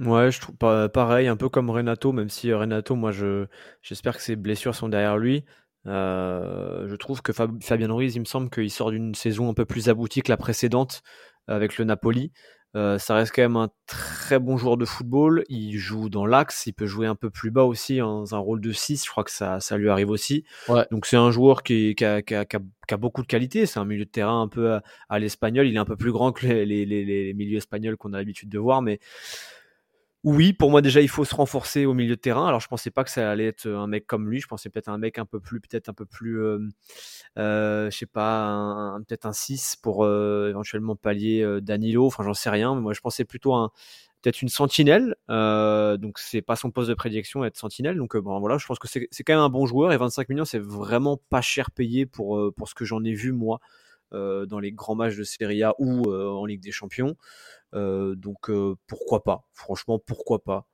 Ouais, 0.00 0.30
je 0.30 0.40
trouve 0.40 0.56
pareil, 0.56 1.26
un 1.26 1.36
peu 1.36 1.48
comme 1.48 1.70
Renato, 1.70 2.12
même 2.12 2.28
si 2.28 2.52
Renato, 2.52 2.94
moi, 2.94 3.10
je 3.10 3.46
j'espère 3.82 4.16
que 4.16 4.22
ses 4.22 4.36
blessures 4.36 4.74
sont 4.76 4.88
derrière 4.88 5.18
lui. 5.18 5.44
Euh, 5.86 6.86
je 6.88 6.94
trouve 6.94 7.20
que 7.22 7.32
Fab- 7.32 7.60
Fabien 7.62 7.92
Ruiz, 7.92 8.14
il 8.14 8.20
me 8.20 8.24
semble 8.24 8.48
qu'il 8.50 8.70
sort 8.70 8.90
d'une 8.92 9.14
saison 9.14 9.48
un 9.50 9.54
peu 9.54 9.64
plus 9.64 9.88
aboutie 9.88 10.22
que 10.22 10.30
la 10.30 10.36
précédente 10.36 11.02
euh, 11.50 11.56
avec 11.56 11.78
le 11.78 11.84
Napoli. 11.84 12.32
Euh, 12.76 12.98
ça 12.98 13.14
reste 13.14 13.32
quand 13.34 13.42
même 13.42 13.56
un 13.56 13.70
très 13.86 14.38
bon 14.38 14.56
joueur 14.56 14.76
de 14.76 14.84
football. 14.84 15.42
Il 15.48 15.76
joue 15.78 16.10
dans 16.10 16.26
l'axe, 16.26 16.66
il 16.66 16.74
peut 16.74 16.86
jouer 16.86 17.06
un 17.08 17.14
peu 17.16 17.30
plus 17.30 17.50
bas 17.50 17.64
aussi, 17.64 17.96
dans 17.98 18.34
un 18.34 18.38
rôle 18.38 18.60
de 18.60 18.70
6. 18.72 19.04
Je 19.04 19.10
crois 19.10 19.24
que 19.24 19.30
ça, 19.32 19.58
ça 19.58 19.78
lui 19.78 19.88
arrive 19.88 20.10
aussi. 20.10 20.44
Ouais. 20.68 20.86
Donc 20.92 21.06
c'est 21.06 21.16
un 21.16 21.30
joueur 21.32 21.62
qui, 21.64 21.94
qui, 21.96 22.04
a, 22.04 22.22
qui, 22.22 22.34
a, 22.36 22.44
qui 22.44 22.56
a- 22.56 22.60
qui 22.86 22.94
a 22.94 22.96
beaucoup 22.98 23.22
de 23.22 23.26
qualité. 23.26 23.66
C'est 23.66 23.78
un 23.80 23.84
milieu 23.84 24.04
de 24.04 24.10
terrain 24.10 24.42
un 24.42 24.48
peu 24.48 24.74
à, 24.74 24.82
à 25.08 25.18
l'espagnol. 25.18 25.66
Il 25.66 25.74
est 25.74 25.78
un 25.78 25.84
peu 25.84 25.96
plus 25.96 26.12
grand 26.12 26.30
que 26.32 26.46
les, 26.46 26.64
les, 26.66 26.84
les, 26.86 27.04
les 27.04 27.34
milieux 27.34 27.56
espagnols 27.58 27.96
qu'on 27.96 28.12
a 28.12 28.18
l'habitude 28.18 28.48
de 28.50 28.58
voir, 28.58 28.80
mais 28.82 29.00
oui, 30.28 30.52
pour 30.52 30.70
moi 30.70 30.82
déjà 30.82 31.00
il 31.00 31.08
faut 31.08 31.24
se 31.24 31.34
renforcer 31.34 31.86
au 31.86 31.94
milieu 31.94 32.16
de 32.16 32.20
terrain. 32.20 32.46
Alors 32.46 32.60
je 32.60 32.68
pensais 32.68 32.90
pas 32.90 33.04
que 33.04 33.10
ça 33.10 33.30
allait 33.30 33.46
être 33.46 33.66
un 33.66 33.86
mec 33.86 34.06
comme 34.06 34.28
lui. 34.28 34.40
Je 34.40 34.46
pensais 34.46 34.68
peut-être 34.68 34.88
un 34.88 34.98
mec 34.98 35.18
un 35.18 35.24
peu 35.24 35.40
plus, 35.40 35.60
peut-être 35.60 35.88
un 35.88 35.94
peu 35.94 36.06
plus, 36.06 36.40
euh, 36.42 36.58
euh, 37.38 37.90
sais 37.90 38.06
pas, 38.06 38.98
peut-être 39.06 39.26
un 39.26 39.32
6 39.32 39.76
pour 39.76 40.04
euh, 40.04 40.50
éventuellement 40.50 40.96
pallier 40.96 41.42
euh, 41.42 41.60
Danilo. 41.60 42.06
Enfin 42.06 42.24
j'en 42.24 42.34
sais 42.34 42.50
rien. 42.50 42.74
Mais 42.74 42.82
moi 42.82 42.92
je 42.92 43.00
pensais 43.00 43.24
plutôt 43.24 43.54
un 43.54 43.70
peut-être 44.22 44.42
une 44.42 44.48
sentinelle. 44.48 45.14
Euh, 45.30 45.96
donc 45.96 46.18
c'est 46.18 46.42
pas 46.42 46.56
son 46.56 46.70
poste 46.70 46.88
de 46.90 46.94
prédilection 46.94 47.44
être 47.44 47.56
sentinelle. 47.56 47.96
Donc 47.96 48.14
euh, 48.16 48.20
bon 48.20 48.38
voilà, 48.40 48.58
je 48.58 48.66
pense 48.66 48.78
que 48.78 48.88
c'est 48.88 49.24
quand 49.24 49.32
même 49.34 49.42
un 49.42 49.48
bon 49.48 49.66
joueur 49.66 49.92
et 49.92 49.96
25 49.96 50.28
millions 50.28 50.44
c'est 50.44 50.58
vraiment 50.58 51.18
pas 51.30 51.40
cher 51.40 51.70
payé 51.70 52.06
pour 52.06 52.38
euh, 52.38 52.54
ce 52.66 52.74
que 52.74 52.84
j'en 52.84 53.02
ai 53.04 53.12
vu 53.14 53.32
moi 53.32 53.60
euh, 53.62 53.87
dans 54.12 54.58
les 54.60 54.72
grands 54.72 54.94
matchs 54.94 55.16
de 55.16 55.24
Serie 55.24 55.62
A 55.62 55.74
ou 55.78 56.10
euh, 56.10 56.28
en 56.30 56.44
Ligue 56.46 56.62
des 56.62 56.70
Champions. 56.72 57.16
Euh, 57.74 58.14
donc 58.14 58.48
euh, 58.50 58.74
pourquoi 58.86 59.22
pas? 59.24 59.42
Franchement, 59.52 59.98
pourquoi 59.98 60.42
pas? 60.42 60.66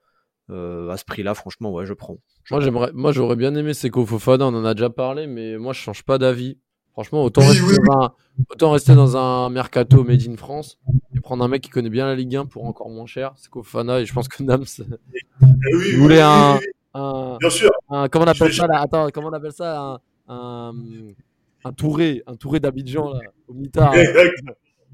Euh, 0.51 0.91
À 0.91 0.97
ce 0.97 1.05
prix-là, 1.05 1.35
franchement, 1.35 1.73
ouais, 1.73 1.87
je 1.87 1.95
prends. 1.95 2.19
Je 2.45 2.55
Moi, 2.55 2.61
j'aimerais, 2.61 2.91
moi, 2.93 3.13
j'aurais 3.13 3.35
bien 3.37 3.55
aimé 3.55 3.73
Seko 3.75 4.05
Fofana, 4.07 4.47
on 4.47 4.55
en 4.55 4.65
a 4.65 4.75
déjà 4.75 4.91
parlé, 4.91 5.27
mais 5.27 5.57
moi, 5.57 5.73
je 5.73 5.81
change 5.81 6.03
pas 6.05 6.19
d'avis. 6.19 6.59
Franchement, 6.93 7.25
autant, 7.25 7.41
Oui, 7.41 7.49
rester 7.49 7.65
oui, 7.65 7.77
dans 7.89 8.03
un, 8.05 8.13
autant 8.51 8.71
rester 8.71 8.95
dans 8.95 9.17
un 9.17 9.49
mercato 9.51 10.05
made 10.05 10.23
in 10.29 10.37
France 10.37 10.79
et 11.17 11.21
prendre 11.21 11.43
un 11.43 11.49
mec 11.49 11.63
qui 11.63 11.71
connaît 11.71 11.91
bien 11.91 12.07
la 12.07 12.15
Ligue 12.15 12.37
1 12.37 12.47
pour 12.47 12.67
encore 12.67 12.89
moins 12.91 13.07
cher. 13.07 13.33
Seko 13.37 13.63
Fofana, 13.65 14.01
et 14.01 14.07
je 14.07 14.13
pense 14.15 14.29
que 14.29 14.43
Nams, 14.45 14.65
Eh 14.79 15.75
oui, 15.75 15.97
voulait 15.97 16.17
oui, 16.17 16.23
un, 16.23 16.55
oui, 16.57 16.61
oui, 16.61 16.73
un, 16.95 17.37
Bien 17.41 17.51
sûr. 17.51 17.71
un- 17.89 18.09
comment 18.09 18.27
on 18.27 18.29
appelle 18.29 18.53
ça 18.53 18.67
là? 18.69 18.81
Attends, 18.83 19.09
comment 19.13 19.29
on 19.29 19.33
appelle 19.33 19.53
ça 19.53 19.81
Un, 19.81 20.01
un, 20.29 20.75
un 21.65 21.73
Touré, 21.73 22.23
un 22.27 22.37
Touré 22.37 22.61
d'Abidjan 22.61 23.13
là, 23.13 23.25
au 23.49 23.55
mitard. 23.55 24.07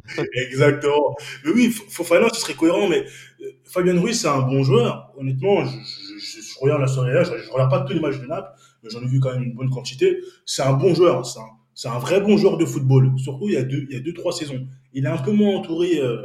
Exactement. 0.34 1.16
Mais 1.44 1.50
oui, 1.52 1.70
Fofana, 1.70 2.28
ce 2.32 2.40
serait 2.40 2.54
cohérent, 2.54 2.88
mais 2.88 3.04
euh, 3.42 3.46
Fabien 3.64 3.98
Ruiz, 4.00 4.20
c'est 4.20 4.28
un 4.28 4.40
bon 4.42 4.62
joueur. 4.62 5.12
Honnêtement, 5.16 5.64
je, 5.64 6.58
regarde 6.60 6.80
la 6.80 6.88
soirée 6.88 7.12
je, 7.24 7.44
je 7.44 7.50
regarde 7.50 7.70
pas 7.70 7.80
tous 7.80 7.92
les 7.92 8.00
matchs 8.00 8.18
de 8.20 8.26
Naples, 8.26 8.50
mais 8.82 8.90
j'en 8.90 9.02
ai 9.02 9.06
vu 9.06 9.20
quand 9.20 9.32
même 9.32 9.42
une 9.42 9.54
bonne 9.54 9.70
quantité. 9.70 10.18
C'est 10.46 10.62
un 10.62 10.72
bon 10.72 10.94
joueur, 10.94 11.24
c'est 11.26 11.38
un, 11.40 11.44
c'est 11.74 11.88
un 11.88 11.98
vrai 11.98 12.20
bon 12.20 12.36
joueur 12.36 12.56
de 12.56 12.64
football. 12.64 13.12
Surtout, 13.18 13.48
il 13.48 13.54
y 13.54 13.56
a 13.56 13.62
deux, 13.62 13.86
il 13.88 13.94
y 13.94 13.98
a 13.98 14.00
deux, 14.00 14.12
trois 14.14 14.32
saisons. 14.32 14.66
Il 14.92 15.04
est 15.04 15.08
un 15.08 15.18
peu 15.18 15.32
moins 15.32 15.56
entouré, 15.56 15.98
euh, 16.00 16.16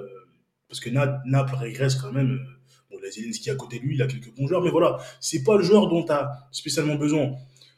parce 0.67 0.79
que 0.79 0.89
Na- 0.89 1.21
Naples 1.25 1.55
régresse 1.55 1.95
quand 1.95 2.11
même. 2.11 2.31
euh, 2.31 2.51
Bon, 2.91 2.97
la 3.03 3.09
Zelensky 3.09 3.49
à 3.49 3.55
côté 3.55 3.79
de 3.79 3.83
lui, 3.83 3.95
il 3.95 4.01
a 4.03 4.07
quelques 4.07 4.33
bons 4.35 4.47
joueurs, 4.47 4.61
mais 4.61 4.69
voilà, 4.69 4.97
c'est 5.19 5.43
pas 5.43 5.57
le 5.57 5.63
joueur 5.63 5.87
dont 5.89 6.03
tu 6.05 6.11
as 6.11 6.29
spécialement 6.51 6.95
besoin. 6.95 7.31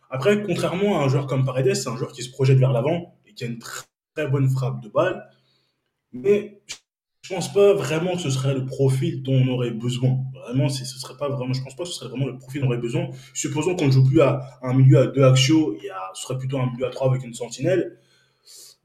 Après, 0.10 0.41
contrairement 0.43 1.00
à 1.00 1.06
un 1.06 1.10
joueur 1.10 1.28
comme 1.28 1.43
Paredes, 1.46 1.76
c'est 1.76 1.89
un 1.89 1.98
joueur 1.98 2.12
qui 2.12 2.24
se 2.24 2.32
projette 2.32 2.58
vers 2.58 2.72
l'avant 2.72 3.15
et 3.26 3.34
qui 3.34 3.43
a 3.43 3.48
une 3.48 3.60
très, 3.60 3.86
très 4.15 4.28
bonne 4.28 4.50
frappe 4.50 4.82
de 4.82 4.89
balle. 4.89 5.30
Mais 6.13 6.62
je 7.22 7.34
pense 7.34 7.52
pas 7.52 7.74
vraiment 7.74 8.13
que 8.13 8.22
ce 8.22 8.30
serait 8.30 8.54
le 8.54 8.65
profil 8.65 9.22
dont 9.22 9.34
on 9.34 9.48
aurait 9.50 9.72
besoin. 9.72 10.17
Vraiment, 10.34 10.70
ce 10.70 10.86
serait 10.86 11.17
pas 11.17 11.28
vraiment, 11.28 11.52
je 11.52 11.62
pense 11.62 11.76
pas 11.76 11.84
que 11.84 11.89
ce 11.89 11.96
serait 11.96 12.10
vraiment 12.10 12.26
le 12.26 12.38
profil 12.38 12.62
dont 12.62 12.67
on 12.67 12.70
aurait 12.70 12.80
besoin. 12.80 13.10
Supposons 13.34 13.76
qu'on 13.76 13.88
ne 13.88 13.91
joue 13.91 14.06
plus 14.06 14.22
à 14.22 14.60
un 14.62 14.74
milieu 14.74 15.00
à 15.00 15.08
deux 15.08 15.24
axiaux, 15.24 15.78
et 15.84 15.89
à, 15.89 16.12
ce 16.13 16.24
serait 16.24 16.38
plutôt 16.38 16.58
un 16.58 16.72
milieu 16.72 16.86
à 16.86 16.89
trois 16.89 17.10
avec 17.10 17.26
une 17.26 17.34
sentinelle. 17.34 18.00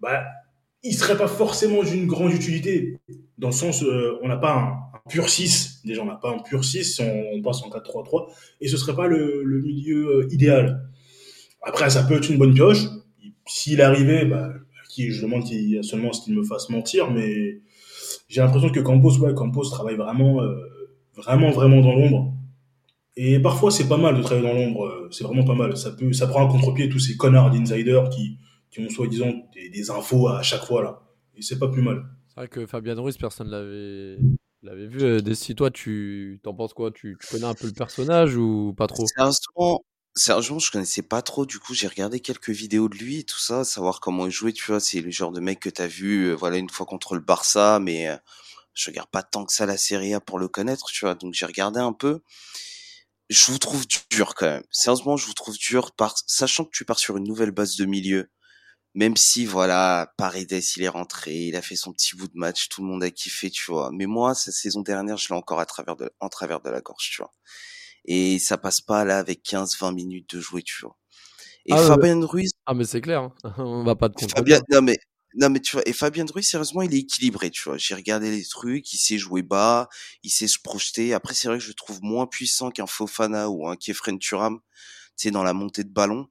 Bah, 0.01 0.25
il 0.83 0.95
serait 0.95 1.17
pas 1.17 1.29
forcément 1.29 1.85
d'une 1.85 2.09
grande 2.09 2.33
utilité. 2.33 2.99
Dans 3.39 3.49
le 3.49 3.53
sens, 3.55 3.85
euh, 3.85 4.19
on 4.23 4.29
n'a 4.29 4.37
pas 4.37 4.57
un, 4.57 5.09
pur 5.09 5.29
6. 5.29 5.83
Déjà, 5.85 6.03
on 6.03 6.07
n'a 6.07 6.17
pas 6.17 6.31
un 6.31 6.39
pur 6.41 6.65
6 6.65 6.97
si 6.97 7.03
on, 7.03 7.41
passe 7.43 7.63
en 7.63 7.71
4-3-3. 7.71 8.29
Et 8.61 8.67
ce 8.67 8.77
serait 8.77 8.97
pas 8.97 9.07
le, 9.07 9.45
le 9.45 9.61
milieu 9.61 10.23
euh, 10.23 10.29
idéal. 10.33 10.89
Après, 11.63 11.91
ça 11.91 12.03
peut 12.05 12.15
être 12.15 12.29
une 12.31 12.39
bonne 12.39 12.55
pioche. 12.55 12.85
S'il 13.47 13.81
arrivait, 13.83 14.25
bah, 14.25 14.53
qui, 14.89 15.11
je 15.11 15.23
demande 15.23 15.45
qu'il, 15.45 15.83
seulement 15.85 16.11
qu'il 16.11 16.35
me 16.35 16.43
fasse 16.45 16.69
mentir, 16.69 17.11
mais 17.11 17.61
j'ai 18.29 18.41
l'impression 18.41 18.71
que 18.71 18.81
Campos, 18.81 19.19
ouais, 19.19 19.35
Campos 19.35 19.69
travaille 19.71 19.97
vraiment, 19.97 20.43
euh, 20.43 20.57
vraiment, 21.17 21.51
vraiment 21.51 21.81
dans 21.81 21.95
l'ombre. 21.95 22.35
Et 23.17 23.39
parfois, 23.41 23.71
c'est 23.71 23.89
pas 23.89 23.99
mal 23.99 24.17
de 24.17 24.23
travailler 24.23 24.47
dans 24.47 24.55
l'ombre. 24.55 24.87
euh, 24.87 25.09
C'est 25.11 25.25
vraiment 25.25 25.45
pas 25.45 25.55
mal. 25.55 25.77
Ça 25.77 25.91
peut, 25.93 26.13
ça 26.13 26.27
prend 26.27 26.47
un 26.47 26.51
contre-pied 26.51 26.89
tous 26.89 26.99
ces 26.99 27.17
connards 27.17 27.51
d'insiders 27.51 28.09
qui, 28.11 28.39
qui 28.71 28.81
ont 28.81 28.89
soi-disant 28.89 29.33
des, 29.55 29.69
des 29.71 29.91
infos 29.91 30.29
à 30.29 30.43
chaque 30.43 30.65
fois 30.65 30.83
là. 30.83 31.03
Et 31.37 31.43
c'est 31.43 31.59
pas 31.59 31.69
plus 31.69 31.83
mal. 31.83 32.05
C'est 32.29 32.37
vrai 32.41 32.49
que 32.49 32.67
Fabien 32.67 32.95
Ruiz, 32.99 33.17
personne 33.19 33.49
l'avait, 33.49 34.19
l'avait 34.63 34.87
vu. 34.87 35.03
Euh, 35.03 35.21
Desi, 35.21 35.55
toi, 35.55 35.71
tu 35.71 36.41
t'en 36.43 36.55
penses 36.55 36.73
quoi? 36.73 36.91
Tu, 36.91 37.17
tu 37.21 37.27
connais 37.29 37.45
un 37.45 37.55
peu 37.55 37.67
le 37.67 37.73
personnage 37.75 38.37
ou 38.37 38.73
pas 38.77 38.87
trop? 38.87 39.07
Sérieusement, 39.07 39.85
sérieusement, 40.15 40.59
je 40.59 40.71
connaissais 40.71 41.03
pas 41.03 41.23
trop. 41.23 41.47
Du 41.47 41.59
coup, 41.59 41.75
j'ai 41.75 41.89
regardé 41.89 42.21
quelques 42.21 42.51
vidéos 42.51 42.89
de 42.89 42.97
lui 42.97 43.21
et 43.21 43.25
tout 43.25 43.39
ça, 43.39 43.65
savoir 43.65 44.01
comment 44.01 44.27
il 44.27 44.33
jouait. 44.33 44.53
Tu 44.53 44.65
vois, 44.65 44.81
c'est 44.81 45.01
le 45.01 45.11
genre 45.11 45.33
de 45.33 45.41
mec 45.41 45.61
que 45.61 45.71
t'as 45.71 45.87
vu, 45.87 46.33
voilà, 46.35 46.57
une 46.59 46.71
fois 46.71 46.87
contre 46.87 47.15
le 47.15 47.21
Barça, 47.21 47.79
mais 47.81 48.09
euh, 48.09 48.17
je 48.75 48.91
regarde 48.91 49.11
pas 49.11 49.23
tant 49.23 49.45
que 49.45 49.53
ça 49.53 49.67
la 49.67 49.77
Serie 49.77 50.15
A 50.15 50.21
pour 50.21 50.39
le 50.39 50.49
connaître, 50.49 50.87
tu 50.93 51.05
vois. 51.05 51.15
Donc 51.15 51.35
j'ai 51.35 51.47
regardé 51.47 51.81
un 51.81 51.93
peu. 51.93 52.21
Je 53.31 53.51
vous 53.51 53.59
trouve 53.59 53.87
dur 54.11 54.35
quand 54.35 54.47
même. 54.47 54.65
Sérieusement, 54.71 55.17
je 55.17 55.27
vous 55.27 55.35
trouve 55.35 55.57
dur, 55.57 55.93
par... 55.93 56.15
sachant 56.27 56.65
que 56.65 56.71
tu 56.73 56.85
pars 56.85 56.99
sur 56.99 57.17
une 57.17 57.25
nouvelle 57.25 57.51
base 57.51 57.77
de 57.77 57.85
milieu. 57.87 58.29
Même 58.95 59.17
si, 59.17 59.47
voilà, 59.47 60.13
Paredes, 60.19 60.63
il 60.77 60.83
est 60.83 60.89
rentré, 60.89 61.35
il 61.35 61.57
a 61.57 61.63
fait 61.63 61.77
son 61.77 61.93
petit 61.95 62.15
bout 62.15 62.29
de 62.29 62.37
match, 62.37 62.69
tout 62.69 62.83
le 62.83 62.89
monde 62.89 63.03
a 63.03 63.11
kiffé, 63.11 63.51
tu 63.51 63.71
vois. 63.71 63.91
Mais 63.93 64.05
moi, 64.07 64.35
cette 64.35 64.55
saison 64.55 64.83
dernière, 64.83 65.17
je 65.17 65.29
l'ai 65.29 65.35
encore 65.35 65.61
à 65.61 65.67
travers 65.67 65.97
de, 65.97 66.13
en 66.21 66.29
travers 66.29 66.61
de 66.61 66.69
la 66.69 66.83
gorge, 66.83 67.11
tu 67.11 67.23
vois. 67.23 67.33
Et 68.05 68.39
ça 68.39 68.59
passe 68.59 68.81
pas 68.81 69.05
là 69.05 69.19
avec 69.19 69.43
15-20 69.45 69.95
minutes 69.95 70.35
de 70.35 70.41
jouer, 70.41 70.63
tu 70.63 70.81
vois. 70.83 70.97
Et 71.67 71.73
Ah, 71.73 71.79
Fabien 71.79 72.25
Ruiz, 72.25 72.51
Ah, 72.67 72.75
mais 72.75 72.85
c'est 72.85 73.01
clair, 73.01 73.23
hein. 73.23 73.35
on 73.59 73.85
va 73.85 73.95
pas 73.95 74.09
te 74.09 74.27
Fabien, 74.27 74.61
non 74.71 74.83
mais, 74.83 74.99
non 75.35 75.49
mais 75.49 75.61
tu 75.61 75.77
vois, 75.77 75.89
et 75.89 75.93
Fabien 75.93 76.27
Ruiz, 76.33 76.47
sérieusement, 76.49 76.83
il 76.83 76.93
est 76.95 76.99
équilibré, 76.99 77.51
tu 77.51 77.63
vois. 77.65 77.79
J'ai 77.79 77.95
regardé 77.95 78.31
les 78.31 78.45
trucs, 78.45 78.93
il 78.93 78.99
sait 78.99 79.19
jouer 79.19 79.43
bas, 79.43 79.89
il 80.23 80.31
sait 80.31 80.49
se 80.49 80.59
projeter. 80.59 81.15
Après, 81.15 81.35
c'est 81.35 81.49
vrai 81.49 81.59
que 81.59 81.65
je 81.65 81.69
le 81.69 81.75
trouve 81.75 82.03
moins 82.03 82.27
puissant 82.27 82.71
qu'un 82.71 82.87
Fofana 82.87 83.49
ou 83.49 83.69
un 83.69 83.77
Kefren 83.77 84.19
Turam, 84.19 84.59
tu 85.17 85.25
sais, 85.25 85.31
dans 85.31 85.45
la 85.45 85.53
montée 85.53 85.85
de 85.85 85.91
ballon. 85.91 86.29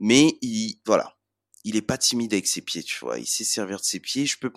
Mais 0.00 0.38
il, 0.40 0.80
voilà. 0.86 1.16
Il 1.64 1.76
est 1.76 1.82
pas 1.82 1.96
timide 1.96 2.32
avec 2.32 2.48
ses 2.48 2.60
pieds, 2.60 2.82
tu 2.82 2.98
vois. 2.98 3.20
Il 3.20 3.26
sait 3.26 3.44
servir 3.44 3.78
de 3.78 3.84
ses 3.84 4.00
pieds. 4.00 4.26
Je 4.26 4.36
peux 4.36 4.52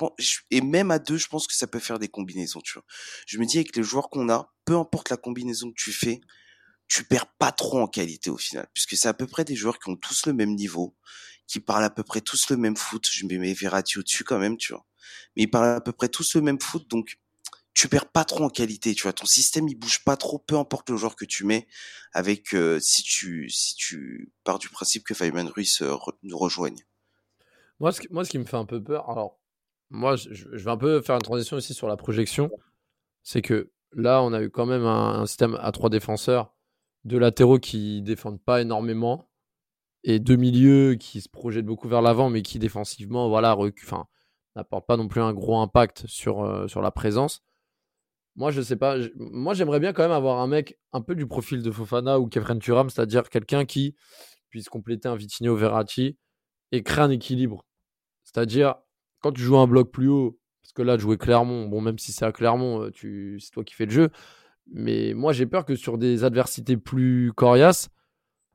et 0.50 0.62
même 0.62 0.89
à 0.89 0.98
deux, 0.98 1.18
je 1.18 1.28
pense 1.28 1.46
que 1.46 1.54
ça 1.54 1.68
peut 1.68 1.78
faire 1.78 2.00
des 2.00 2.08
combinaisons, 2.08 2.62
tu 2.62 2.74
vois. 2.74 2.84
Je 3.28 3.38
me 3.38 3.46
dis 3.46 3.58
avec 3.58 3.76
les 3.76 3.84
joueurs 3.84 4.10
qu'on 4.10 4.28
a, 4.30 4.52
peu 4.65 4.76
importe 4.76 5.12
la 5.12 5.18
combinaison 5.18 5.70
que 5.70 5.76
tu 5.78 5.91
fais, 5.91 6.20
tu 6.88 7.04
perds 7.04 7.28
pas 7.38 7.52
trop 7.52 7.80
en 7.80 7.88
qualité 7.88 8.30
au 8.30 8.38
final, 8.38 8.67
puisque 8.74 8.95
c'est 8.95 9.08
à 9.08 9.13
peu 9.13 9.28
près 9.28 9.43
des 9.43 9.56
joueurs 9.56 9.80
qui 9.80 9.89
ont 9.89 9.95
tous 9.95 10.26
le 10.26 10.34
même 10.34 10.56
niveau, 10.56 10.95
qui 11.48 11.60
parlent 11.60 11.84
à 11.84 11.89
peu 11.89 12.04
près 12.04 12.21
tous 12.21 12.50
le 12.50 12.58
même 12.58 12.78
foot. 12.78 13.08
Je 13.12 13.26
me 13.26 13.38
mets 13.38 13.54
Verratti 13.54 14.00
au-dessus 14.00 14.24
quand 14.24 14.39
même, 14.39 14.58
tu 14.58 14.74
vois. 14.74 14.86
Mais 15.36 15.43
ils 15.43 15.48
parlent 15.50 15.76
à 15.76 15.82
peu 15.82 15.91
près 15.91 16.10
tous 16.10 16.36
le 16.36 16.41
même 16.41 16.60
foot, 16.60 16.88
donc 16.89 17.17
tu 17.74 17.89
perds 17.89 18.10
pas 18.10 18.24
trop 18.24 18.43
en 18.43 18.50
qualité, 18.50 18.93
tu 18.95 19.04
vois. 19.04 19.13
Ton 19.13 19.26
système 19.26 19.67
il 19.67 19.76
bouge 19.76 20.04
pas 20.04 20.15
trop, 20.15 20.39
peu 20.39 20.58
importe 20.58 20.89
le 20.89 20.98
joueur 20.98 21.15
que 21.15 21.26
tu 21.26 21.43
mets. 21.43 21.67
Avec 22.13 22.54
euh, 22.54 22.80
si 22.80 23.04
tu 23.04 23.50
si 23.50 23.76
tu 23.76 24.32
pars 24.43 24.60
du 24.60 24.69
principe 24.69 25.04
que 25.04 25.13
Fabien 25.13 25.48
Ruiz 25.48 25.82
euh, 25.82 25.95
nous 26.24 26.38
rejoigne. 26.38 26.86
Moi 27.80 27.91
ce, 27.91 28.00
qui, 28.00 28.39
me 28.39 28.45
fait 28.45 28.56
un 28.56 28.65
peu 28.65 28.82
peur, 28.82 29.10
alors, 29.10 29.38
moi, 29.89 30.15
je, 30.15 30.48
vais 30.48 30.71
un 30.71 30.78
peu 30.78 31.02
faire 31.02 31.15
une 31.15 31.21
transition 31.21 31.58
aussi 31.58 31.74
sur 31.74 31.88
la 31.88 31.98
projection. 31.98 32.50
C'est 33.24 33.41
que 33.41 33.71
là, 33.93 34.21
on 34.21 34.34
a 34.34 34.41
eu 34.41 34.50
quand 34.50 34.65
même 34.65 34.86
un 34.86 35.26
système 35.26 35.58
à 35.62 35.71
trois 35.71 35.89
défenseurs, 35.89 36.55
deux 37.06 37.20
latéraux 37.20 37.60
qui 37.60 38.02
défendent 38.02 38.41
pas 38.41 38.62
énormément, 38.62 39.30
et 40.04 40.20
deux 40.20 40.36
milieux 40.36 40.96
qui 40.96 41.22
se 41.22 41.30
projettent 41.30 41.65
beaucoup 41.65 41.88
vers 41.88 42.02
l'avant, 42.02 42.30
mais 42.30 42.41
qui 42.41 42.60
défensivement, 42.60 43.30
voilà, 43.30 43.58
enfin, 43.58 44.06
n'apportent 44.56 44.88
pas 44.88 44.98
non 44.98 45.08
plus 45.08 45.22
un 45.22 45.34
gros 45.34 45.58
impact 45.58 46.06
sur, 46.08 46.44
euh, 46.44 46.68
sur 46.68 46.82
la 46.82 46.91
présence. 46.91 47.44
Moi, 48.36 48.52
je 48.52 48.62
sais 48.62 48.76
pas. 48.76 48.98
Moi, 49.15 49.54
j'aimerais 49.54 49.80
bien 49.80 49.94
quand 49.94 50.04
même 50.04 50.12
avoir 50.12 50.39
un 50.41 50.48
mec 50.48 50.78
un 50.91 51.02
peu 51.02 51.15
du 51.15 51.26
profil 51.26 51.62
de 51.62 51.72
Fofana 51.72 52.20
ou 52.20 52.28
Kefren 52.28 52.60
Turam, 52.60 52.89
c'est-à-dire 52.89 53.30
quelqu'un 53.30 53.65
qui 53.65 53.96
puisse 54.50 54.68
compléter 54.68 55.08
un 55.08 55.15
Vitinho 55.15 55.56
Verratti 55.56 56.18
et 56.72 56.84
créer 56.84 57.04
un 57.06 57.10
équilibre. 57.10 57.65
C'est-à-dire, 58.24 58.76
quand 59.22 59.32
tu 59.32 59.41
joues 59.41 59.58
un 59.58 59.68
bloc 59.68 59.91
plus 59.91 60.10
haut, 60.10 60.39
parce 60.62 60.74
que 60.74 60.82
là, 60.82 60.98
jouer 60.98 61.18
Clermont, 61.18 61.68
bon, 61.68 61.80
même 61.80 61.98
si 61.98 62.12
c'est 62.12 62.26
à 62.26 62.32
Clermont, 62.32 62.84
euh, 62.84 62.91
tu... 62.91 63.39
c'est 63.39 63.52
toi 63.52 63.63
qui 63.63 63.74
fais 63.74 63.86
le 63.86 63.91
jeu, 63.91 64.10
mais 64.67 65.13
moi, 65.13 65.34
j'ai 65.34 65.45
peur 65.45 65.65
que 65.65 65.75
sur 65.75 65.97
des 65.97 66.23
adversités 66.23 66.78
plus 66.78 67.32
coriaces, 67.34 67.89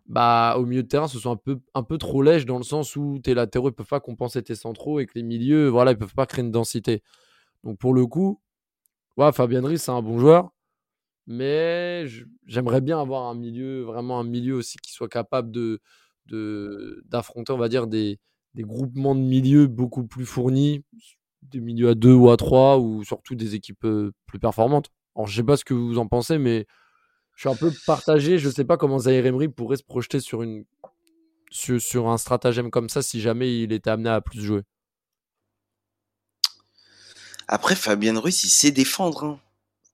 bah, 0.06 0.56
au 0.58 0.66
milieu 0.66 0.82
de 0.82 0.88
terrain, 0.88 1.08
ce 1.08 1.18
soit 1.20 1.38
un 1.74 1.82
peu, 1.84 1.98
trop 1.98 2.22
lèche 2.22 2.44
dans 2.44 2.58
le 2.58 2.64
sens 2.64 2.96
où 2.96 3.20
tes 3.22 3.34
latéraux 3.34 3.68
ne 3.70 3.74
peuvent 3.74 3.86
pas 3.86 4.00
compenser 4.00 4.42
tes 4.42 4.56
centraux 4.56 4.98
et 5.00 5.06
que 5.06 5.12
les 5.14 5.22
milieux, 5.22 5.68
voilà, 5.68 5.94
peuvent 5.94 6.14
pas 6.14 6.26
créer 6.26 6.44
une 6.44 6.50
densité. 6.50 7.02
Donc, 7.64 7.78
pour 7.78 7.94
le 7.94 8.06
coup, 8.06 8.40
ouais, 9.16 9.32
Fabien 9.32 9.62
Ruiz, 9.62 9.80
c'est 9.82 9.92
un 9.92 10.02
bon 10.02 10.18
joueur, 10.18 10.50
mais 11.26 12.06
j'aimerais 12.46 12.80
bien 12.80 13.00
avoir 13.00 13.28
un 13.28 13.34
milieu, 13.34 13.82
vraiment 13.82 14.20
un 14.20 14.24
milieu 14.24 14.54
aussi 14.56 14.78
qui 14.78 14.92
soit 14.92 15.08
capable 15.08 15.52
d'affronter, 17.06 17.52
on 17.52 17.58
va 17.58 17.68
dire, 17.68 17.86
des, 17.86 18.18
groupements 18.56 19.14
de 19.14 19.20
milieux 19.20 19.68
beaucoup 19.68 20.04
plus 20.06 20.26
fournis, 20.26 20.84
des 21.42 21.60
milieux 21.60 21.90
à 21.90 21.94
2 21.94 22.12
ou 22.14 22.30
à 22.30 22.36
3, 22.36 22.78
ou 22.78 23.04
surtout 23.04 23.34
des 23.36 23.54
équipes 23.54 23.84
euh, 23.84 24.12
plus 24.26 24.38
performantes. 24.40 24.90
Alors, 25.16 25.26
je 25.26 25.36
sais 25.36 25.42
pas 25.42 25.56
ce 25.56 25.64
que 25.64 25.74
vous 25.74 25.98
en 25.98 26.06
pensez, 26.06 26.38
mais 26.38 26.66
je 27.36 27.40
suis 27.40 27.48
un 27.48 27.56
peu 27.56 27.72
partagé. 27.86 28.38
Je 28.38 28.48
sais 28.50 28.64
pas 28.64 28.76
comment 28.76 28.98
Zaire 28.98 29.26
Emery 29.26 29.48
pourrait 29.48 29.76
se 29.76 29.82
projeter 29.82 30.20
sur, 30.20 30.42
une, 30.42 30.64
sur, 31.50 31.80
sur 31.80 32.08
un 32.08 32.18
stratagème 32.18 32.70
comme 32.70 32.88
ça 32.88 33.02
si 33.02 33.20
jamais 33.20 33.60
il 33.62 33.72
était 33.72 33.90
amené 33.90 34.10
à 34.10 34.20
plus 34.20 34.42
jouer. 34.42 34.62
Après, 37.48 37.74
Fabien 37.74 38.18
Ruiz, 38.18 38.44
il 38.44 38.48
sait 38.50 38.70
défendre. 38.70 39.24
hein. 39.24 39.40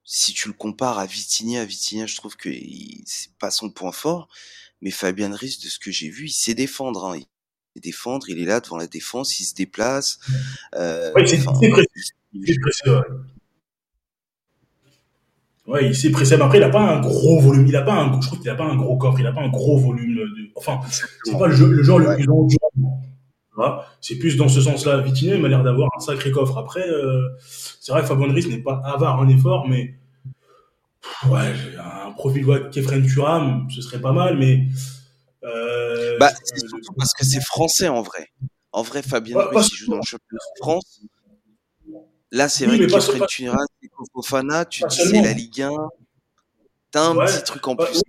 Si 0.04 0.32
tu 0.34 0.46
le 0.48 0.54
compares 0.54 0.98
à 0.98 1.06
Vitinha, 1.06 1.64
Vitinha, 1.64 2.06
je 2.06 2.14
trouve 2.16 2.36
que 2.36 2.50
c'est 3.06 3.32
pas 3.38 3.50
son 3.50 3.70
point 3.70 3.92
fort. 3.92 4.28
Mais 4.82 4.90
Fabien 4.90 5.34
Ruiz, 5.34 5.58
de 5.58 5.68
ce 5.68 5.78
que 5.78 5.90
j'ai 5.90 6.10
vu, 6.10 6.26
il 6.26 6.32
sait 6.32 6.54
défendre. 6.54 7.06
hein. 7.06 7.16
Il 7.16 7.22
sait 7.22 7.80
défendre, 7.80 8.28
il 8.28 8.38
est 8.40 8.44
là 8.44 8.60
devant 8.60 8.76
la 8.76 8.86
défense, 8.86 9.40
il 9.40 9.44
se 9.44 9.54
déplace. 9.54 10.18
Euh, 10.74 11.12
Ouais, 11.14 11.24
il 11.24 11.40
il- 12.34 12.58
ouais. 15.66 15.86
Il 15.86 15.94
s'est 15.94 16.10
pressé. 16.10 16.34
Après, 16.34 16.58
il 16.58 16.64
a 16.64 16.70
pas 16.70 16.80
un 16.80 17.00
gros 17.00 17.40
volume. 17.40 17.66
Il 17.66 17.76
a 17.76 17.82
pas 17.82 17.94
un, 17.94 18.20
je 18.20 18.26
trouve 18.26 18.40
qu'il 18.40 18.50
a 18.50 18.54
pas 18.54 18.64
un 18.64 18.76
gros 18.76 18.96
coffre. 18.96 19.20
Il 19.20 19.26
a 19.26 19.32
pas 19.32 19.42
un 19.42 19.48
gros 19.48 19.78
volume. 19.78 20.16
De, 20.16 20.26
enfin, 20.54 20.80
c'est 21.24 21.38
pas 21.38 21.46
le, 21.46 21.54
jeu, 21.54 21.68
le 21.68 21.82
genre 21.82 21.98
le 21.98 22.14
plus 22.14 22.28
endurant. 22.28 23.02
Vois? 23.56 23.86
C'est 24.00 24.16
plus 24.16 24.36
dans 24.36 24.48
ce 24.48 24.60
sens-là. 24.60 25.00
Vitinha, 25.00 25.34
il 25.34 25.42
m'a 25.42 25.48
l'air 25.48 25.62
d'avoir 25.62 25.88
un 25.96 26.00
sacré 26.00 26.30
coffre. 26.30 26.58
Après, 26.58 26.86
euh, 26.86 27.22
c'est 27.40 27.90
vrai 27.90 28.02
que 28.02 28.06
Fabien 28.06 28.26
Ruiz 28.30 28.46
n'est 28.48 28.62
pas 28.62 28.82
avare 28.84 29.18
en 29.18 29.28
effort, 29.28 29.66
mais 29.66 29.94
pff, 31.00 31.30
ouais, 31.30 31.54
un 32.06 32.12
profil 32.12 32.44
ouais, 32.44 32.68
Kefren 32.70 33.06
Turam, 33.06 33.66
ce 33.70 33.80
serait 33.80 34.00
pas 34.00 34.12
mal, 34.12 34.36
mais 34.36 34.66
euh, 35.44 36.18
Bah, 36.18 36.30
c'est 36.44 36.64
euh, 36.64 36.68
surtout 36.68 36.92
parce 36.98 37.12
que 37.14 37.24
c'est 37.24 37.40
français 37.42 37.88
en 37.88 38.02
vrai. 38.02 38.28
En 38.72 38.82
vrai, 38.82 39.02
Fabien 39.02 39.36
Ouais, 39.36 39.44
Ruiz, 39.44 39.68
il 39.72 39.76
joue 39.76 39.90
dans 39.90 39.96
le 39.96 40.02
championnat 40.02 40.42
de 40.54 40.60
France. 40.60 41.00
Là, 42.32 42.48
c'est 42.48 42.66
Oui, 42.66 42.78
vrai 42.78 42.86
que 42.86 43.18
pas- 43.18 43.26
Turan, 43.26 43.56
c'est 43.82 43.90
Fofana, 44.12 44.64
tu 44.64 44.82
dis 44.88 44.96
c'est 44.96 45.22
la 45.22 45.32
Ligue 45.32 45.62
1. 45.62 45.70
T'as 46.90 47.08
un 47.10 47.16
Ouais, 47.16 47.26
petit 47.26 47.44
truc 47.44 47.66
en 47.68 47.76
ouais, 47.76 47.86
plus 47.86 48.02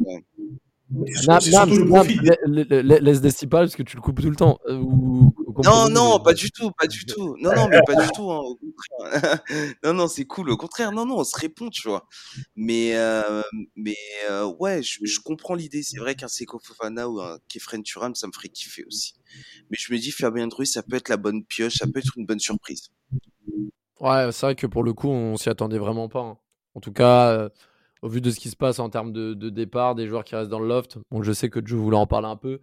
le 0.89 2.63
la- 2.63 2.81
la- 2.81 2.99
laisse 2.99 3.19
des 3.19 3.29
six 3.31 3.45
parce 3.47 3.75
que 3.75 3.83
tu 3.83 3.97
le 3.97 4.01
coupes 4.01 4.21
tout 4.21 4.29
le 4.29 4.35
temps. 4.37 4.57
euh, 4.67 4.77
ou, 4.77 5.33
ou 5.45 5.61
Non, 5.63 5.89
non, 5.89 6.17
mais- 6.17 6.23
pas 6.23 6.33
du 6.33 6.49
tout, 6.49 6.71
pas 6.71 6.87
du 6.87 7.05
tout. 7.05 7.35
Non, 7.41 7.53
non, 7.53 7.67
mais 7.67 7.79
pas 7.85 7.95
du 7.95 8.07
tout, 8.15 8.31
hein, 8.31 8.37
au 8.39 8.55
contraire. 8.55 9.43
non, 9.83 9.93
non, 9.93 10.07
c'est 10.07 10.23
cool, 10.25 10.49
au 10.49 10.55
contraire. 10.57 10.91
Non, 10.93 11.05
non, 11.05 11.17
on 11.17 11.23
se 11.25 11.37
répond, 11.37 11.69
tu 11.69 11.87
vois. 11.89 12.07
Mais, 12.55 12.95
euh, 12.95 13.41
mais 13.75 13.97
euh, 14.29 14.45
ouais, 14.59 14.81
je, 14.81 14.99
je 15.03 15.19
comprends 15.19 15.55
l'idée. 15.55 15.83
C'est 15.83 15.97
vrai 15.99 16.15
qu'un 16.15 16.29
Seko 16.29 16.59
Fofana 16.63 17.09
ou 17.09 17.19
un 17.19 17.37
Kefren 17.49 17.83
Turam, 17.83 18.15
ça 18.15 18.27
me 18.27 18.31
ferait 18.31 18.49
kiffer 18.49 18.85
aussi. 18.85 19.13
Mais 19.69 19.77
je 19.77 19.91
me 19.93 19.99
dis, 19.99 20.11
Fabien 20.11 20.47
Ruiz, 20.49 20.71
ça 20.71 20.83
peut 20.83 20.95
être 20.95 21.09
la 21.09 21.17
bonne 21.17 21.43
pioche, 21.43 21.75
ça 21.79 21.85
peut 21.87 21.99
être 21.99 22.13
une 22.17 22.25
bonne 22.25 22.39
surprise. 22.39 22.89
Ouais, 23.99 24.31
c'est 24.31 24.45
vrai 24.45 24.55
que 24.55 24.67
pour 24.67 24.83
le 24.83 24.93
coup, 24.93 25.09
on 25.09 25.37
s'y 25.37 25.49
attendait 25.49 25.79
vraiment 25.79 26.07
pas. 26.09 26.21
hein. 26.21 26.37
En 26.75 26.79
tout 26.79 26.91
cas, 26.93 27.29
euh, 27.31 27.49
au 28.03 28.09
vu 28.09 28.21
de 28.21 28.29
ce 28.29 28.39
qui 28.39 28.49
se 28.49 28.55
passe 28.55 28.77
en 28.79 28.89
termes 28.89 29.11
de, 29.11 29.33
de 29.33 29.49
départ, 29.49 29.95
des 29.95 30.07
joueurs 30.07 30.23
qui 30.23 30.35
restent 30.35 30.51
dans 30.51 30.59
le 30.59 30.67
loft, 30.67 30.97
bon, 31.09 31.23
je 31.23 31.31
sais 31.31 31.49
que 31.49 31.59
Joe 31.65 31.79
voulait 31.79 31.97
en 31.97 32.05
parler 32.05 32.27
un 32.27 32.35
peu. 32.35 32.59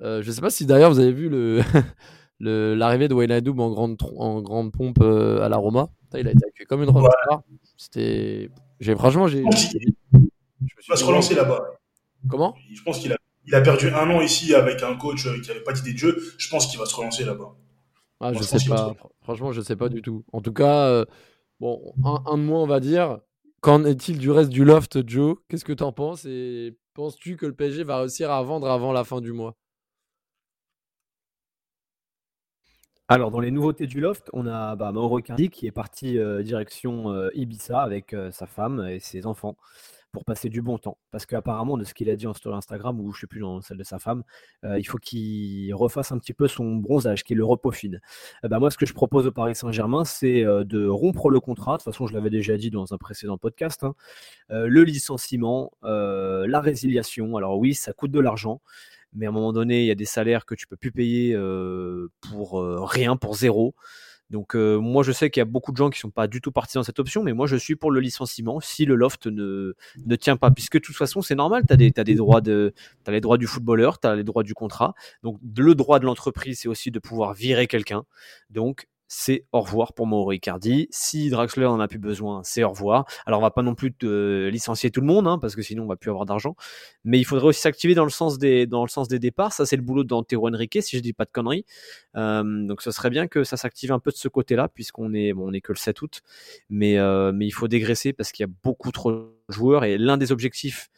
Euh, 0.00 0.22
je 0.22 0.30
sais 0.30 0.40
pas 0.40 0.50
si 0.50 0.64
d'ailleurs 0.64 0.90
vous 0.90 1.00
avez 1.00 1.12
vu 1.12 1.28
le 1.28 1.60
le- 2.40 2.74
l'arrivée 2.74 3.08
de 3.08 3.14
Wijnaldum 3.14 3.60
en 3.60 3.70
grande, 3.70 3.98
en 4.16 4.40
grande 4.40 4.72
pompe 4.72 4.98
euh, 5.02 5.42
à 5.42 5.48
la 5.48 5.56
Roma. 5.58 5.88
Putain, 6.04 6.20
il 6.20 6.28
a 6.28 6.30
été 6.30 6.44
accueilli 6.46 6.66
comme 6.66 6.82
une 6.82 6.90
rockstar. 6.90 7.42
C'était. 7.76 8.48
J'ai, 8.80 8.94
franchement, 8.94 9.26
j'ai. 9.26 9.38
Je 9.38 9.42
pense 9.42 9.66
qu'il 9.66 9.80
j'ai- 9.82 9.94
je 10.12 10.76
me 10.76 10.82
suis 10.82 10.90
va 10.90 10.96
se 10.96 11.02
dit, 11.02 11.08
relancer 11.08 11.34
là-bas. 11.34 11.62
Comment? 12.28 12.54
Je 12.72 12.82
pense 12.82 12.98
qu'il 13.00 13.12
a, 13.12 13.16
il 13.46 13.54
a 13.54 13.60
perdu 13.60 13.88
un 13.90 14.08
an 14.10 14.20
ici 14.20 14.54
avec 14.54 14.82
un 14.82 14.96
coach 14.96 15.26
euh, 15.26 15.40
qui 15.42 15.50
avait 15.50 15.62
pas 15.62 15.72
d'idée 15.72 15.92
de 15.92 15.98
jeu. 15.98 16.18
Je 16.38 16.48
pense 16.48 16.66
qu'il 16.66 16.78
va 16.78 16.86
se 16.86 16.94
relancer 16.94 17.24
là-bas. 17.24 17.54
Ah, 18.20 18.32
je 18.32 18.42
sais 18.42 18.68
pas. 18.68 18.94
Franchement, 19.22 19.52
je 19.52 19.60
sais 19.60 19.76
pas 19.76 19.88
du 19.88 20.02
tout. 20.02 20.24
En 20.32 20.40
tout 20.40 20.52
cas, 20.52 20.86
euh, 20.88 21.04
bon, 21.60 21.94
un, 22.04 22.22
un 22.26 22.38
de 22.38 22.42
moins, 22.42 22.62
on 22.62 22.66
va 22.66 22.80
dire. 22.80 23.20
Qu'en 23.60 23.84
est-il 23.84 24.18
du 24.18 24.30
reste 24.30 24.50
du 24.50 24.64
loft, 24.64 25.06
Joe? 25.08 25.36
Qu'est-ce 25.48 25.64
que 25.64 25.72
t'en 25.72 25.92
penses? 25.92 26.24
Et 26.24 26.76
penses-tu 26.94 27.36
que 27.36 27.46
le 27.46 27.54
PSG 27.54 27.84
va 27.84 27.98
réussir 27.98 28.30
à 28.30 28.42
vendre 28.42 28.68
avant 28.70 28.92
la 28.92 29.04
fin 29.04 29.20
du 29.20 29.32
mois? 29.32 29.56
Alors, 33.10 33.30
dans 33.30 33.40
les 33.40 33.50
nouveautés 33.50 33.86
du 33.86 34.00
loft, 34.00 34.28
on 34.34 34.46
a 34.46 34.76
bah, 34.76 34.92
Mauro 34.92 35.18
Icardi 35.18 35.48
qui 35.48 35.66
est 35.66 35.72
parti 35.72 36.18
euh, 36.18 36.42
direction 36.42 37.10
euh, 37.10 37.30
Ibiza 37.34 37.80
avec 37.80 38.12
euh, 38.12 38.30
sa 38.30 38.46
femme 38.46 38.86
et 38.86 39.00
ses 39.00 39.24
enfants 39.24 39.56
pour 40.12 40.24
passer 40.24 40.48
du 40.48 40.62
bon 40.62 40.78
temps. 40.78 40.98
Parce 41.10 41.26
qu'apparemment, 41.26 41.76
de 41.76 41.84
ce 41.84 41.94
qu'il 41.94 42.08
a 42.10 42.16
dit 42.16 42.26
en 42.26 42.34
story 42.34 42.56
Instagram, 42.56 43.00
ou 43.00 43.12
je 43.12 43.20
sais 43.20 43.26
plus 43.26 43.40
dans 43.40 43.60
celle 43.60 43.76
de 43.76 43.84
sa 43.84 43.98
femme, 43.98 44.22
euh, 44.64 44.78
il 44.78 44.84
faut 44.84 44.98
qu'il 44.98 45.74
refasse 45.74 46.12
un 46.12 46.18
petit 46.18 46.32
peu 46.32 46.48
son 46.48 46.76
bronzage, 46.76 47.24
qu'il 47.24 47.36
le 47.36 47.44
repaufine. 47.44 48.00
Eh 48.44 48.48
ben, 48.48 48.58
moi, 48.58 48.70
ce 48.70 48.78
que 48.78 48.86
je 48.86 48.94
propose 48.94 49.26
au 49.26 49.32
Paris 49.32 49.54
Saint-Germain, 49.54 50.04
c'est 50.04 50.44
euh, 50.44 50.64
de 50.64 50.86
rompre 50.86 51.30
le 51.30 51.40
contrat. 51.40 51.72
De 51.72 51.82
toute 51.82 51.92
façon, 51.92 52.06
je 52.06 52.14
l'avais 52.14 52.30
déjà 52.30 52.56
dit 52.56 52.70
dans 52.70 52.94
un 52.94 52.98
précédent 52.98 53.38
podcast. 53.38 53.84
hein. 53.84 53.94
Euh, 54.50 54.66
le 54.66 54.84
licenciement, 54.84 55.72
la 55.82 56.60
résiliation. 56.60 57.36
Alors 57.36 57.58
oui, 57.58 57.74
ça 57.74 57.92
coûte 57.92 58.10
de 58.10 58.20
l'argent 58.20 58.60
mais 59.14 59.24
à 59.24 59.30
un 59.30 59.32
moment 59.32 59.54
donné, 59.54 59.80
il 59.80 59.86
y 59.86 59.90
a 59.90 59.94
des 59.94 60.04
salaires 60.04 60.44
que 60.44 60.54
tu 60.54 60.66
peux 60.66 60.76
plus 60.76 60.92
payer 60.92 61.34
pour 62.20 62.62
rien, 62.90 63.16
pour 63.16 63.36
zéro. 63.36 63.74
Donc 64.30 64.54
moi 64.54 65.02
je 65.02 65.12
sais 65.12 65.30
qu'il 65.30 65.40
y 65.40 65.42
a 65.42 65.46
beaucoup 65.46 65.72
de 65.72 65.76
gens 65.76 65.88
qui 65.90 65.98
sont 65.98 66.10
pas 66.10 66.26
du 66.26 66.40
tout 66.40 66.52
partis 66.52 66.76
dans 66.76 66.82
cette 66.82 66.98
option, 66.98 67.22
mais 67.22 67.32
moi 67.32 67.46
je 67.46 67.56
suis 67.56 67.76
pour 67.76 67.90
le 67.90 68.00
licenciement 68.00 68.60
si 68.60 68.84
le 68.84 68.94
loft 68.94 69.26
ne, 69.26 69.74
tient 70.20 70.36
pas, 70.36 70.50
puisque 70.50 70.74
de 70.74 70.80
toute 70.80 70.96
façon 70.96 71.22
c'est 71.22 71.34
normal, 71.34 71.64
tu 71.68 71.76
les 71.76 72.14
droits 72.14 72.40
du 73.38 73.46
footballeur, 73.46 73.98
tu 74.00 74.06
as 74.06 74.16
les 74.16 74.24
droits 74.24 74.42
du 74.42 74.54
contrat, 74.54 74.94
donc 75.22 75.38
le 75.56 75.74
droit 75.74 75.98
de 75.98 76.04
l'entreprise 76.04 76.60
c'est 76.60 76.68
aussi 76.68 76.90
de 76.90 76.98
pouvoir 76.98 77.32
virer 77.32 77.66
quelqu'un, 77.66 78.04
donc 78.50 78.86
c'est 79.08 79.46
au 79.52 79.62
revoir 79.62 79.94
pour 79.94 80.06
Mauro 80.06 80.32
Icardi. 80.32 80.86
Si 80.90 81.30
Draxler 81.30 81.64
n'en 81.64 81.80
a 81.80 81.88
plus 81.88 81.98
besoin, 81.98 82.42
c'est 82.44 82.62
au 82.62 82.68
revoir. 82.68 83.06
Alors 83.26 83.40
on 83.40 83.42
va 83.42 83.50
pas 83.50 83.62
non 83.62 83.74
plus 83.74 83.94
licencier 84.50 84.90
tout 84.90 85.00
le 85.00 85.06
monde, 85.06 85.26
hein, 85.26 85.38
parce 85.38 85.56
que 85.56 85.62
sinon 85.62 85.84
on 85.84 85.86
va 85.86 85.96
plus 85.96 86.10
avoir 86.10 86.26
d'argent. 86.26 86.54
Mais 87.04 87.18
il 87.18 87.24
faudrait 87.24 87.48
aussi 87.48 87.60
s'activer 87.60 87.94
dans 87.94 88.04
le 88.04 88.10
sens 88.10 88.38
des 88.38 88.66
dans 88.66 88.82
le 88.84 88.88
sens 88.88 89.08
des 89.08 89.18
départs. 89.18 89.52
Ça 89.54 89.64
c'est 89.64 89.76
le 89.76 89.82
boulot 89.82 90.04
d'Antero 90.04 90.48
Henrique, 90.48 90.78
si 90.82 90.96
je 90.96 91.02
dis 91.02 91.14
pas 91.14 91.24
de 91.24 91.30
conneries. 91.30 91.64
Euh, 92.16 92.66
donc 92.66 92.82
ce 92.82 92.90
serait 92.90 93.10
bien 93.10 93.26
que 93.28 93.44
ça 93.44 93.56
s'active 93.56 93.92
un 93.92 93.98
peu 93.98 94.10
de 94.10 94.16
ce 94.16 94.28
côté-là, 94.28 94.68
puisqu'on 94.68 95.14
est 95.14 95.32
bon, 95.32 95.48
on 95.48 95.52
est 95.52 95.62
que 95.62 95.72
le 95.72 95.78
7 95.78 96.02
août. 96.02 96.20
Mais 96.68 96.98
euh, 96.98 97.32
mais 97.32 97.46
il 97.46 97.52
faut 97.52 97.68
dégraisser 97.68 98.12
parce 98.12 98.30
qu'il 98.30 98.44
y 98.44 98.48
a 98.48 98.52
beaucoup 98.62 98.92
trop 98.92 99.12
de 99.12 99.32
joueurs 99.48 99.84
et 99.84 99.96
l'un 99.96 100.18
des 100.18 100.32
objectifs 100.32 100.90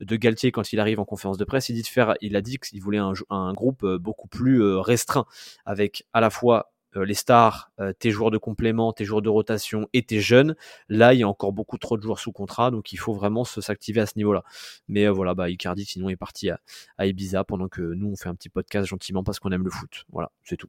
de 0.00 0.14
Galtier 0.14 0.52
quand 0.52 0.72
il 0.72 0.78
arrive 0.78 1.00
en 1.00 1.06
conférence 1.06 1.38
de 1.38 1.44
presse, 1.44 1.70
il 1.70 1.74
dit 1.74 1.82
de 1.82 1.86
faire, 1.86 2.16
il 2.20 2.36
a 2.36 2.42
dit 2.42 2.58
qu'il 2.58 2.80
voulait 2.82 2.98
un, 2.98 3.52
groupe 3.54 3.82
euh, 3.82 3.98
beaucoup 3.98 4.28
plus 4.28 4.62
restreint 4.76 5.24
avec 5.64 6.06
à 6.12 6.20
la 6.20 6.28
fois 6.30 6.70
les 7.04 7.14
stars, 7.14 7.70
euh, 7.80 7.92
tes 7.92 8.10
joueurs 8.10 8.30
de 8.30 8.38
complément, 8.38 8.92
tes 8.92 9.04
joueurs 9.04 9.22
de 9.22 9.28
rotation 9.28 9.88
et 9.92 10.02
tes 10.02 10.20
jeunes. 10.20 10.56
Là, 10.88 11.14
il 11.14 11.20
y 11.20 11.22
a 11.22 11.28
encore 11.28 11.52
beaucoup 11.52 11.78
trop 11.78 11.96
de 11.96 12.02
joueurs 12.02 12.18
sous 12.18 12.32
contrat, 12.32 12.70
donc 12.70 12.92
il 12.92 12.96
faut 12.96 13.14
vraiment 13.14 13.44
s'activer 13.44 14.00
à 14.00 14.06
ce 14.06 14.14
niveau-là. 14.16 14.42
Mais 14.88 15.06
euh, 15.06 15.12
voilà, 15.12 15.34
bah, 15.34 15.50
Icardi, 15.50 15.84
sinon, 15.84 16.08
est 16.08 16.16
parti 16.16 16.50
à, 16.50 16.60
Ibiza 17.06 17.44
pendant 17.44 17.68
que 17.68 17.82
nous, 17.82 18.10
on 18.10 18.16
fait 18.16 18.28
un 18.28 18.34
petit 18.34 18.48
podcast 18.48 18.88
gentiment 18.88 19.22
parce 19.22 19.38
qu'on 19.38 19.52
aime 19.52 19.64
le 19.64 19.70
foot. 19.70 20.04
Voilà, 20.10 20.30
c'est 20.44 20.56
tout. 20.56 20.68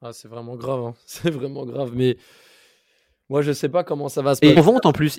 Ah, 0.00 0.12
c'est 0.12 0.28
vraiment 0.28 0.56
grave, 0.56 0.80
hein. 0.80 0.94
c'est 1.06 1.30
vraiment 1.30 1.64
grave. 1.64 1.92
Mais 1.94 2.16
moi, 3.28 3.42
je 3.42 3.52
sais 3.52 3.68
pas 3.68 3.84
comment 3.84 4.08
ça 4.08 4.22
va 4.22 4.34
se 4.34 4.40
passer. 4.40 4.52
Et 4.52 4.60
vente 4.60 4.86
en 4.86 4.92
plus, 4.92 5.18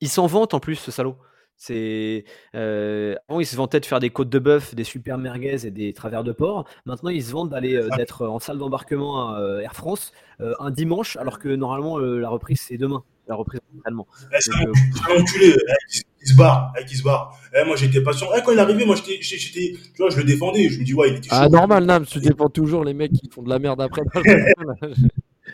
il 0.00 0.08
s'en 0.08 0.26
vante 0.26 0.54
en 0.54 0.60
plus, 0.60 0.76
ce 0.76 0.90
salaud. 0.90 1.16
C'est 1.58 2.24
euh, 2.54 3.14
avant 3.28 3.40
ils 3.40 3.46
se 3.46 3.56
vantaient 3.56 3.80
de 3.80 3.86
faire 3.86 3.98
des 3.98 4.10
côtes 4.10 4.28
de 4.28 4.38
bœuf, 4.38 4.74
des 4.74 4.84
super 4.84 5.16
merguez 5.16 5.66
et 5.66 5.70
des 5.70 5.94
travers 5.94 6.22
de 6.22 6.32
porc. 6.32 6.66
Maintenant 6.84 7.08
ils 7.10 7.24
se 7.24 7.32
vantent 7.32 7.48
d'aller 7.48 7.76
euh, 7.76 7.88
d'être 7.96 8.26
en 8.26 8.38
salle 8.38 8.58
d'embarquement 8.58 9.30
à 9.30 9.40
euh, 9.40 9.60
Air 9.60 9.74
France 9.74 10.12
un 10.38 10.70
dimanche, 10.70 11.16
alors 11.16 11.38
que 11.38 11.48
normalement 11.48 11.98
la 11.98 12.28
reprise 12.28 12.60
c'est 12.60 12.76
demain. 12.76 13.02
La 13.26 13.34
reprise 13.34 13.60
totalement. 13.74 14.06
Eh, 14.32 14.36
c'est 14.38 14.52
un 14.54 15.20
enculé, 15.20 15.56
eh, 15.56 15.98
qui 16.20 16.26
se 16.26 16.36
barre, 16.36 16.72
eh, 16.78 16.84
qui 16.84 16.94
se 16.94 17.02
barre. 17.02 17.34
moi 17.66 17.74
j'étais 17.74 18.02
patient. 18.02 18.26
quand 18.44 18.52
il 18.52 18.58
est 18.58 18.60
arrivé, 18.60 18.84
moi 18.84 18.94
j'étais, 18.94 19.18
tu 19.18 19.96
vois, 19.98 20.10
je 20.10 20.18
le 20.18 20.24
défendais. 20.24 20.68
Je 20.68 20.78
me 20.78 20.84
dis 20.84 20.92
ouais, 20.94 21.08
il 21.08 21.16
était 21.16 21.28
Ah 21.30 21.48
normal, 21.48 21.86
Nam, 21.86 22.04
tu 22.04 22.18
défends 22.20 22.50
toujours 22.50 22.84
les 22.84 22.92
mecs 22.92 23.12
qui 23.12 23.30
font 23.30 23.42
de 23.42 23.48
la 23.48 23.58
merde 23.58 23.80
après. 23.80 24.02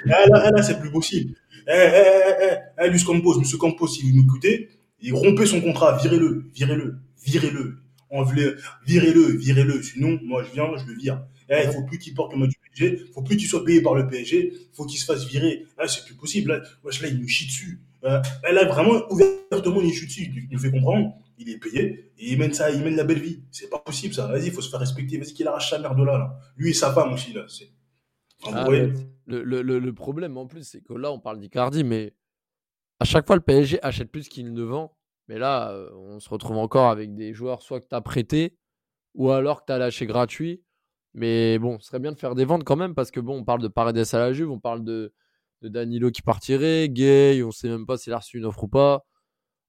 là, 0.05 0.50
là, 0.50 0.62
c'est 0.62 0.80
plus 0.80 0.90
possible. 0.90 1.34
Eh, 1.68 1.72
eh, 1.72 2.57
eh, 2.82 2.90
eh, 2.92 3.05
Campos, 3.05 3.38
Monsieur 3.38 3.59
Campos, 3.59 3.86
si 3.86 4.03
vous 4.03 4.16
m'écoutez, 4.16 4.68
il 5.03 5.14
rompait 5.14 5.46
son 5.46 5.61
contrat, 5.61 5.98
virez-le, 5.98 6.44
virez-le, 6.55 6.98
virez-le. 7.24 7.78
virez-le, 8.86 9.36
virez-le. 9.36 9.82
Sinon, 9.82 10.18
moi, 10.22 10.44
je 10.44 10.53
viens, 10.53 10.64
je 10.76 10.86
le 10.86 10.94
vire. 10.96 11.22
Eh, 11.48 11.64
il 11.64 11.72
faut 11.72 11.82
plus 11.82 11.98
qu'il 11.98 12.14
porte 12.14 12.32
le 12.32 12.38
mot 12.38 12.46
du 12.46 12.55
PSG. 12.57 13.03
Il 13.09 13.12
faut 13.12 13.22
plus 13.22 13.36
qu'il 13.36 13.48
soit 13.48 13.64
payé 13.64 13.82
par 13.82 13.94
le 13.94 14.07
PSG. 14.07 14.53
Il 14.55 14.74
faut 14.74 14.86
qu'il 14.86 14.98
se 14.98 15.05
fasse 15.05 15.26
virer. 15.26 15.66
Là, 15.76 15.88
c'est 15.88 16.05
plus 16.05 16.14
possible. 16.14 16.53
Là, 16.53 16.62
là, 16.84 17.09
il 17.09 17.18
nous 17.18 17.28
chie 17.28 17.46
dessus. 17.46 17.80
Euh, 18.05 18.20
là, 18.50 18.64
vraiment, 18.66 19.03
ouvertement, 19.11 19.82
il 19.82 19.92
chie 19.92 20.07
dessus. 20.07 20.32
Il 20.34 20.48
nous 20.50 20.59
fait 20.59 20.70
comprendre. 20.70 21.14
Il 21.38 21.50
est 21.50 21.59
payé. 21.59 22.12
Et 22.18 22.32
il 22.32 22.38
mène 22.38 22.55
ça, 22.55 22.70
il 22.70 22.82
mène 22.82 22.96
la 22.96 23.05
belle 23.05 23.20
vie. 23.20 23.40
C'est 23.50 23.68
pas 23.68 23.80
possible, 23.80 24.14
ça. 24.14 24.28
Vas-y, 24.28 24.46
il 24.46 24.53
faut 24.53 24.62
se 24.62 24.70
faire 24.70 24.80
respecter. 24.80 25.18
Vas-y, 25.18 25.34
qu'il 25.34 25.46
arrache 25.48 25.70
sa 25.70 25.78
merde 25.78 25.98
là, 25.98 26.16
là. 26.16 26.38
Lui 26.57 26.70
et 26.70 26.74
sa 26.74 26.92
femme 26.92 27.12
aussi, 27.12 27.32
là. 27.32 27.44
Ah, 28.44 28.66
le, 28.68 29.42
le, 29.42 29.78
le, 29.78 29.92
problème, 29.92 30.36
en 30.36 30.46
plus, 30.46 30.64
c'est 30.64 30.80
que 30.80 30.94
là, 30.94 31.12
on 31.12 31.20
parle 31.20 31.38
d'Icardi, 31.38 31.84
mais 31.84 32.12
à 33.03 33.05
chaque 33.05 33.26
fois, 33.26 33.34
le 33.34 33.42
PSG 33.42 33.80
achète 33.82 34.12
plus 34.12 34.28
qu'il 34.28 34.53
ne 34.53 34.62
vend. 34.62 34.96
Mais 35.26 35.36
là, 35.36 35.72
euh, 35.72 35.90
on 35.96 36.20
se 36.20 36.28
retrouve 36.28 36.57
encore 36.59 36.88
avec 36.88 37.14
des 37.16 37.34
joueurs 37.34 37.61
soit 37.61 37.80
que 37.80 37.88
tu 37.88 37.96
as 37.96 38.00
prêté 38.00 38.57
ou 39.14 39.30
alors 39.32 39.62
que 39.62 39.66
tu 39.66 39.72
as 39.72 39.78
lâché 39.78 40.07
gratuit. 40.07 40.62
Mais 41.12 41.59
bon, 41.59 41.80
ce 41.80 41.88
serait 41.88 41.98
bien 41.98 42.12
de 42.12 42.18
faire 42.18 42.36
des 42.36 42.44
ventes 42.44 42.62
quand 42.62 42.76
même 42.76 42.94
parce 42.94 43.11
que 43.11 43.18
bon, 43.18 43.38
on 43.38 43.44
parle 43.44 43.61
de 43.61 43.66
Paredes 43.66 44.05
à 44.12 44.18
la 44.18 44.32
Juve, 44.32 44.53
on 44.53 44.61
parle 44.61 44.84
de, 44.84 45.12
Danilo 45.62 46.12
qui 46.12 46.22
partirait, 46.22 46.88
Gay, 46.88 47.42
on 47.42 47.50
sait 47.50 47.68
même 47.68 47.86
pas 47.86 47.96
s'il 47.96 48.12
a 48.12 48.18
reçu 48.18 48.38
une 48.38 48.44
offre 48.44 48.64
ou 48.64 48.68
pas. 48.68 49.05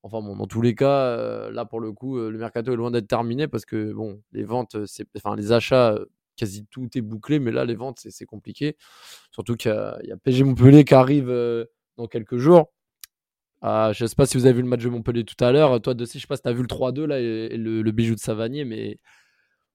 Enfin 0.04 0.22
bon, 0.22 0.36
dans 0.36 0.48
tous 0.48 0.62
les 0.62 0.76
cas, 0.76 1.08
euh, 1.08 1.52
là 1.52 1.66
pour 1.66 1.80
le 1.80 1.92
coup, 1.92 2.20
euh, 2.20 2.30
le 2.30 2.38
mercato 2.38 2.72
est 2.72 2.76
loin 2.76 2.92
d'être 2.92 3.08
terminé 3.08 3.48
parce 3.48 3.66
que 3.66 3.94
bon, 3.94 4.22
les 4.32 4.44
ventes, 4.44 4.76
enfin 5.18 5.36
les 5.36 5.52
achats, 5.52 5.98
quasi 6.36 6.68
tout 6.68 6.88
est 6.96 7.02
bouclé, 7.02 7.40
mais 7.40 7.52
là 7.52 7.66
les 7.66 7.76
ventes 7.76 8.00
c'est, 8.08 8.26
compliqué. 8.26 8.78
Surtout 9.32 9.56
qu'il 9.56 9.72
y 10.04 10.08
y 10.10 10.12
a 10.12 10.18
PG 10.18 10.44
Montpellier 10.44 10.86
qui 10.86 10.94
arrive 10.94 11.32
dans 11.98 12.08
quelques 12.08 12.38
jours. 12.38 12.73
Euh, 13.64 13.94
je 13.94 14.04
ne 14.04 14.08
sais 14.08 14.16
pas 14.16 14.26
si 14.26 14.38
vous 14.38 14.46
avez 14.46 14.56
vu 14.56 14.62
le 14.62 14.68
match 14.68 14.82
de 14.82 14.90
Montpellier 14.90 15.24
tout 15.24 15.42
à 15.44 15.52
l'heure. 15.52 15.82
Toi, 15.82 15.94
de 15.94 16.06
je 16.06 16.12
sais 16.12 16.28
pas 16.28 16.36
si 16.36 16.42
tu 16.42 16.50
as 16.50 16.54
vu 16.54 16.62
le 16.62 16.68
3-2 16.68 17.06
là, 17.06 17.20
et, 17.20 17.56
le, 17.58 17.92
bijou 17.92 18.16
de 18.16 18.20
Savanier, 18.20 18.66
mais 18.66 19.00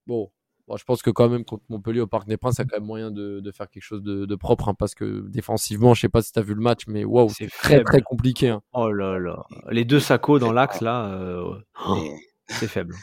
bon, 0.07 0.31
je 0.77 0.85
pense 0.85 1.01
que 1.01 1.11
quand 1.11 1.29
même 1.29 1.45
contre 1.45 1.65
Montpellier 1.71 2.01
au 2.01 2.07
Parc 2.07 2.29
des 2.29 2.37
Princes, 2.37 2.57
il 2.57 2.61
y 2.61 2.63
a 2.63 2.65
quand 2.67 2.77
même 2.77 2.87
moyen 2.87 3.11
de, 3.11 3.51
faire 3.53 3.71
quelque 3.71 3.83
chose 3.83 4.03
de, 4.03 4.35
propre, 4.37 4.69
hein, 4.69 4.75
parce 4.75 4.95
que 4.95 5.25
défensivement, 5.29 5.95
je 5.95 6.03
sais 6.03 6.09
pas 6.09 6.21
si 6.21 6.33
tu 6.33 6.39
as 6.39 6.43
vu 6.43 6.55
le 6.55 6.61
match, 6.61 6.83
mais 6.87 7.05
waouh, 7.05 7.31
c'est 7.31 7.49
très 7.49 7.83
très 7.83 8.03
compliqué. 8.03 8.51
Hein. 8.51 8.63
Oh 8.73 8.93
là 8.93 9.19
là, 9.19 9.47
les 9.71 9.85
deux 9.85 10.01
Sacco 10.01 10.39
dans 10.39 10.53
l'axe 10.53 10.81
là, 10.81 11.15
euh, 11.15 11.55
oh, 11.87 12.15
c'est 12.49 12.69
faible. 12.69 12.95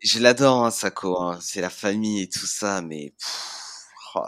Je 0.00 0.20
l'adore, 0.20 0.64
hein, 0.64 0.70
Sacco, 0.70 1.20
hein. 1.20 1.38
c'est 1.40 1.60
la 1.60 1.70
famille 1.70 2.22
et 2.22 2.28
tout 2.28 2.46
ça, 2.46 2.80
mais 2.80 3.12
oh 4.14 4.22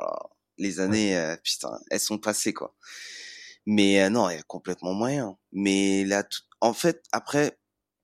les 0.59 0.81
années, 0.81 1.16
euh, 1.16 1.37
putain, 1.43 1.78
elles 1.91 2.01
sont 2.01 2.18
passées 2.18 2.53
quoi. 2.53 2.74
Mais 3.70 4.02
euh, 4.02 4.10
non, 4.10 4.28
il 4.28 4.34
y 4.34 4.38
a 4.38 4.42
complètement 4.42 4.94
moyen. 4.94 5.38
Mais 5.52 6.04
là, 6.04 6.24
en 6.60 6.74
fait, 6.74 7.04
après, 7.12 7.56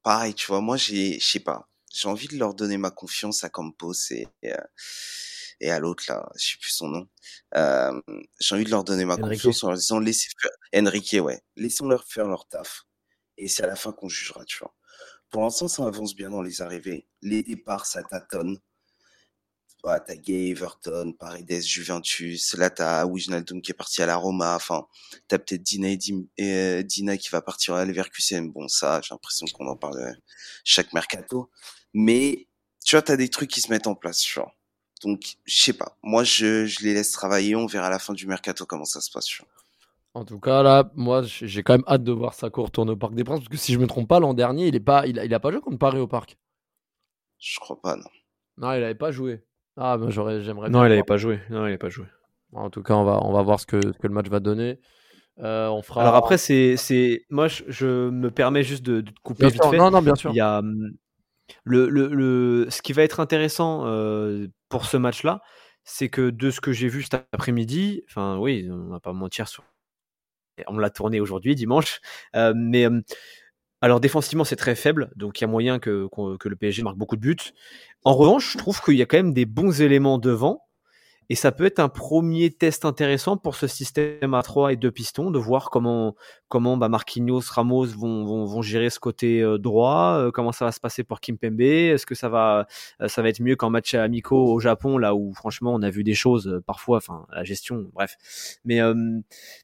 pareil, 0.04 0.32
tu 0.32 0.46
vois, 0.46 0.60
moi, 0.60 0.76
j'ai, 0.76 1.18
je 1.18 1.26
sais 1.26 1.40
pas, 1.40 1.68
j'ai 1.92 2.08
envie 2.08 2.28
de 2.28 2.36
leur 2.38 2.54
donner 2.54 2.78
ma 2.78 2.92
confiance 2.92 3.42
à 3.42 3.48
Campos 3.48 3.92
et, 4.12 4.28
et, 4.44 4.52
euh, 4.52 5.72
à 5.74 5.80
l'autre 5.80 6.04
là, 6.08 6.30
je 6.36 6.50
sais 6.50 6.58
plus 6.60 6.70
son 6.70 6.86
nom. 6.86 7.08
Euh, 7.56 8.00
j'ai 8.38 8.54
envie 8.54 8.64
de 8.64 8.70
leur 8.70 8.84
donner 8.84 9.04
ma 9.04 9.16
confiance 9.16 9.64
en 9.64 9.70
leur 9.70 9.76
disant 9.76 9.98
laissez 9.98 10.28
faire 10.40 10.52
Enrique, 10.72 11.16
ouais, 11.20 11.42
laissons-leur 11.56 12.04
faire 12.04 12.28
leur 12.28 12.46
taf. 12.46 12.84
Et 13.36 13.48
c'est 13.48 13.64
à 13.64 13.66
la 13.66 13.74
fin 13.74 13.90
qu'on 13.90 14.08
jugera, 14.08 14.44
tu 14.44 14.58
vois. 14.58 14.72
Pour 15.30 15.42
l'instant, 15.42 15.66
ça 15.66 15.84
avance 15.84 16.14
bien 16.14 16.30
dans 16.30 16.42
les 16.42 16.62
arrivées. 16.62 17.08
Les 17.22 17.42
départs, 17.42 17.86
ça 17.86 18.04
tâtonne 18.04 18.60
bah, 19.82 20.00
t'as 20.00 20.16
Gay, 20.16 20.50
Everton, 20.50 21.12
Paredes, 21.18 21.62
Juventus. 21.62 22.54
Là, 22.54 22.70
t'as 22.70 23.06
Wijnaldum 23.06 23.62
qui 23.62 23.70
est 23.70 23.74
parti 23.74 24.02
à 24.02 24.06
la 24.06 24.16
Roma. 24.16 24.56
Enfin, 24.56 24.86
t'as 25.28 25.38
peut-être 25.38 25.62
Dina, 25.62 25.88
et 25.88 25.98
euh, 26.40 26.82
Dina 26.82 27.16
qui 27.16 27.28
va 27.28 27.40
partir 27.40 27.74
à 27.74 27.84
Leverkusen. 27.84 28.50
Bon, 28.50 28.68
ça, 28.68 29.00
j'ai 29.02 29.14
l'impression 29.14 29.46
qu'on 29.54 29.68
en 29.68 29.76
parle 29.76 29.98
euh, 29.98 30.12
chaque 30.64 30.92
mercato. 30.92 31.50
Mais, 31.94 32.48
tu 32.84 32.96
vois, 32.96 33.02
t'as 33.02 33.16
des 33.16 33.28
trucs 33.28 33.50
qui 33.50 33.60
se 33.60 33.70
mettent 33.70 33.86
en 33.86 33.94
place, 33.94 34.18
tu 34.18 34.38
vois. 34.38 34.52
Donc, 35.04 35.36
je 35.44 35.62
sais 35.62 35.72
pas. 35.72 35.96
Moi, 36.02 36.24
je, 36.24 36.66
je 36.66 36.80
les 36.80 36.94
laisse 36.94 37.12
travailler. 37.12 37.54
On 37.54 37.66
verra 37.66 37.86
à 37.86 37.90
la 37.90 37.98
fin 37.98 38.12
du 38.12 38.26
mercato 38.26 38.66
comment 38.66 38.84
ça 38.84 39.00
se 39.00 39.10
passe, 39.10 39.26
tu 39.26 39.42
vois. 39.42 39.52
En 40.14 40.24
tout 40.24 40.40
cas, 40.40 40.62
là, 40.62 40.90
moi, 40.94 41.22
j'ai 41.22 41.62
quand 41.62 41.74
même 41.74 41.84
hâte 41.86 42.02
de 42.02 42.12
voir 42.12 42.32
ça 42.32 42.48
retourner 42.50 42.92
au 42.92 42.96
Parc 42.96 43.14
des 43.14 43.22
Princes. 43.22 43.40
Parce 43.40 43.50
que 43.50 43.58
si 43.58 43.74
je 43.74 43.78
me 43.78 43.86
trompe 43.86 44.08
pas, 44.08 44.18
l'an 44.18 44.32
dernier, 44.32 44.66
il 44.68 44.74
est 44.74 44.80
pas, 44.80 45.06
il 45.06 45.18
a, 45.18 45.26
il 45.26 45.34
a 45.34 45.40
pas 45.40 45.52
joué 45.52 45.60
contre 45.60 45.78
Paris 45.78 45.98
au 45.98 46.08
Parc. 46.08 46.38
Je 47.38 47.60
crois 47.60 47.78
pas, 47.80 47.96
non. 47.96 48.08
Non, 48.56 48.72
il 48.72 48.82
avait 48.82 48.94
pas 48.94 49.12
joué. 49.12 49.44
Ah, 49.76 49.98
ben 49.98 50.10
j'aurais, 50.10 50.42
j'aimerais. 50.42 50.70
Non, 50.70 50.84
il 50.84 50.88
n'avait 50.88 51.02
pas 51.02 51.16
joué. 51.16 51.40
Non, 51.50 51.60
il 51.60 51.64
n'avait 51.64 51.78
pas 51.78 51.88
joué. 51.88 52.06
En 52.52 52.70
tout 52.70 52.82
cas, 52.82 52.94
on 52.94 53.04
va, 53.04 53.20
on 53.22 53.32
va 53.32 53.42
voir 53.42 53.60
ce 53.60 53.66
que, 53.66 53.76
que 53.76 54.06
le 54.06 54.14
match 54.14 54.28
va 54.28 54.40
donner. 54.40 54.80
Euh, 55.40 55.68
on 55.68 55.82
fera. 55.82 56.02
Alors 56.02 56.14
après, 56.14 56.38
c'est, 56.38 56.76
c'est, 56.76 57.26
moi, 57.28 57.48
je, 57.48 58.08
me 58.08 58.30
permets 58.30 58.62
juste 58.62 58.84
de, 58.84 59.02
de 59.02 59.10
couper 59.22 59.48
vite 59.48 59.62
fait. 59.64 59.76
Non, 59.76 59.90
non, 59.90 60.00
bien 60.00 60.14
sûr. 60.14 60.30
Il 60.30 60.36
y 60.36 60.40
a 60.40 60.60
hum, 60.60 60.92
le, 61.64 61.88
le, 61.88 62.08
le, 62.08 62.66
ce 62.70 62.80
qui 62.80 62.92
va 62.92 63.02
être 63.02 63.20
intéressant 63.20 63.82
euh, 63.86 64.46
pour 64.68 64.86
ce 64.86 64.96
match-là, 64.96 65.42
c'est 65.84 66.08
que 66.08 66.30
de 66.30 66.50
ce 66.50 66.60
que 66.60 66.72
j'ai 66.72 66.88
vu 66.88 67.02
cet 67.02 67.26
après-midi, 67.32 68.02
enfin, 68.08 68.38
oui, 68.38 68.68
on 68.70 68.88
va 68.88 69.00
pas 69.00 69.12
mentir 69.12 69.48
sur. 69.48 69.64
On 70.68 70.78
l'a 70.78 70.88
tourné 70.88 71.20
aujourd'hui, 71.20 71.54
dimanche, 71.54 72.00
euh, 72.34 72.54
mais 72.56 72.86
hum, 72.86 73.02
alors 73.82 74.00
défensivement, 74.00 74.44
c'est 74.44 74.56
très 74.56 74.74
faible, 74.74 75.10
donc 75.16 75.40
il 75.40 75.42
y 75.42 75.44
a 75.44 75.48
moyen 75.48 75.78
que, 75.78 76.08
le 76.44 76.56
PSG 76.56 76.82
marque 76.82 76.96
beaucoup 76.96 77.16
de 77.16 77.20
buts. 77.20 77.36
En 78.04 78.14
revanche, 78.14 78.52
je 78.52 78.58
trouve 78.58 78.80
qu'il 78.80 78.94
y 78.94 79.02
a 79.02 79.06
quand 79.06 79.18
même 79.18 79.34
des 79.34 79.46
bons 79.46 79.82
éléments 79.82 80.18
devant. 80.18 80.65
Et 81.28 81.34
ça 81.34 81.52
peut 81.52 81.66
être 81.66 81.80
un 81.80 81.88
premier 81.88 82.50
test 82.50 82.84
intéressant 82.84 83.36
pour 83.36 83.56
ce 83.56 83.66
système 83.66 84.34
à 84.34 84.42
3 84.42 84.72
et 84.72 84.76
2 84.76 84.90
pistons, 84.90 85.30
de 85.30 85.38
voir 85.38 85.70
comment, 85.70 86.14
comment 86.48 86.76
bah, 86.76 86.88
Marquinhos, 86.88 87.42
Ramos 87.50 87.86
vont, 87.86 88.24
vont, 88.24 88.44
vont 88.44 88.62
gérer 88.62 88.90
ce 88.90 89.00
côté 89.00 89.40
euh, 89.40 89.58
droit, 89.58 90.18
euh, 90.18 90.30
comment 90.30 90.52
ça 90.52 90.64
va 90.64 90.72
se 90.72 90.78
passer 90.80 91.02
pour 91.02 91.20
Kimpembe, 91.20 91.60
est-ce 91.60 92.06
que 92.06 92.14
ça 92.14 92.28
va, 92.28 92.66
euh, 93.00 93.08
ça 93.08 93.22
va 93.22 93.28
être 93.28 93.40
mieux 93.40 93.56
qu'en 93.56 93.70
match 93.70 93.94
amicaux 93.94 94.52
au 94.52 94.60
Japon, 94.60 94.98
là 94.98 95.14
où 95.14 95.32
franchement 95.34 95.74
on 95.74 95.82
a 95.82 95.90
vu 95.90 96.04
des 96.04 96.14
choses 96.14 96.62
parfois, 96.66 96.98
enfin 96.98 97.26
la 97.32 97.42
gestion, 97.42 97.90
bref. 97.92 98.16
Mais 98.64 98.80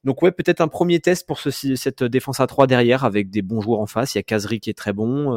donc 0.04 0.22
ouais, 0.22 0.32
peut-être 0.32 0.60
un 0.60 0.68
premier 0.68 1.00
test 1.00 1.26
pour 1.26 1.38
ce, 1.38 1.50
cette 1.50 2.02
défense 2.02 2.40
à 2.40 2.46
3 2.46 2.66
derrière 2.66 3.04
avec 3.04 3.30
des 3.30 3.42
bons 3.42 3.60
joueurs 3.60 3.80
en 3.80 3.86
face. 3.86 4.14
Il 4.14 4.18
y 4.18 4.20
a 4.20 4.22
Kazri 4.22 4.60
qui 4.60 4.70
est 4.70 4.74
très 4.74 4.92
bon, 4.92 5.36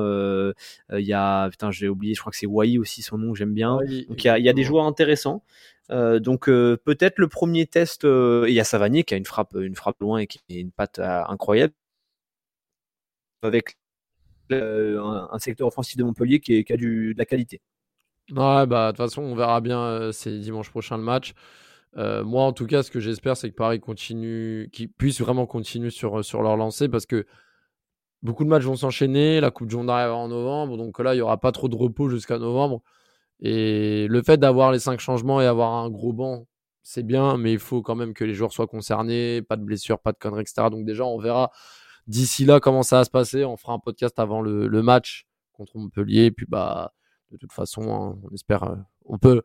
il 0.91 1.05
y 1.05 1.13
a, 1.13 1.49
putain 1.49 1.71
j'ai 1.71 1.87
oublié, 1.87 2.13
je 2.15 2.19
crois 2.19 2.31
que 2.31 2.37
c'est 2.37 2.47
Wai 2.47 2.77
aussi 2.77 3.01
son 3.01 3.17
nom, 3.17 3.35
j'aime 3.35 3.53
bien. 3.53 3.77
donc 4.09 4.23
il 4.23 4.27
y 4.27 4.29
a, 4.29 4.39
il 4.39 4.45
y 4.45 4.49
a 4.49 4.53
des 4.53 4.63
joueurs 4.63 4.85
intéressants. 4.85 5.43
Euh, 5.91 6.19
donc 6.19 6.49
euh, 6.49 6.77
peut-être 6.83 7.19
le 7.19 7.27
premier 7.27 7.67
test, 7.67 8.05
euh, 8.05 8.45
il 8.47 8.53
y 8.53 8.59
a 8.59 8.63
Savanier 8.63 9.03
qui 9.03 9.13
a 9.13 9.17
une 9.17 9.25
frappe, 9.25 9.53
une 9.55 9.75
frappe 9.75 9.99
loin 9.99 10.19
et 10.19 10.27
qui 10.27 10.39
a 10.49 10.53
une 10.53 10.71
patte 10.71 10.99
incroyable 10.99 11.73
avec 13.43 13.77
un, 14.51 15.37
secteur 15.39 15.67
offensif 15.67 15.97
de 15.97 16.03
Montpellier 16.03 16.39
qui 16.39 16.65
a 16.69 16.77
du, 16.77 17.13
de 17.13 17.19
la 17.19 17.25
qualité. 17.25 17.61
Ouais, 18.31 18.65
bah 18.65 18.91
de 18.91 18.97
toute 18.97 19.05
façon, 19.05 19.21
on 19.21 19.35
verra 19.35 19.61
bien. 19.61 20.11
c'est 20.11 20.39
dimanche 20.39 20.71
prochain 20.71 20.97
le 20.97 21.03
match. 21.03 21.33
moi, 21.95 22.43
en 22.43 22.53
tout 22.53 22.65
cas, 22.65 22.81
ce 22.81 22.89
que 22.89 22.99
j'espère, 22.99 23.37
c'est 23.37 23.49
que 23.51 23.55
Paris 23.55 23.79
continue, 23.79 24.69
qu'ils 24.73 24.89
puissent 24.89 25.21
vraiment 25.21 25.45
continuer 25.45 25.91
sur, 25.91 26.25
sur 26.25 26.41
leur 26.41 26.57
lancée 26.57 26.89
parce 26.89 27.05
que 27.05 27.27
beaucoup 28.23 28.43
de 28.43 28.49
matchs 28.49 28.63
vont 28.63 28.75
s'enchaîner. 28.75 29.39
La 29.41 29.51
Coupe 29.51 29.67
du 29.67 29.75
Monde 29.75 29.91
arrive 29.91 30.13
en 30.13 30.27
novembre, 30.27 30.77
donc 30.77 30.99
là, 30.99 31.13
il 31.13 31.17
n'y 31.17 31.21
aura 31.21 31.39
pas 31.39 31.51
trop 31.51 31.69
de 31.69 31.75
repos 31.75 32.09
jusqu'à 32.09 32.39
novembre. 32.39 32.81
Et 33.41 34.07
le 34.07 34.21
fait 34.23 34.37
d'avoir 34.37 34.71
les 34.71 34.79
cinq 34.79 34.99
changements 34.99 35.41
et 35.41 35.45
avoir 35.45 35.73
un 35.73 35.89
gros 35.89 36.13
banc, 36.13 36.47
c'est 36.83 37.03
bien, 37.03 37.37
mais 37.37 37.51
il 37.53 37.59
faut 37.59 37.81
quand 37.81 37.95
même 37.95 38.13
que 38.13 38.23
les 38.23 38.33
joueurs 38.33 38.53
soient 38.53 38.67
concernés, 38.67 39.41
pas 39.41 39.57
de 39.57 39.63
blessures, 39.63 39.99
pas 39.99 40.11
de 40.11 40.17
conneries, 40.17 40.41
etc. 40.41 40.69
Donc 40.69 40.85
déjà, 40.85 41.03
on 41.03 41.19
verra 41.19 41.51
d'ici 42.07 42.45
là 42.45 42.59
comment 42.59 42.83
ça 42.83 42.97
va 42.97 43.03
se 43.03 43.09
passer. 43.09 43.43
On 43.45 43.57
fera 43.57 43.73
un 43.73 43.79
podcast 43.79 44.19
avant 44.19 44.41
le, 44.41 44.81
match 44.81 45.25
contre 45.53 45.77
Montpellier. 45.77 46.25
Et 46.25 46.31
puis 46.31 46.45
bah, 46.47 46.93
de 47.31 47.37
toute 47.37 47.51
façon, 47.51 47.93
hein, 47.93 48.19
on 48.23 48.33
espère, 48.33 48.63
euh, 48.63 48.75
on 49.05 49.17
peut. 49.17 49.41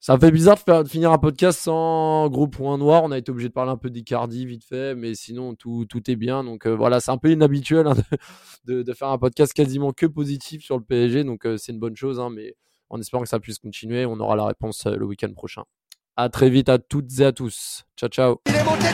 Ça 0.00 0.14
me 0.16 0.20
fait 0.20 0.30
bizarre 0.30 0.58
de, 0.66 0.88
finir 0.88 1.12
un 1.12 1.18
podcast 1.18 1.60
sans 1.60 2.28
gros 2.28 2.46
point 2.46 2.76
noir. 2.78 3.04
On 3.04 3.10
a 3.10 3.18
été 3.18 3.30
obligé 3.32 3.48
de 3.48 3.54
parler 3.54 3.72
un 3.72 3.78
peu 3.78 3.90
d'Icardi 3.90 4.44
vite 4.44 4.64
fait, 4.64 4.94
mais 4.94 5.14
sinon 5.14 5.54
tout, 5.54 5.86
tout 5.86 6.10
est 6.10 6.16
bien. 6.16 6.44
Donc 6.44 6.66
euh, 6.66 6.76
voilà, 6.76 7.00
c'est 7.00 7.10
un 7.10 7.18
peu 7.18 7.30
inhabituel 7.30 7.86
hein, 7.86 7.94
de, 8.66 8.92
faire 8.92 9.08
un 9.08 9.18
podcast 9.18 9.52
quasiment 9.54 9.92
que 9.92 10.06
positif 10.06 10.62
sur 10.62 10.76
le 10.78 10.84
PSG. 10.84 11.24
Donc 11.24 11.46
euh, 11.46 11.56
c'est 11.56 11.72
une 11.72 11.78
bonne 11.78 11.96
chose, 11.96 12.20
hein, 12.20 12.30
mais 12.30 12.54
en 12.90 13.00
espérant 13.00 13.22
que 13.22 13.28
ça 13.28 13.40
puisse 13.40 13.58
continuer. 13.58 14.06
On 14.06 14.18
aura 14.20 14.36
la 14.36 14.46
réponse 14.46 14.86
euh, 14.86 14.96
le 14.96 15.06
week-end 15.06 15.32
prochain. 15.34 15.62
À 16.16 16.28
très 16.28 16.48
vite 16.48 16.68
à 16.68 16.78
toutes 16.78 17.18
et 17.18 17.24
à 17.24 17.32
tous. 17.32 17.84
Ciao, 17.96 18.08
ciao. 18.08 18.40
Il 18.46 18.54
est 18.54 18.64
monté 18.64 18.86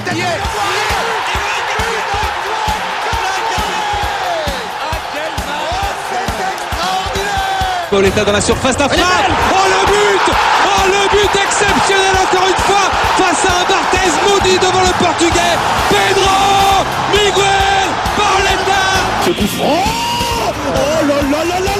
Pauletta 7.91 8.25
dans 8.25 8.33
la 8.33 8.41
surface 8.41 8.77
d'affaire. 8.77 9.05
Oh 9.53 9.67
le 9.67 9.87
but 9.87 10.33
Oh 10.65 10.87
le 10.87 11.09
but 11.11 11.41
exceptionnel 11.43 12.15
encore 12.23 12.47
une 12.47 12.63
fois 12.63 12.89
face 13.19 13.45
à 13.47 13.61
un 13.61 13.65
Barthez 13.69 14.11
maudit 14.29 14.59
devant 14.61 14.81
le 14.81 15.05
portugais. 15.05 15.59
Pedro 15.91 16.85
Miguel 17.11 17.91
Pauletta. 18.17 18.83
Oh 19.61 20.11
Oh 20.73 21.07
là 21.07 21.23
là 21.23 21.45
là 21.45 21.61
là 21.61 21.80